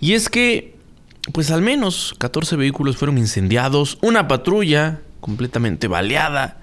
Y 0.00 0.14
es 0.14 0.30
que, 0.30 0.76
pues 1.32 1.50
al 1.50 1.60
menos 1.60 2.14
14 2.18 2.56
vehículos 2.56 2.96
fueron 2.96 3.18
incendiados, 3.18 3.98
una 4.00 4.28
patrulla 4.28 5.02
completamente 5.20 5.88
baleada, 5.88 6.59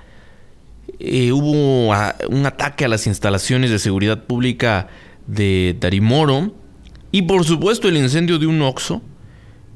eh, 1.00 1.32
hubo 1.32 1.52
un 1.52 2.46
ataque 2.46 2.86
a 2.86 2.88
las 2.88 3.08
instalaciones 3.08 3.70
de 3.70 3.80
seguridad 3.80 4.24
pública 4.24 4.88
de 5.28 5.76
Darimoro 5.80 6.56
y 7.12 7.24
por 7.24 7.46
supuesto 7.46 7.88
el 7.88 7.98
incendio 7.98 8.40
de 8.40 8.48
un 8.48 8.62
Oxxo. 8.62 9.02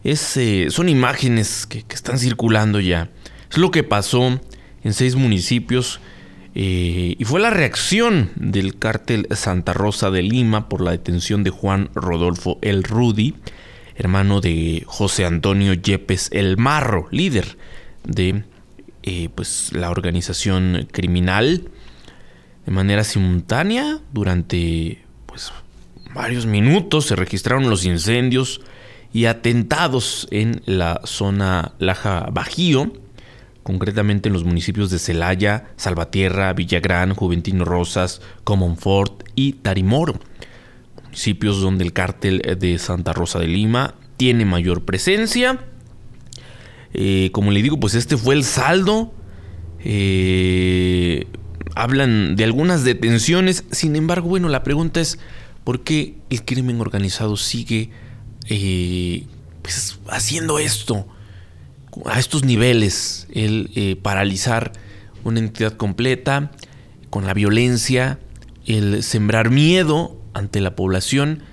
Es, 0.03 0.35
eh, 0.37 0.67
son 0.69 0.89
imágenes 0.89 1.67
que, 1.67 1.85
están 1.89 2.17
circulando 2.17 2.79
ya. 2.79 3.09
Es 3.51 3.57
lo 3.57 3.69
que 3.69 3.83
pasó 3.83 4.39
en 4.83 4.93
seis 4.93 5.15
municipios 5.15 5.99
eh, 6.55 7.15
y 7.17 7.23
fue 7.23 7.39
la 7.39 7.51
reacción 7.51 8.31
del 8.35 8.77
cártel 8.79 9.27
Santa 9.31 9.73
Rosa 9.73 10.09
de 10.09 10.23
Lima 10.23 10.69
por 10.69 10.81
la 10.81 10.91
detención 10.91 11.43
de 11.43 11.51
Juan 11.51 11.89
Rodolfo 11.93 12.57
El 12.61 12.83
Rudy, 12.83 13.35
hermano 13.95 14.41
de 14.41 14.83
José 14.87 15.25
Antonio 15.25 15.73
Yepes 15.73 16.29
El 16.33 16.57
Marro, 16.57 17.07
líder 17.11 17.57
de 18.03 18.43
eh, 19.03 19.29
pues, 19.33 19.71
la 19.73 19.89
organización 19.89 20.87
criminal. 20.91 21.69
De 22.65 22.71
manera 22.71 23.03
simultánea, 23.03 23.99
durante 24.13 25.03
pues, 25.25 25.51
varios 26.13 26.45
minutos 26.45 27.05
se 27.07 27.15
registraron 27.15 27.69
los 27.69 27.85
incendios 27.85 28.61
y 29.13 29.25
atentados 29.25 30.27
en 30.31 30.61
la 30.65 31.01
zona 31.03 31.73
Laja 31.79 32.27
Bajío, 32.31 32.93
concretamente 33.63 34.29
en 34.29 34.33
los 34.33 34.43
municipios 34.43 34.89
de 34.89 34.99
Celaya, 34.99 35.71
Salvatierra, 35.75 36.53
Villagrán, 36.53 37.13
Juventino 37.13 37.65
Rosas, 37.65 38.21
Comonfort 38.43 39.23
y 39.35 39.53
Tarimoro, 39.53 40.19
municipios 41.03 41.61
donde 41.61 41.83
el 41.83 41.93
cártel 41.93 42.41
de 42.59 42.77
Santa 42.77 43.13
Rosa 43.13 43.39
de 43.39 43.47
Lima 43.47 43.95
tiene 44.17 44.45
mayor 44.45 44.85
presencia. 44.85 45.59
Eh, 46.93 47.29
como 47.31 47.51
le 47.51 47.61
digo, 47.61 47.79
pues 47.79 47.95
este 47.95 48.17
fue 48.17 48.35
el 48.35 48.43
saldo. 48.43 49.13
Eh, 49.83 51.27
hablan 51.75 52.35
de 52.35 52.43
algunas 52.43 52.83
detenciones, 52.83 53.63
sin 53.71 53.95
embargo, 53.95 54.27
bueno, 54.27 54.49
la 54.49 54.63
pregunta 54.63 54.99
es, 54.99 55.19
¿por 55.63 55.83
qué 55.83 56.17
el 56.29 56.43
crimen 56.43 56.81
organizado 56.81 57.37
sigue 57.37 57.89
eh, 58.49 59.25
pues, 59.61 59.99
haciendo 60.07 60.59
esto? 60.59 61.07
a 62.05 62.19
estos 62.19 62.45
niveles, 62.45 63.27
el 63.33 63.99
paralizar 64.01 64.71
una 65.25 65.39
entidad 65.39 65.73
completa 65.73 66.51
con 67.09 67.25
la 67.25 67.33
violencia, 67.33 68.17
el 68.65 69.03
sembrar 69.03 69.49
miedo 69.49 70.17
ante 70.33 70.61
la 70.61 70.75
población. 70.75 71.43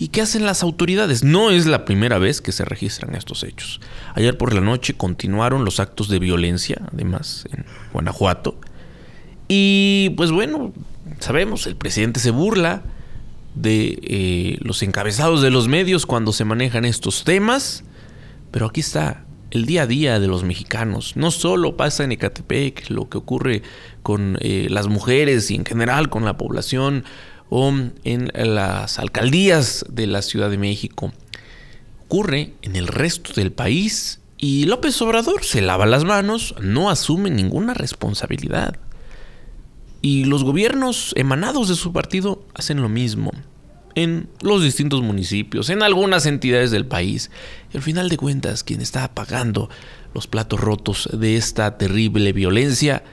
¿Y 0.00 0.08
qué 0.08 0.22
hacen 0.22 0.46
las 0.46 0.62
autoridades? 0.62 1.24
No 1.24 1.50
es 1.50 1.66
la 1.66 1.84
primera 1.84 2.18
vez 2.18 2.40
que 2.40 2.52
se 2.52 2.64
registran 2.64 3.14
estos 3.14 3.44
hechos. 3.44 3.82
Ayer 4.14 4.38
por 4.38 4.54
la 4.54 4.62
noche 4.62 4.94
continuaron 4.94 5.66
los 5.66 5.78
actos 5.78 6.08
de 6.08 6.18
violencia, 6.18 6.80
además, 6.90 7.44
en 7.52 7.66
Guanajuato. 7.92 8.58
Y 9.46 10.14
pues 10.16 10.30
bueno, 10.30 10.72
sabemos, 11.18 11.66
el 11.66 11.76
presidente 11.76 12.18
se 12.18 12.30
burla 12.30 12.82
de 13.54 13.98
eh, 14.02 14.56
los 14.62 14.82
encabezados 14.82 15.42
de 15.42 15.50
los 15.50 15.68
medios 15.68 16.06
cuando 16.06 16.32
se 16.32 16.46
manejan 16.46 16.86
estos 16.86 17.22
temas. 17.24 17.84
Pero 18.52 18.68
aquí 18.68 18.80
está 18.80 19.26
el 19.50 19.66
día 19.66 19.82
a 19.82 19.86
día 19.86 20.18
de 20.18 20.28
los 20.28 20.44
mexicanos. 20.44 21.14
No 21.16 21.30
solo 21.30 21.76
pasa 21.76 22.04
en 22.04 22.12
Ecatepec, 22.12 22.88
lo 22.88 23.10
que 23.10 23.18
ocurre 23.18 23.62
con 24.02 24.38
eh, 24.40 24.68
las 24.70 24.86
mujeres 24.86 25.50
y 25.50 25.56
en 25.56 25.66
general 25.66 26.08
con 26.08 26.24
la 26.24 26.38
población 26.38 27.04
o 27.50 27.72
en 28.04 28.30
las 28.34 28.98
alcaldías 28.98 29.84
de 29.88 30.06
la 30.06 30.22
Ciudad 30.22 30.48
de 30.48 30.58
México. 30.58 31.12
Ocurre 32.04 32.54
en 32.62 32.76
el 32.76 32.86
resto 32.86 33.32
del 33.34 33.52
país 33.52 34.20
y 34.38 34.64
López 34.64 35.00
Obrador 35.02 35.44
se 35.44 35.60
lava 35.60 35.84
las 35.84 36.04
manos, 36.04 36.54
no 36.62 36.88
asume 36.88 37.30
ninguna 37.30 37.74
responsabilidad. 37.74 38.76
Y 40.00 40.24
los 40.24 40.44
gobiernos 40.44 41.12
emanados 41.16 41.68
de 41.68 41.74
su 41.74 41.92
partido 41.92 42.42
hacen 42.54 42.80
lo 42.80 42.88
mismo 42.88 43.32
en 43.94 44.28
los 44.40 44.62
distintos 44.62 45.02
municipios, 45.02 45.68
en 45.68 45.82
algunas 45.82 46.24
entidades 46.24 46.70
del 46.70 46.86
país. 46.86 47.30
Y 47.72 47.76
al 47.76 47.82
final 47.82 48.08
de 48.08 48.16
cuentas, 48.16 48.64
quien 48.64 48.80
está 48.80 49.12
pagando 49.14 49.68
los 50.14 50.26
platos 50.26 50.60
rotos 50.60 51.08
de 51.12 51.36
esta 51.36 51.76
terrible 51.76 52.32
violencia 52.32 53.04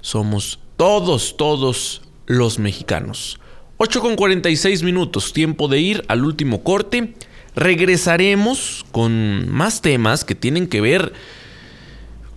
somos 0.00 0.60
todos, 0.76 1.36
todos 1.36 2.02
los 2.26 2.58
mexicanos. 2.58 3.40
8 3.78 4.00
con 4.00 4.16
46 4.16 4.82
minutos, 4.82 5.32
tiempo 5.32 5.68
de 5.68 5.80
ir 5.80 6.04
al 6.08 6.24
último 6.24 6.62
corte. 6.62 7.14
Regresaremos 7.54 8.84
con 8.92 9.50
más 9.50 9.82
temas 9.82 10.24
que 10.24 10.34
tienen 10.34 10.66
que 10.66 10.80
ver 10.80 11.12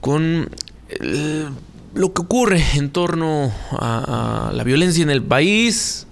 con 0.02 0.50
lo 1.94 2.14
que 2.14 2.22
ocurre 2.22 2.64
en 2.76 2.90
torno 2.90 3.52
a 3.72 4.52
la 4.54 4.64
violencia 4.64 5.04
en 5.04 5.10
el 5.10 5.24
país, 5.24 6.08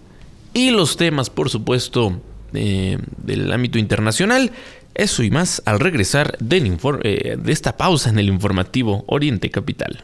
y 0.58 0.72
los 0.72 0.98
temas, 0.98 1.30
por 1.30 1.52
supuesto, 1.52 2.20
eh, 2.54 2.98
del 3.18 3.52
ámbito 3.52 3.78
internacional. 3.78 4.52
Eso 4.96 5.22
y 5.22 5.30
más 5.30 5.62
al 5.66 5.80
regresar 5.80 6.36
del 6.40 6.80
eh, 7.04 7.38
de 7.38 7.52
esta 7.52 7.78
pausa 7.78 8.10
en 8.10 8.18
el 8.18 8.28
informativo 8.28 9.04
Oriente 9.08 9.52
Capital. 9.52 10.04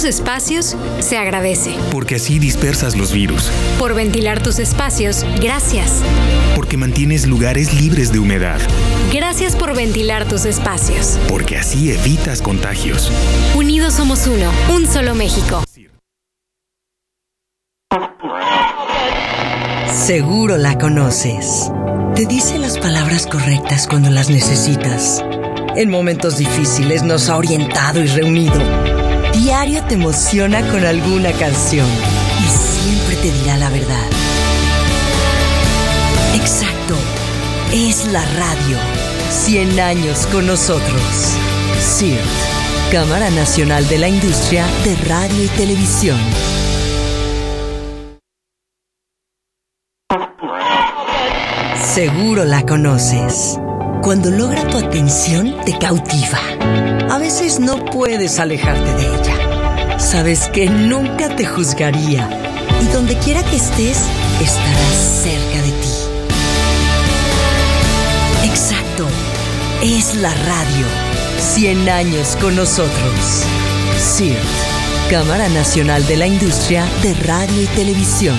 Tus 0.00 0.08
espacios 0.08 0.76
se 1.00 1.18
agradece. 1.18 1.76
Porque 1.92 2.14
así 2.14 2.38
dispersas 2.38 2.96
los 2.96 3.12
virus. 3.12 3.50
Por 3.78 3.94
ventilar 3.94 4.42
tus 4.42 4.58
espacios, 4.58 5.26
gracias. 5.42 6.00
Porque 6.56 6.78
mantienes 6.78 7.26
lugares 7.26 7.78
libres 7.78 8.10
de 8.10 8.18
humedad. 8.18 8.58
Gracias 9.12 9.54
por 9.54 9.76
ventilar 9.76 10.26
tus 10.26 10.46
espacios. 10.46 11.18
Porque 11.28 11.58
así 11.58 11.92
evitas 11.92 12.40
contagios. 12.40 13.12
Unidos 13.54 13.92
somos 13.92 14.26
uno, 14.26 14.50
un 14.74 14.86
solo 14.86 15.14
México. 15.14 15.62
Seguro 19.92 20.56
la 20.56 20.78
conoces. 20.78 21.70
Te 22.14 22.24
dice 22.24 22.58
las 22.58 22.78
palabras 22.78 23.26
correctas 23.26 23.86
cuando 23.86 24.08
las 24.08 24.30
necesitas. 24.30 25.22
En 25.76 25.90
momentos 25.90 26.38
difíciles 26.38 27.02
nos 27.02 27.28
ha 27.28 27.36
orientado 27.36 28.02
y 28.02 28.06
reunido. 28.06 28.99
Diario 29.42 29.82
te 29.84 29.94
emociona 29.94 30.60
con 30.70 30.84
alguna 30.84 31.32
canción 31.32 31.88
y 31.88 32.48
siempre 32.50 33.16
te 33.16 33.32
dirá 33.32 33.56
la 33.56 33.70
verdad. 33.70 34.06
Exacto, 36.34 36.94
es 37.72 38.04
la 38.12 38.22
radio. 38.36 38.76
100 39.30 39.80
años 39.80 40.26
con 40.26 40.46
nosotros. 40.46 41.00
CIRT, 41.80 42.20
Cámara 42.92 43.30
Nacional 43.30 43.88
de 43.88 43.98
la 43.98 44.08
Industria 44.08 44.66
de 44.84 44.94
Radio 45.08 45.42
y 45.42 45.48
Televisión. 45.48 46.20
Seguro 51.94 52.44
la 52.44 52.66
conoces. 52.66 53.58
Cuando 54.02 54.30
logra 54.30 54.68
tu 54.68 54.76
atención, 54.76 55.56
te 55.64 55.78
cautiva. 55.78 56.38
A 57.10 57.18
veces 57.18 57.58
no 57.58 57.84
puedes 57.86 58.38
alejarte 58.38 58.94
de 58.94 59.06
ella. 59.06 59.29
Sabes 60.00 60.48
que 60.48 60.68
nunca 60.68 61.36
te 61.36 61.44
juzgaría 61.44 62.28
y 62.82 62.86
donde 62.86 63.16
quiera 63.18 63.42
que 63.44 63.56
estés, 63.56 63.98
estarás 64.40 65.22
cerca 65.22 65.62
de 65.62 65.70
ti. 65.70 65.94
Exacto, 68.44 69.06
es 69.82 70.14
la 70.16 70.34
radio. 70.34 70.86
100 71.38 71.88
años 71.88 72.36
con 72.40 72.56
nosotros. 72.56 73.44
CIRT, 73.98 74.38
Cámara 75.10 75.48
Nacional 75.50 76.04
de 76.06 76.16
la 76.16 76.26
Industria 76.26 76.86
de 77.02 77.14
Radio 77.14 77.62
y 77.62 77.66
Televisión. 77.66 78.38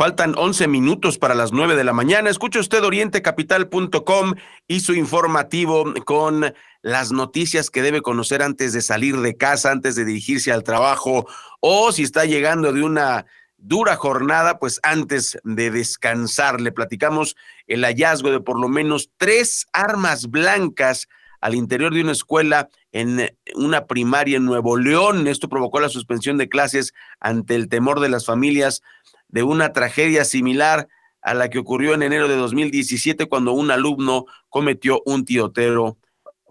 Faltan 0.00 0.34
11 0.34 0.66
minutos 0.66 1.18
para 1.18 1.34
las 1.34 1.52
9 1.52 1.76
de 1.76 1.84
la 1.84 1.92
mañana. 1.92 2.30
Escucha 2.30 2.58
usted 2.58 2.82
orientecapital.com 2.82 4.32
y 4.66 4.80
su 4.80 4.94
informativo 4.94 5.92
con 6.06 6.54
las 6.80 7.12
noticias 7.12 7.68
que 7.68 7.82
debe 7.82 8.00
conocer 8.00 8.42
antes 8.42 8.72
de 8.72 8.80
salir 8.80 9.18
de 9.18 9.36
casa, 9.36 9.70
antes 9.70 9.96
de 9.96 10.06
dirigirse 10.06 10.52
al 10.52 10.64
trabajo 10.64 11.28
o 11.60 11.92
si 11.92 12.02
está 12.02 12.24
llegando 12.24 12.72
de 12.72 12.82
una 12.82 13.26
dura 13.58 13.94
jornada, 13.94 14.58
pues 14.58 14.80
antes 14.84 15.36
de 15.44 15.70
descansar. 15.70 16.62
Le 16.62 16.72
platicamos 16.72 17.36
el 17.66 17.84
hallazgo 17.84 18.30
de 18.30 18.40
por 18.40 18.58
lo 18.58 18.68
menos 18.70 19.10
tres 19.18 19.66
armas 19.74 20.30
blancas 20.30 21.08
al 21.42 21.54
interior 21.54 21.92
de 21.92 22.00
una 22.00 22.12
escuela 22.12 22.70
en 22.92 23.30
una 23.54 23.86
primaria 23.86 24.38
en 24.38 24.46
Nuevo 24.46 24.78
León. 24.78 25.26
Esto 25.26 25.50
provocó 25.50 25.78
la 25.78 25.90
suspensión 25.90 26.38
de 26.38 26.48
clases 26.48 26.94
ante 27.18 27.54
el 27.54 27.68
temor 27.68 28.00
de 28.00 28.08
las 28.08 28.24
familias 28.24 28.82
de 29.30 29.42
una 29.42 29.72
tragedia 29.72 30.24
similar 30.24 30.88
a 31.22 31.34
la 31.34 31.50
que 31.50 31.58
ocurrió 31.58 31.94
en 31.94 32.02
enero 32.02 32.28
de 32.28 32.36
2017 32.36 33.26
cuando 33.26 33.52
un 33.52 33.70
alumno 33.70 34.26
cometió 34.48 35.02
un 35.04 35.24
tiroteo 35.24 35.98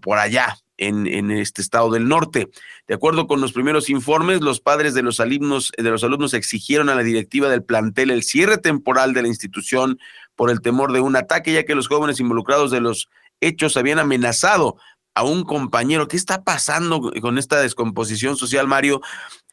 por 0.02 0.18
allá 0.18 0.58
en, 0.78 1.08
en, 1.08 1.32
este 1.32 1.62
estado 1.62 1.92
del 1.92 2.08
norte. 2.08 2.50
De 2.88 2.94
acuerdo 2.94 3.28
con 3.28 3.42
los 3.42 3.52
primeros 3.52 3.90
informes, 3.90 4.42
los 4.42 4.62
padres 4.62 4.94
de 4.94 5.02
los 5.02 5.20
alumnos, 5.20 5.72
de 5.78 5.90
los 5.90 6.04
alumnos 6.04 6.34
exigieron 6.34 6.90
a 6.90 6.96
la 6.96 7.04
directiva 7.04 7.50
del 7.50 7.64
plantel 7.64 8.12
el 8.12 8.24
cierre 8.24 8.58
temporal 8.58 9.14
de 9.14 9.24
la 9.24 9.28
institución 9.28 10.00
por 10.36 10.50
el 10.50 10.62
temor 10.62 10.94
de 10.94 11.02
un 11.02 11.16
ataque, 11.16 11.52
ya 11.52 11.66
que 11.66 11.76
los 11.76 11.88
jóvenes 11.88 12.20
involucrados 12.20 12.72
de 12.72 12.80
los 12.80 13.10
hechos 13.42 13.76
habían 13.76 14.00
amenazado 14.00 14.78
a 15.16 15.24
un 15.24 15.44
compañero. 15.44 16.08
¿Qué 16.08 16.16
está 16.16 16.44
pasando 16.44 17.12
con 17.22 17.38
esta 17.38 17.60
descomposición 17.60 18.38
social, 18.38 18.68
Mario? 18.68 19.02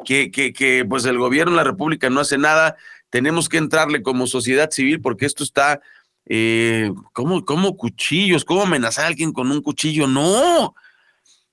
Que, 0.04 0.30
que, 0.30 0.52
que 0.52 0.84
pues 0.88 1.04
el 1.06 1.18
gobierno 1.18 1.52
de 1.52 1.56
la 1.56 1.64
República 1.64 2.08
no 2.08 2.20
hace 2.20 2.38
nada. 2.38 2.76
Tenemos 3.10 3.48
que 3.48 3.58
entrarle 3.58 4.02
como 4.02 4.26
sociedad 4.26 4.70
civil 4.70 5.00
porque 5.00 5.26
esto 5.26 5.44
está 5.44 5.80
eh, 6.26 6.92
¿cómo, 7.12 7.44
¿cómo 7.44 7.76
cuchillos? 7.76 8.44
¿Cómo 8.44 8.62
amenazar 8.62 9.04
a 9.04 9.08
alguien 9.08 9.32
con 9.32 9.50
un 9.50 9.62
cuchillo? 9.62 10.06
No. 10.06 10.74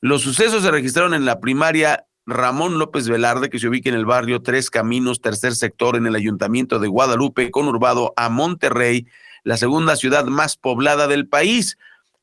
Los 0.01 0.23
sucesos 0.23 0.63
se 0.63 0.71
registraron 0.71 1.13
en 1.13 1.25
la 1.25 1.39
primaria 1.39 2.05
Ramón 2.25 2.79
López 2.79 3.07
Velarde, 3.07 3.49
que 3.49 3.59
se 3.59 3.67
ubica 3.67 3.89
en 3.89 3.95
el 3.95 4.05
barrio 4.05 4.41
Tres 4.41 4.69
Caminos, 4.69 5.21
tercer 5.21 5.55
sector, 5.55 5.95
en 5.95 6.07
el 6.07 6.15
ayuntamiento 6.15 6.79
de 6.79 6.87
Guadalupe, 6.87 7.51
conurbado 7.51 8.13
a 8.15 8.29
Monterrey, 8.29 9.07
la 9.43 9.57
segunda 9.57 9.95
ciudad 9.95 10.25
más 10.25 10.57
poblada 10.57 11.07
del 11.07 11.27
país. 11.27 11.77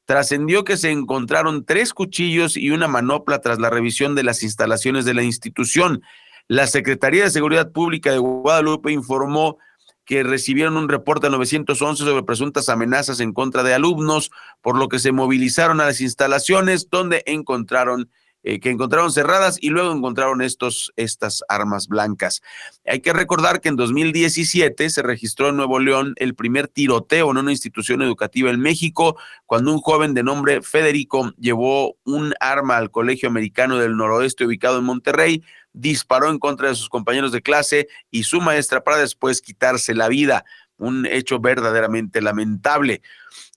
Trascendió 0.07 0.65
que 0.65 0.77
se 0.77 0.91
encontraron 0.91 1.65
tres 1.65 1.95
cuchillos 1.95 2.57
y 2.57 2.71
una 2.71 2.89
manopla 2.89 3.41
tras 3.41 3.61
la 3.61 3.71
revisión 3.71 4.17
de 4.17 4.25
las 4.25 4.43
instalaciones 4.43 5.05
de 5.05 5.15
la 5.15 5.23
institución. 5.23 6.03
La 6.51 6.67
Secretaría 6.67 7.23
de 7.23 7.31
Seguridad 7.31 7.71
Pública 7.71 8.11
de 8.11 8.19
Guadalupe 8.19 8.91
informó 8.91 9.59
que 10.05 10.25
recibieron 10.25 10.77
un 10.77 10.89
reporte 10.89 11.29
al 11.29 11.33
911 11.35 12.03
sobre 12.03 12.25
presuntas 12.25 12.69
amenazas 12.69 13.21
en 13.21 13.33
contra 13.33 13.63
de 13.63 13.73
alumnos, 13.73 14.33
por 14.61 14.77
lo 14.77 14.89
que 14.89 14.99
se 14.99 15.13
movilizaron 15.13 15.81
a 15.81 15.85
las 15.85 16.01
instalaciones 16.01 16.91
donde 16.91 17.23
encontraron 17.27 18.11
eh, 18.43 18.59
que 18.59 18.71
encontraron 18.71 19.13
cerradas 19.13 19.59
y 19.61 19.69
luego 19.69 19.93
encontraron 19.93 20.41
estos, 20.41 20.95
estas 20.97 21.45
armas 21.51 21.89
blancas. 21.89 22.41
Hay 22.87 23.01
que 23.01 23.13
recordar 23.13 23.61
que 23.61 23.69
en 23.69 23.77
2017 23.77 24.89
se 24.89 25.03
registró 25.03 25.51
en 25.51 25.57
Nuevo 25.57 25.79
León 25.79 26.15
el 26.17 26.35
primer 26.35 26.67
tiroteo 26.67 27.31
en 27.31 27.37
una 27.37 27.51
institución 27.51 28.01
educativa 28.01 28.51
en 28.51 28.59
México, 28.59 29.19
cuando 29.45 29.71
un 29.73 29.81
joven 29.81 30.15
de 30.15 30.23
nombre 30.23 30.63
Federico 30.63 31.35
llevó 31.39 31.99
un 32.05 32.33
arma 32.41 32.79
al 32.79 32.91
Colegio 32.91 33.29
Americano 33.29 33.77
del 33.77 33.95
Noroeste 33.95 34.47
ubicado 34.47 34.79
en 34.79 34.85
Monterrey, 34.85 35.45
disparó 35.73 36.31
en 36.31 36.39
contra 36.39 36.69
de 36.69 36.75
sus 36.75 36.89
compañeros 36.89 37.33
de 37.33 37.43
clase 37.43 37.89
y 38.11 38.25
su 38.25 38.41
maestra 38.41 38.83
para 38.83 38.99
después 38.99 39.41
quitarse 39.41 39.95
la 39.95 40.09
vida. 40.09 40.45
Un 40.77 41.07
hecho 41.07 41.41
verdaderamente 41.41 42.21
lamentable. 42.21 43.03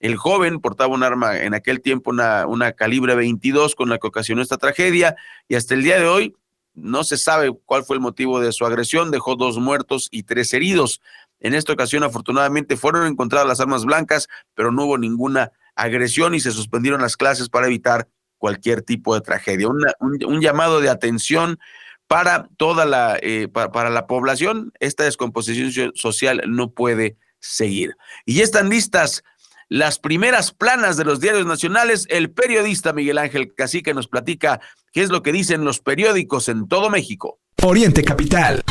El 0.00 0.16
joven 0.16 0.60
portaba 0.60 0.94
un 0.94 1.02
arma 1.02 1.38
en 1.38 1.54
aquel 1.54 1.80
tiempo, 1.80 2.10
una, 2.10 2.72
calibre 2.72 3.14
22 3.14 3.74
con 3.74 3.88
la 3.88 3.98
que 3.98 4.06
ocasionó 4.06 4.42
esta 4.42 4.58
tragedia 4.58 5.16
y 5.48 5.54
hasta 5.54 5.74
el 5.74 5.82
día 5.82 5.98
de 5.98 6.06
hoy 6.06 6.36
no 6.74 7.04
se 7.04 7.16
sabe 7.16 7.50
cuál 7.64 7.84
fue 7.84 7.96
el 7.96 8.00
motivo 8.00 8.40
de 8.40 8.52
su 8.52 8.66
agresión. 8.66 9.10
Dejó 9.10 9.36
dos 9.36 9.58
muertos 9.58 10.08
y 10.10 10.24
tres 10.24 10.52
heridos. 10.52 11.00
En 11.40 11.54
esta 11.54 11.72
ocasión, 11.72 12.02
afortunadamente, 12.02 12.76
fueron 12.76 13.06
encontradas 13.06 13.46
las 13.46 13.60
armas 13.60 13.84
blancas, 13.84 14.28
pero 14.54 14.72
no 14.72 14.84
hubo 14.84 14.98
ninguna 14.98 15.52
agresión 15.74 16.34
y 16.34 16.40
se 16.40 16.52
suspendieron 16.52 17.00
las 17.00 17.16
clases 17.16 17.48
para 17.48 17.66
evitar 17.66 18.08
cualquier 18.38 18.82
tipo 18.82 19.14
de 19.14 19.20
tragedia. 19.20 19.68
un, 19.68 20.40
llamado 20.40 20.80
de 20.80 20.90
atención 20.90 21.58
para 22.06 22.48
toda 22.56 22.84
la, 22.84 23.18
eh, 23.20 23.48
para, 23.48 23.72
para, 23.72 23.90
la 23.90 24.06
población. 24.06 24.72
Esta 24.80 25.04
descomposición 25.04 25.92
social 25.94 26.42
no 26.46 26.70
puede 26.70 27.16
seguir. 27.40 27.96
Y 28.24 28.34
ya 28.34 28.44
están 28.44 28.68
listas 28.68 29.22
las 29.68 29.98
primeras 29.98 30.52
planas 30.52 30.96
de 30.96 31.04
los 31.04 31.20
diarios 31.20 31.46
nacionales. 31.46 32.06
El 32.10 32.30
periodista 32.30 32.92
Miguel 32.92 33.18
Ángel 33.18 33.54
Cacique 33.54 33.94
nos 33.94 34.08
platica 34.08 34.60
qué 34.92 35.02
es 35.02 35.10
lo 35.10 35.22
que 35.22 35.32
dicen 35.32 35.64
los 35.64 35.80
periódicos 35.80 36.48
en 36.48 36.68
todo 36.68 36.90
México. 36.90 37.38
Oriente 37.62 38.04
Capital. 38.04 38.62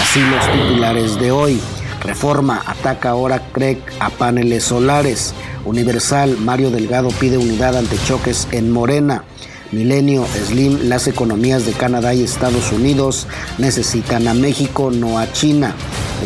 Así 0.00 0.20
los 0.20 0.50
titulares 0.50 1.20
de 1.20 1.30
hoy. 1.30 1.60
Reforma 2.02 2.62
ataca 2.66 3.10
ahora 3.10 3.40
CREC 3.52 3.78
a 4.00 4.10
paneles 4.10 4.64
solares. 4.64 5.34
Universal, 5.64 6.36
Mario 6.38 6.70
Delgado 6.70 7.10
pide 7.20 7.38
unidad 7.38 7.76
ante 7.76 7.96
choques 8.04 8.48
en 8.50 8.72
Morena. 8.72 9.24
Milenio, 9.72 10.26
Slim, 10.46 10.90
las 10.90 11.06
economías 11.06 11.64
de 11.64 11.72
Canadá 11.72 12.12
y 12.12 12.22
Estados 12.22 12.72
Unidos 12.72 13.26
necesitan 13.56 14.28
a 14.28 14.34
México, 14.34 14.90
no 14.90 15.18
a 15.18 15.32
China. 15.32 15.74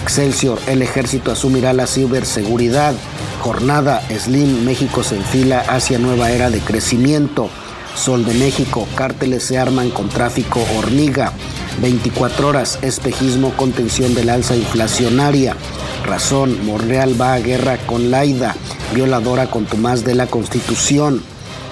Excelsior, 0.02 0.58
el 0.66 0.82
ejército 0.82 1.30
asumirá 1.30 1.72
la 1.72 1.86
ciberseguridad. 1.86 2.92
Jornada, 3.40 4.02
Slim, 4.10 4.64
México 4.64 5.04
se 5.04 5.14
enfila 5.14 5.60
hacia 5.60 6.00
nueva 6.00 6.32
era 6.32 6.50
de 6.50 6.58
crecimiento. 6.58 7.48
Sol 7.94 8.24
de 8.24 8.34
México, 8.34 8.86
cárteles 8.96 9.44
se 9.44 9.58
arman 9.58 9.90
con 9.90 10.08
tráfico 10.08 10.60
hormiga. 10.76 11.32
24 11.80 12.48
horas, 12.48 12.80
espejismo, 12.82 13.52
contención 13.56 14.12
del 14.14 14.30
alza 14.30 14.56
inflacionaria. 14.56 15.56
Razón, 16.04 16.66
Monreal 16.66 17.20
va 17.20 17.34
a 17.34 17.38
guerra 17.38 17.78
con 17.86 18.10
Laida, 18.10 18.56
violadora 18.92 19.48
contumaz 19.50 20.02
de 20.04 20.16
la 20.16 20.26
Constitución. 20.26 21.22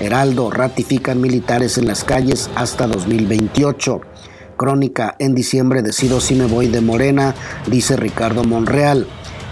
Heraldo, 0.00 0.50
ratifican 0.50 1.20
militares 1.20 1.78
en 1.78 1.86
las 1.86 2.04
calles 2.04 2.50
hasta 2.54 2.86
2028. 2.86 4.00
Crónica, 4.56 5.16
en 5.18 5.34
diciembre 5.34 5.82
decido 5.82 6.20
si 6.20 6.34
me 6.34 6.46
voy 6.46 6.68
de 6.68 6.80
Morena, 6.80 7.34
dice 7.66 7.96
Ricardo 7.96 8.44
Monreal. 8.44 9.06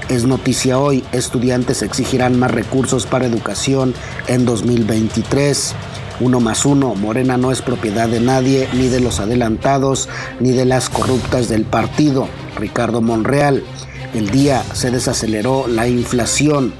Es 0.08 0.26
noticia 0.26 0.78
hoy, 0.78 1.04
estudiantes 1.12 1.82
exigirán 1.82 2.38
más 2.38 2.50
recursos 2.50 3.06
para 3.06 3.26
educación 3.26 3.94
en 4.26 4.44
2023. 4.44 5.74
Uno 6.20 6.40
más 6.40 6.66
uno, 6.66 6.94
Morena 6.94 7.36
no 7.36 7.50
es 7.50 7.62
propiedad 7.62 8.08
de 8.08 8.20
nadie, 8.20 8.68
ni 8.74 8.88
de 8.88 9.00
los 9.00 9.20
adelantados, 9.20 10.08
ni 10.38 10.52
de 10.52 10.64
las 10.64 10.88
corruptas 10.88 11.48
del 11.48 11.64
partido. 11.64 12.28
Ricardo 12.56 13.00
Monreal. 13.00 13.64
El 14.14 14.30
día 14.30 14.62
se 14.74 14.90
desaceleró 14.90 15.66
la 15.66 15.88
inflación. 15.88 16.74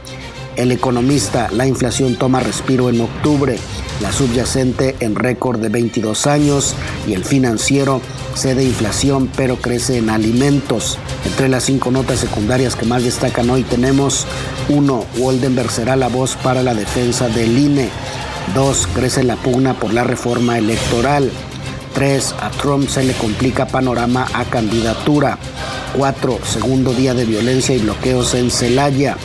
El 0.56 0.70
economista, 0.70 1.48
la 1.50 1.66
inflación 1.66 2.16
toma 2.16 2.40
respiro 2.40 2.90
en 2.90 3.00
octubre, 3.00 3.56
la 4.02 4.12
subyacente 4.12 4.96
en 5.00 5.14
récord 5.14 5.58
de 5.58 5.70
22 5.70 6.26
años 6.26 6.74
y 7.06 7.14
el 7.14 7.24
financiero 7.24 8.02
cede 8.34 8.64
inflación 8.64 9.30
pero 9.34 9.56
crece 9.56 9.98
en 9.98 10.10
alimentos. 10.10 10.98
Entre 11.24 11.48
las 11.48 11.64
cinco 11.64 11.90
notas 11.90 12.20
secundarias 12.20 12.76
que 12.76 12.86
más 12.86 13.04
destacan 13.04 13.48
hoy 13.50 13.62
tenemos 13.62 14.26
1. 14.68 15.04
Waldenberg 15.18 15.70
será 15.70 15.96
la 15.96 16.08
voz 16.08 16.36
para 16.36 16.62
la 16.62 16.74
defensa 16.74 17.28
del 17.28 17.56
INE. 17.56 17.88
2. 18.54 18.88
Crece 18.94 19.22
la 19.22 19.36
pugna 19.36 19.74
por 19.74 19.94
la 19.94 20.04
reforma 20.04 20.58
electoral. 20.58 21.30
3. 21.94 22.34
A 22.40 22.50
Trump 22.50 22.88
se 22.88 23.04
le 23.04 23.14
complica 23.14 23.66
panorama 23.66 24.26
a 24.34 24.44
candidatura. 24.44 25.38
4. 25.96 26.38
Segundo 26.44 26.92
día 26.92 27.14
de 27.14 27.24
violencia 27.24 27.74
y 27.74 27.78
bloqueos 27.78 28.34
en 28.34 28.50
Celaya. 28.50 29.16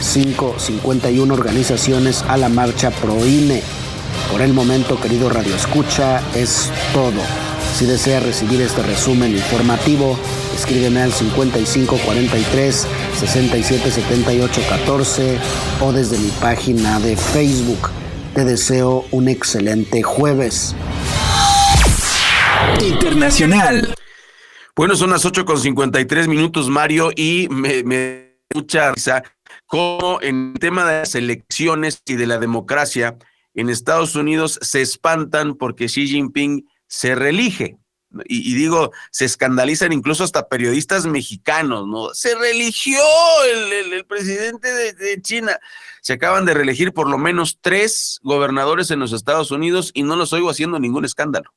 5. 0.00 0.54
51 0.58 1.32
organizaciones 1.32 2.22
a 2.28 2.36
la 2.36 2.48
marcha 2.48 2.90
pro 2.90 3.24
INE. 3.26 3.62
Por 4.30 4.42
el 4.42 4.52
momento, 4.52 5.00
querido 5.00 5.30
Radio 5.30 5.54
Escucha, 5.54 6.22
es 6.34 6.70
todo. 6.92 7.20
Si 7.74 7.86
desea 7.86 8.20
recibir 8.20 8.60
este 8.60 8.82
resumen 8.82 9.32
informativo, 9.32 10.18
escríbeme 10.54 11.02
al 11.02 11.12
5543 11.12 12.86
6778 13.18 14.60
14 14.68 15.38
o 15.80 15.92
desde 15.92 16.18
mi 16.18 16.30
página 16.40 16.98
de 17.00 17.16
Facebook. 17.16 17.90
Te 18.34 18.44
deseo 18.44 19.04
un 19.10 19.28
excelente 19.28 20.02
jueves. 20.02 20.74
Internacional. 22.80 23.94
Bueno, 24.74 24.94
son 24.96 25.10
las 25.10 25.24
8 25.24 25.44
con 25.44 25.58
53 25.58 26.28
minutos, 26.28 26.68
Mario, 26.68 27.10
y 27.14 27.48
me, 27.50 27.82
me 27.82 28.28
mucha 28.54 28.92
risa 28.92 29.22
como 29.68 30.18
en 30.22 30.52
el 30.54 30.60
tema 30.60 30.84
de 30.84 31.00
las 31.00 31.14
elecciones 31.14 32.02
y 32.06 32.14
de 32.14 32.26
la 32.26 32.38
democracia, 32.38 33.18
en 33.54 33.68
Estados 33.68 34.16
Unidos 34.16 34.58
se 34.62 34.80
espantan 34.80 35.54
porque 35.54 35.86
Xi 35.86 36.08
Jinping 36.08 36.66
se 36.86 37.14
reelige. 37.14 37.76
Y, 38.24 38.54
digo, 38.54 38.92
se 39.10 39.26
escandalizan 39.26 39.92
incluso 39.92 40.24
hasta 40.24 40.48
periodistas 40.48 41.04
mexicanos, 41.04 41.86
¿no? 41.86 42.14
Se 42.14 42.34
religió 42.34 42.98
el, 43.44 43.70
el, 43.70 43.92
el 43.92 44.06
presidente 44.06 44.72
de, 44.72 44.94
de, 44.94 45.20
China. 45.20 45.58
Se 46.00 46.14
acaban 46.14 46.46
de 46.46 46.54
reelegir 46.54 46.94
por 46.94 47.10
lo 47.10 47.18
menos 47.18 47.58
tres 47.60 48.18
gobernadores 48.22 48.90
en 48.90 49.00
los 49.00 49.12
Estados 49.12 49.50
Unidos 49.50 49.90
y 49.92 50.04
no 50.04 50.16
los 50.16 50.32
oigo 50.32 50.48
haciendo 50.48 50.78
ningún 50.78 51.04
escándalo. 51.04 51.52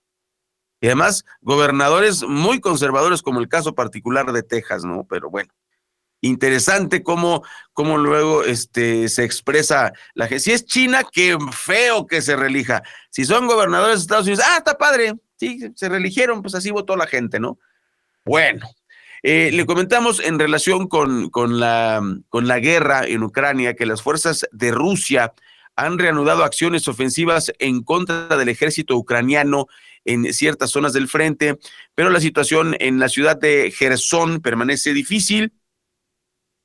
Y 0.82 0.88
además, 0.88 1.24
gobernadores 1.40 2.24
muy 2.24 2.60
conservadores, 2.60 3.22
como 3.22 3.40
el 3.40 3.48
caso 3.48 3.74
particular 3.74 4.34
de 4.34 4.44
Texas, 4.44 4.84
¿no? 4.84 5.06
Pero 5.10 5.30
bueno, 5.30 5.54
interesante 6.22 7.04
cómo, 7.04 7.44
cómo 7.74 7.98
luego 7.98 8.44
este, 8.44 9.10
se 9.10 9.24
expresa 9.24 9.92
la 10.14 10.28
gente. 10.28 10.40
Si 10.40 10.52
es 10.52 10.66
China, 10.66 11.04
qué 11.12 11.38
feo 11.52 12.08
que 12.08 12.22
se 12.22 12.36
relija. 12.36 12.84
Si 13.10 13.26
son 13.26 13.48
gobernadores 13.48 13.96
de 13.98 14.02
Estados 14.02 14.28
Unidos, 14.28 14.46
ah, 14.48 14.58
está 14.58 14.78
padre. 14.78 15.14
Sí, 15.36 15.60
se 15.76 15.90
religieron, 15.90 16.42
pues 16.42 16.56
así 16.56 16.72
votó 16.72 16.96
la 16.96 17.08
gente, 17.08 17.40
¿no? 17.40 17.58
Bueno, 18.24 18.70
eh, 19.24 19.50
le 19.52 19.66
comentamos 19.66 20.20
en 20.20 20.40
relación 20.40 20.88
con, 20.88 21.30
con, 21.30 21.60
la, 21.60 22.02
con 22.30 22.48
la 22.48 22.60
guerra 22.60 23.06
en 23.06 23.24
Ucrania 23.24 23.76
que 23.76 23.86
las 23.86 24.02
fuerzas 24.02 24.48
de 24.52 24.72
Rusia 24.72 25.34
han 25.76 25.98
reanudado 25.98 26.44
acciones 26.44 26.88
ofensivas 26.88 27.52
en 27.60 27.84
contra 27.84 28.36
del 28.38 28.50
ejército 28.50 28.96
ucraniano 28.96 29.68
en 30.06 30.34
ciertas 30.34 30.72
zonas 30.72 30.94
del 30.94 31.08
frente, 31.08 31.60
pero 31.96 32.10
la 32.10 32.20
situación 32.20 32.76
en 32.80 33.00
la 33.00 33.10
ciudad 33.10 33.40
de 33.40 33.72
Gerson 33.72 34.42
permanece 34.42 34.94
difícil. 34.94 35.54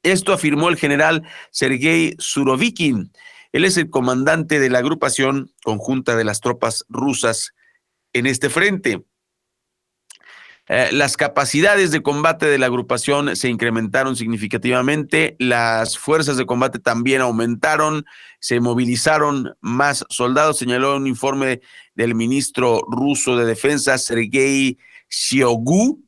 Esto 0.06 0.32
afirmó 0.32 0.68
el 0.68 0.76
general 0.76 1.24
Sergei 1.50 2.14
Surovikin. 2.18 3.10
Él 3.50 3.64
es 3.64 3.76
el 3.76 3.90
comandante 3.90 4.60
de 4.60 4.70
la 4.70 4.78
agrupación 4.78 5.52
conjunta 5.64 6.14
de 6.14 6.22
las 6.22 6.40
tropas 6.40 6.84
rusas 6.88 7.54
en 8.12 8.26
este 8.26 8.48
frente. 8.48 9.02
Eh, 10.68 10.90
las 10.92 11.16
capacidades 11.16 11.90
de 11.90 12.02
combate 12.02 12.46
de 12.46 12.58
la 12.58 12.66
agrupación 12.66 13.34
se 13.34 13.48
incrementaron 13.48 14.14
significativamente, 14.14 15.34
las 15.40 15.98
fuerzas 15.98 16.36
de 16.36 16.46
combate 16.46 16.78
también 16.78 17.20
aumentaron, 17.20 18.04
se 18.38 18.60
movilizaron 18.60 19.56
más 19.60 20.04
soldados, 20.08 20.58
señaló 20.58 20.96
un 20.96 21.08
informe 21.08 21.62
del 21.96 22.14
ministro 22.14 22.80
ruso 22.88 23.36
de 23.36 23.44
defensa, 23.44 23.98
Sergei 23.98 24.78
Shoigu. 25.08 26.00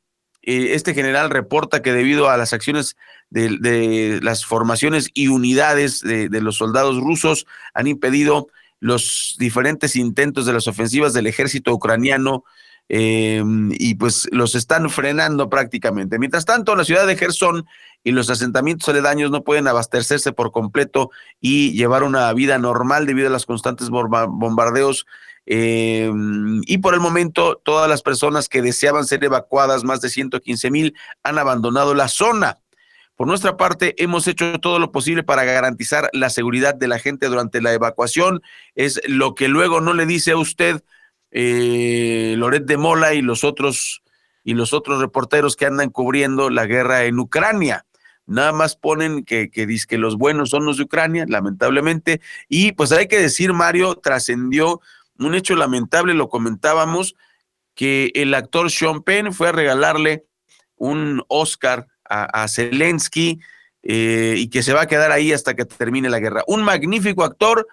Eh, 0.42 0.74
este 0.74 0.94
general 0.94 1.30
reporta 1.30 1.82
que 1.82 1.92
debido 1.92 2.30
a 2.30 2.36
las 2.36 2.52
acciones 2.52 2.96
de, 3.30 4.20
las 4.22 4.44
formaciones 4.44 5.10
y 5.14 5.28
unidades 5.28 6.00
de, 6.00 6.28
los 6.40 6.56
soldados 6.56 6.98
rusos 6.98 7.46
han 7.74 7.86
impedido 7.86 8.48
los 8.80 9.36
diferentes 9.38 9.96
intentos 9.96 10.46
de 10.46 10.52
las 10.52 10.68
ofensivas 10.68 11.12
del 11.12 11.26
ejército 11.26 11.72
ucraniano 11.72 12.44
eh, 12.88 13.42
y 13.72 13.96
pues 13.96 14.28
los 14.32 14.54
están 14.54 14.88
frenando 14.88 15.50
prácticamente. 15.50 16.18
Mientras 16.18 16.44
tanto, 16.44 16.74
la 16.74 16.84
ciudad 16.84 17.06
de 17.06 17.16
Gerson 17.16 17.66
y 18.02 18.12
los 18.12 18.30
asentamientos 18.30 18.88
aledaños 18.88 19.30
no 19.30 19.44
pueden 19.44 19.68
abastecerse 19.68 20.32
por 20.32 20.52
completo 20.52 21.10
y 21.40 21.72
llevar 21.72 22.02
una 22.02 22.32
vida 22.32 22.58
normal 22.58 23.06
debido 23.06 23.28
a 23.28 23.32
los 23.32 23.46
constantes 23.46 23.90
bombardeos. 23.90 25.06
Eh, 25.44 26.10
y 26.66 26.78
por 26.78 26.94
el 26.94 27.00
momento, 27.00 27.60
todas 27.62 27.88
las 27.88 28.02
personas 28.02 28.48
que 28.48 28.62
deseaban 28.62 29.04
ser 29.04 29.24
evacuadas, 29.24 29.84
más 29.84 30.00
de 30.00 30.10
115 30.10 30.70
mil, 30.70 30.94
han 31.22 31.38
abandonado 31.38 31.94
la 31.94 32.08
zona. 32.08 32.58
Por 33.18 33.26
nuestra 33.26 33.56
parte, 33.56 34.00
hemos 34.00 34.28
hecho 34.28 34.60
todo 34.60 34.78
lo 34.78 34.92
posible 34.92 35.24
para 35.24 35.42
garantizar 35.42 36.08
la 36.12 36.30
seguridad 36.30 36.76
de 36.76 36.86
la 36.86 37.00
gente 37.00 37.26
durante 37.26 37.60
la 37.60 37.72
evacuación. 37.72 38.42
Es 38.76 39.00
lo 39.08 39.34
que 39.34 39.48
luego 39.48 39.80
no 39.80 39.92
le 39.92 40.06
dice 40.06 40.30
a 40.30 40.36
usted 40.36 40.84
eh, 41.32 42.36
Loret 42.38 42.64
de 42.64 42.76
Mola 42.76 43.14
y 43.14 43.22
los 43.22 43.42
otros 43.42 44.04
y 44.44 44.54
los 44.54 44.72
otros 44.72 45.00
reporteros 45.00 45.56
que 45.56 45.66
andan 45.66 45.90
cubriendo 45.90 46.48
la 46.48 46.66
guerra 46.66 47.06
en 47.06 47.18
Ucrania. 47.18 47.86
Nada 48.26 48.52
más 48.52 48.76
ponen 48.76 49.24
que, 49.24 49.50
que, 49.50 49.66
que 49.66 49.98
los 49.98 50.16
buenos 50.16 50.50
son 50.50 50.64
los 50.64 50.76
de 50.76 50.84
Ucrania, 50.84 51.24
lamentablemente. 51.28 52.20
Y 52.48 52.70
pues 52.70 52.92
hay 52.92 53.08
que 53.08 53.18
decir, 53.18 53.52
Mario, 53.52 53.96
trascendió 53.96 54.80
un 55.18 55.34
hecho 55.34 55.56
lamentable, 55.56 56.14
lo 56.14 56.28
comentábamos, 56.28 57.16
que 57.74 58.12
el 58.14 58.32
actor 58.34 58.70
Sean 58.70 59.02
Penn 59.02 59.32
fue 59.32 59.48
a 59.48 59.52
regalarle 59.52 60.24
un 60.76 61.24
Oscar 61.26 61.88
a, 62.08 62.48
Zelensky 62.48 63.40
eh, 63.82 64.34
y 64.38 64.48
que 64.48 64.62
se 64.62 64.72
va 64.72 64.82
a 64.82 64.86
quedar 64.86 65.12
ahí 65.12 65.32
hasta 65.32 65.54
que 65.54 65.64
termine 65.64 66.10
la 66.10 66.20
guerra. 66.20 66.42
Un 66.46 66.62
magnífico 66.62 67.24
actor, 67.24 67.66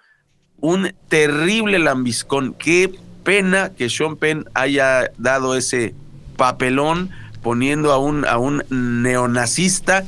un 0.59 0.93
terrible 1.07 1.79
lambiscón. 1.79 2.53
Qué 2.53 2.91
pena 3.23 3.71
que 3.75 3.89
Sean 3.89 4.15
Penn 4.15 4.45
haya 4.53 5.11
dado 5.17 5.55
ese 5.55 5.93
papelón 6.37 7.09
poniendo 7.41 7.91
a 7.91 7.97
un, 7.97 8.25
a 8.25 8.37
un 8.37 8.63
neonazista 8.69 10.05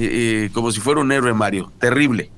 eh, 0.00 0.44
eh, 0.46 0.50
como 0.52 0.70
si 0.70 0.80
fuera 0.80 1.00
un 1.00 1.10
héroe 1.10 1.34
Mario. 1.34 1.72
Terrible. 1.80 2.30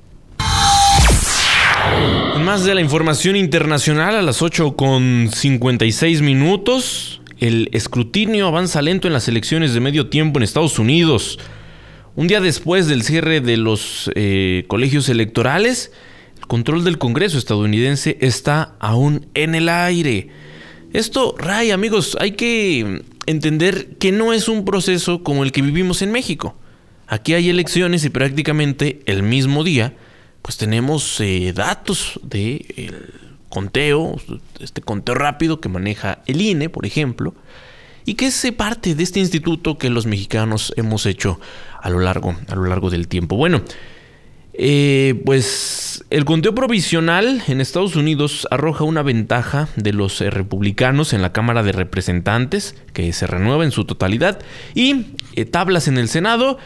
Más 2.39 2.63
de 2.63 2.73
la 2.73 2.81
información 2.81 3.35
internacional 3.35 4.15
a 4.15 4.23
las 4.23 4.41
8 4.41 4.75
con 4.75 5.29
56 5.31 6.23
minutos. 6.23 7.20
El 7.41 7.69
escrutinio 7.71 8.45
avanza 8.45 8.83
lento 8.83 9.07
en 9.07 9.13
las 9.13 9.27
elecciones 9.27 9.73
de 9.73 9.79
medio 9.79 10.09
tiempo 10.09 10.37
en 10.37 10.43
Estados 10.43 10.77
Unidos. 10.77 11.39
Un 12.15 12.27
día 12.27 12.39
después 12.39 12.85
del 12.85 13.01
cierre 13.01 13.41
de 13.41 13.57
los 13.57 14.11
eh, 14.13 14.65
colegios 14.67 15.09
electorales, 15.09 15.91
control 16.47 16.83
del 16.83 16.99
Congreso 16.99 17.39
estadounidense 17.39 18.19
está 18.21 18.75
aún 18.79 19.25
en 19.33 19.55
el 19.55 19.69
aire. 19.69 20.27
Esto, 20.93 21.33
Ray, 21.35 21.71
amigos, 21.71 22.15
hay 22.19 22.33
que 22.33 23.01
entender 23.25 23.95
que 23.97 24.11
no 24.11 24.33
es 24.33 24.47
un 24.47 24.63
proceso 24.63 25.23
como 25.23 25.43
el 25.43 25.51
que 25.51 25.63
vivimos 25.63 26.03
en 26.03 26.11
México. 26.11 26.55
Aquí 27.07 27.33
hay 27.33 27.49
elecciones 27.49 28.05
y 28.05 28.09
prácticamente 28.09 28.99
el 29.07 29.23
mismo 29.23 29.63
día, 29.63 29.95
pues 30.43 30.57
tenemos 30.57 31.19
eh, 31.19 31.53
datos 31.55 32.19
de 32.21 32.91
conteo, 33.51 34.15
este 34.59 34.81
conteo 34.81 35.13
rápido 35.13 35.61
que 35.61 35.69
maneja 35.69 36.23
el 36.25 36.41
INE, 36.41 36.69
por 36.69 36.87
ejemplo, 36.87 37.35
y 38.05 38.15
que 38.15 38.25
es 38.25 38.51
parte 38.57 38.95
de 38.95 39.03
este 39.03 39.19
instituto 39.19 39.77
que 39.77 39.91
los 39.91 40.07
mexicanos 40.07 40.73
hemos 40.75 41.05
hecho 41.05 41.39
a 41.79 41.91
lo 41.91 41.99
largo, 41.99 42.35
a 42.47 42.55
lo 42.55 42.65
largo 42.65 42.89
del 42.89 43.07
tiempo. 43.07 43.35
Bueno, 43.37 43.61
eh, 44.53 45.21
pues 45.25 46.03
el 46.09 46.25
conteo 46.25 46.53
provisional 46.53 47.41
en 47.47 47.61
Estados 47.61 47.95
Unidos 47.95 48.47
arroja 48.51 48.83
una 48.83 49.01
ventaja 49.01 49.69
de 49.77 49.93
los 49.93 50.19
eh, 50.19 50.29
republicanos 50.29 51.13
en 51.13 51.21
la 51.21 51.31
Cámara 51.31 51.63
de 51.63 51.71
Representantes, 51.71 52.75
que 52.93 53.13
se 53.13 53.27
renueva 53.27 53.63
en 53.63 53.71
su 53.71 53.85
totalidad, 53.85 54.39
y 54.75 55.05
eh, 55.35 55.45
tablas 55.45 55.87
en 55.87 55.97
el 55.97 56.09
Senado. 56.09 56.57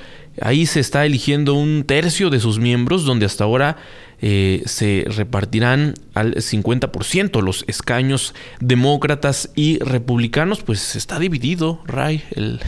Ahí 0.42 0.66
se 0.66 0.80
está 0.80 1.06
eligiendo 1.06 1.54
un 1.54 1.84
tercio 1.86 2.30
de 2.30 2.40
sus 2.40 2.60
miembros, 2.60 3.06
donde 3.06 3.26
hasta 3.26 3.44
ahora 3.44 3.78
se 4.22 5.06
repartirán 5.08 5.94
al 6.14 6.36
50% 6.36 7.42
los 7.42 7.64
escaños 7.68 8.34
demócratas 8.60 9.52
y 9.56 9.80
republicanos. 9.80 10.64
Pues 10.64 10.96
está 10.96 11.20
dividido, 11.20 11.82
Ray, 11.86 12.24
el 12.32 12.60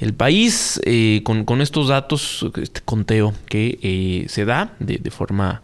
el 0.00 0.14
país, 0.14 0.80
eh, 0.84 1.22
con, 1.24 1.60
estos 1.60 1.88
datos, 1.88 2.46
este 2.60 2.80
conteo 2.80 3.34
que 3.46 3.78
eh, 3.82 4.24
se 4.28 4.46
da 4.46 4.74
de, 4.78 4.98
forma 5.10 5.60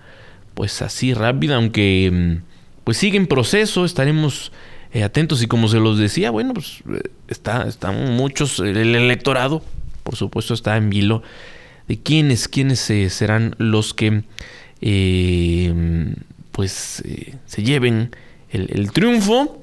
pues 0.53 0.83
así 0.83 1.15
rápida, 1.15 1.57
aunque 1.57 2.11
mm, 2.13 2.43
pues 2.85 2.99
sigue 2.99 3.17
en 3.17 3.27
proceso, 3.27 3.87
estaremos 3.87 4.53
eh, 4.93 5.05
atentos 5.05 5.43
y 5.43 5.47
como 5.47 5.69
se 5.69 5.81
los 5.81 5.99
decía, 5.99 6.31
bueno, 6.31 6.53
pues 6.53 6.83
está, 7.29 7.67
están 7.67 8.13
muchos, 8.15 8.59
el 8.59 8.95
electorado, 8.95 9.63
por 10.03 10.17
supuesto, 10.17 10.53
está 10.53 10.77
en 10.77 10.91
vilo 10.91 11.23
de 11.89 11.99
quiénes, 11.99 12.49
quiénes 12.49 12.81
serán 12.81 13.55
los 13.59 13.95
que 13.95 14.23
pues 16.53 17.03
se 17.47 17.63
lleven 17.63 18.11
el, 18.51 18.71
el 18.73 18.93
triunfo. 18.93 19.61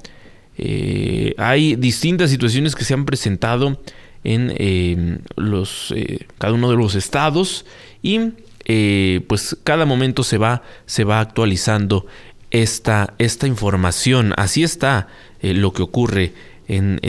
hay 1.38 1.76
distintas 1.76 2.30
situaciones 2.30 2.76
que 2.76 2.84
se 2.84 2.94
han 2.94 3.06
presentado 3.06 3.80
en 4.24 4.54
eh, 4.58 5.18
los, 5.36 5.94
eh, 5.96 6.28
cada 6.38 6.54
uno 6.54 6.70
de 6.70 6.78
los 6.78 6.96
estados 6.96 7.66
y 8.02 8.20
eh, 8.66 9.22
pues 9.28 9.58
cada 9.64 9.86
momento 9.86 10.24
se 10.24 10.38
va, 10.38 10.64
se 10.86 11.04
va 11.04 11.20
actualizando 11.20 12.06
esta, 12.52 13.14
esta 13.18 13.48
información. 13.48 14.34
Así 14.38 14.64
está 14.64 15.08
lo 15.42 15.74
que 15.74 15.82
ocurre 15.82 16.34
en 16.70 17.00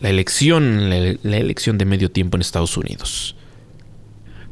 la 0.00 0.10
elección, 0.10 0.90
la, 0.90 1.36
elección 1.36 1.78
de 1.78 1.86
medio 1.86 2.10
tiempo 2.10 2.36
en 2.36 2.42
Estados 2.42 2.76
Unidos. 2.76 3.34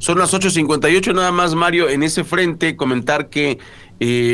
Son 0.04 0.18
las 0.18 0.34
8.58 0.34 1.14
nada 1.14 1.32
más, 1.32 1.54
Mario, 1.54 1.88
en 1.88 2.02
ese 2.02 2.24
frente 2.24 2.76
comentar 2.76 3.30
que 3.30 3.58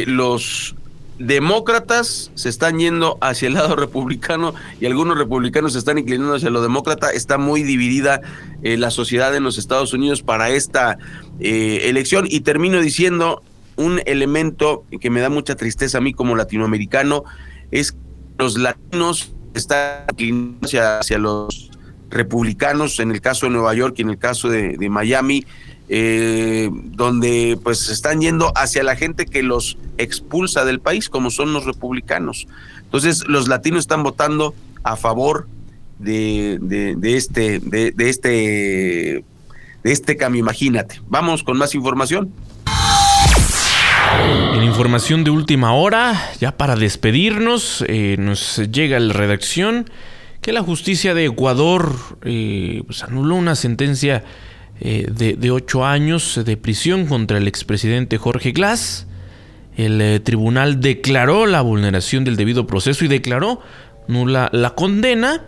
los 0.08 0.74
demócratas 1.20 2.32
se 2.34 2.48
están 2.48 2.80
yendo 2.80 3.18
hacia 3.20 3.46
el 3.46 3.54
lado 3.54 3.76
republicano 3.76 4.52
y 4.80 4.86
algunos 4.86 5.16
republicanos 5.16 5.74
se 5.74 5.78
están 5.78 5.96
inclinando 5.96 6.34
hacia 6.34 6.50
lo 6.50 6.60
demócrata. 6.60 7.10
Está 7.10 7.38
muy 7.38 7.62
dividida 7.62 8.20
eh, 8.64 8.78
la 8.78 8.90
sociedad 8.90 9.32
en 9.36 9.44
los 9.44 9.58
Estados 9.58 9.92
Unidos 9.92 10.22
para 10.22 10.50
esta 10.50 10.98
eh, 11.38 11.82
elección. 11.84 12.26
Y 12.28 12.40
termino 12.40 12.80
diciendo 12.80 13.44
un 13.76 14.00
elemento 14.06 14.84
que 15.00 15.08
me 15.08 15.20
da 15.20 15.28
mucha 15.28 15.54
tristeza 15.54 15.98
a 15.98 16.00
mí 16.00 16.12
como 16.12 16.34
latinoamericano, 16.34 17.22
es 17.70 17.92
que 17.92 17.98
los 18.40 18.58
latinos 18.58 19.32
están 19.54 20.06
inclinando 20.10 20.66
hacia, 20.98 21.18
los 21.18 21.69
republicanos, 22.10 22.98
en 23.00 23.10
el 23.10 23.20
caso 23.20 23.46
de 23.46 23.52
Nueva 23.52 23.74
York 23.74 23.94
y 23.98 24.02
en 24.02 24.10
el 24.10 24.18
caso 24.18 24.48
de, 24.48 24.76
Miami, 24.90 25.46
eh, 25.88 26.68
donde 26.72 27.58
pues 27.62 27.88
están 27.88 28.20
yendo 28.20 28.52
hacia 28.56 28.82
la 28.82 28.96
gente 28.96 29.26
que 29.26 29.42
los 29.42 29.78
expulsa 29.98 30.64
del 30.64 30.80
país, 30.80 31.08
como 31.08 31.30
son 31.30 31.52
los 31.52 31.64
republicanos. 31.64 32.46
Entonces, 32.82 33.24
los 33.26 33.48
latinos 33.48 33.80
están 33.80 34.02
votando 34.02 34.54
a 34.82 34.96
favor 34.96 35.46
de, 35.98 36.58
este, 37.02 37.60
de, 37.60 37.92
de, 37.92 38.10
este, 38.10 38.28
de 39.82 39.92
este 39.92 40.16
cambio, 40.16 40.40
imagínate. 40.40 41.00
Vamos 41.08 41.42
con 41.42 41.56
más 41.56 41.74
información. 41.74 42.32
En 44.54 44.62
información 44.64 45.24
de 45.24 45.30
última 45.30 45.72
hora, 45.74 46.32
ya 46.40 46.56
para 46.56 46.74
despedirnos, 46.74 47.84
eh, 47.86 48.16
nos 48.18 48.56
llega 48.70 48.98
la 48.98 49.12
redacción 49.12 49.88
que 50.40 50.52
la 50.52 50.62
justicia 50.62 51.14
de 51.14 51.26
Ecuador 51.26 51.94
eh, 52.24 52.82
pues 52.86 53.02
anuló 53.02 53.34
una 53.34 53.54
sentencia 53.54 54.24
eh, 54.80 55.06
de, 55.10 55.50
ocho 55.50 55.84
años 55.84 56.40
de 56.42 56.56
prisión 56.56 57.06
contra 57.06 57.36
el 57.36 57.46
expresidente 57.46 58.16
Jorge 58.16 58.52
Glass. 58.52 59.06
El 59.76 60.00
eh, 60.00 60.20
tribunal 60.20 60.80
declaró 60.80 61.46
la 61.46 61.60
vulneración 61.60 62.24
del 62.24 62.36
debido 62.36 62.66
proceso 62.66 63.04
y 63.04 63.08
declaró 63.08 63.60
nula 64.08 64.48
la 64.52 64.74
condena 64.74 65.44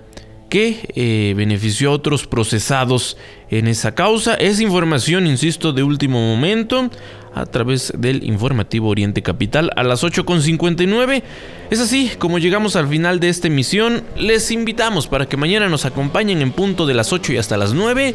que 0.50 0.86
eh, 0.94 1.32
benefició 1.34 1.88
a 1.88 1.92
otros 1.92 2.26
procesados 2.26 3.16
en 3.48 3.68
esa 3.68 3.94
causa. 3.94 4.34
Es 4.34 4.60
información, 4.60 5.26
insisto, 5.26 5.72
de 5.72 5.82
último 5.82 6.20
momento 6.20 6.90
a 7.34 7.46
través 7.46 7.92
del 7.96 8.24
informativo 8.24 8.88
Oriente 8.88 9.22
Capital 9.22 9.70
a 9.76 9.82
las 9.82 10.04
8.59. 10.04 11.22
Es 11.70 11.80
así 11.80 12.10
como 12.18 12.38
llegamos 12.38 12.76
al 12.76 12.88
final 12.88 13.20
de 13.20 13.28
esta 13.28 13.48
emisión. 13.48 14.02
Les 14.16 14.50
invitamos 14.50 15.06
para 15.06 15.26
que 15.26 15.36
mañana 15.36 15.68
nos 15.68 15.84
acompañen 15.84 16.42
en 16.42 16.52
punto 16.52 16.86
de 16.86 16.94
las 16.94 17.12
8 17.12 17.32
y 17.32 17.36
hasta 17.38 17.56
las 17.56 17.72
9 17.72 18.14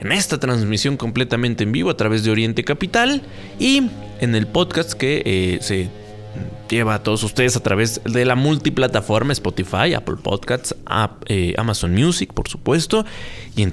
en 0.00 0.12
esta 0.12 0.38
transmisión 0.38 0.96
completamente 0.96 1.64
en 1.64 1.72
vivo 1.72 1.90
a 1.90 1.96
través 1.96 2.24
de 2.24 2.30
Oriente 2.30 2.64
Capital 2.64 3.22
y 3.58 3.88
en 4.20 4.34
el 4.34 4.46
podcast 4.46 4.92
que 4.94 5.22
eh, 5.24 5.58
se 5.60 5.88
lleva 6.68 6.94
a 6.94 7.02
todos 7.02 7.22
ustedes 7.22 7.56
a 7.56 7.62
través 7.62 8.00
de 8.04 8.24
la 8.24 8.34
multiplataforma 8.34 9.32
Spotify, 9.32 9.94
Apple 9.94 10.16
Podcasts, 10.22 10.74
eh, 11.26 11.54
Amazon 11.58 11.92
Music, 11.92 12.32
por 12.32 12.48
supuesto, 12.48 13.04
y 13.54 13.62
en 13.62 13.72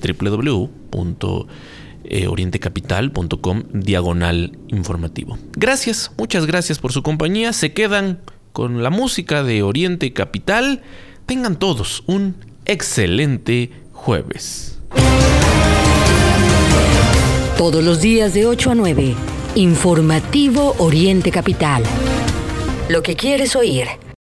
www.orientecapital.com 2.10 3.64
diagonal 3.74 4.57
informativo. 4.68 5.38
Gracias, 5.53 6.12
muchas 6.18 6.45
gracias 6.45 6.80
por 6.80 6.91
su 6.91 7.03
compañía. 7.03 7.53
Se 7.53 7.74
quedan 7.74 8.20
con 8.51 8.84
la 8.84 8.89
música 8.89 9.43
de 9.43 9.64
Oriente 9.64 10.12
Capital. 10.14 10.82
Tengan 11.26 11.57
todos 11.57 12.03
un 12.07 12.36
excelente 12.66 13.72
jueves. 13.93 14.80
Todos 17.57 17.84
los 17.84 18.01
días 18.01 18.34
de 18.34 18.45
8 18.45 18.72
a 18.72 18.76
9. 18.76 19.16
Informativo 19.55 20.76
Oriente 20.80 21.32
Capital. 21.32 21.84
Lo 22.88 23.03
que 23.03 23.16
quieres 23.16 23.55
oír. 23.55 24.09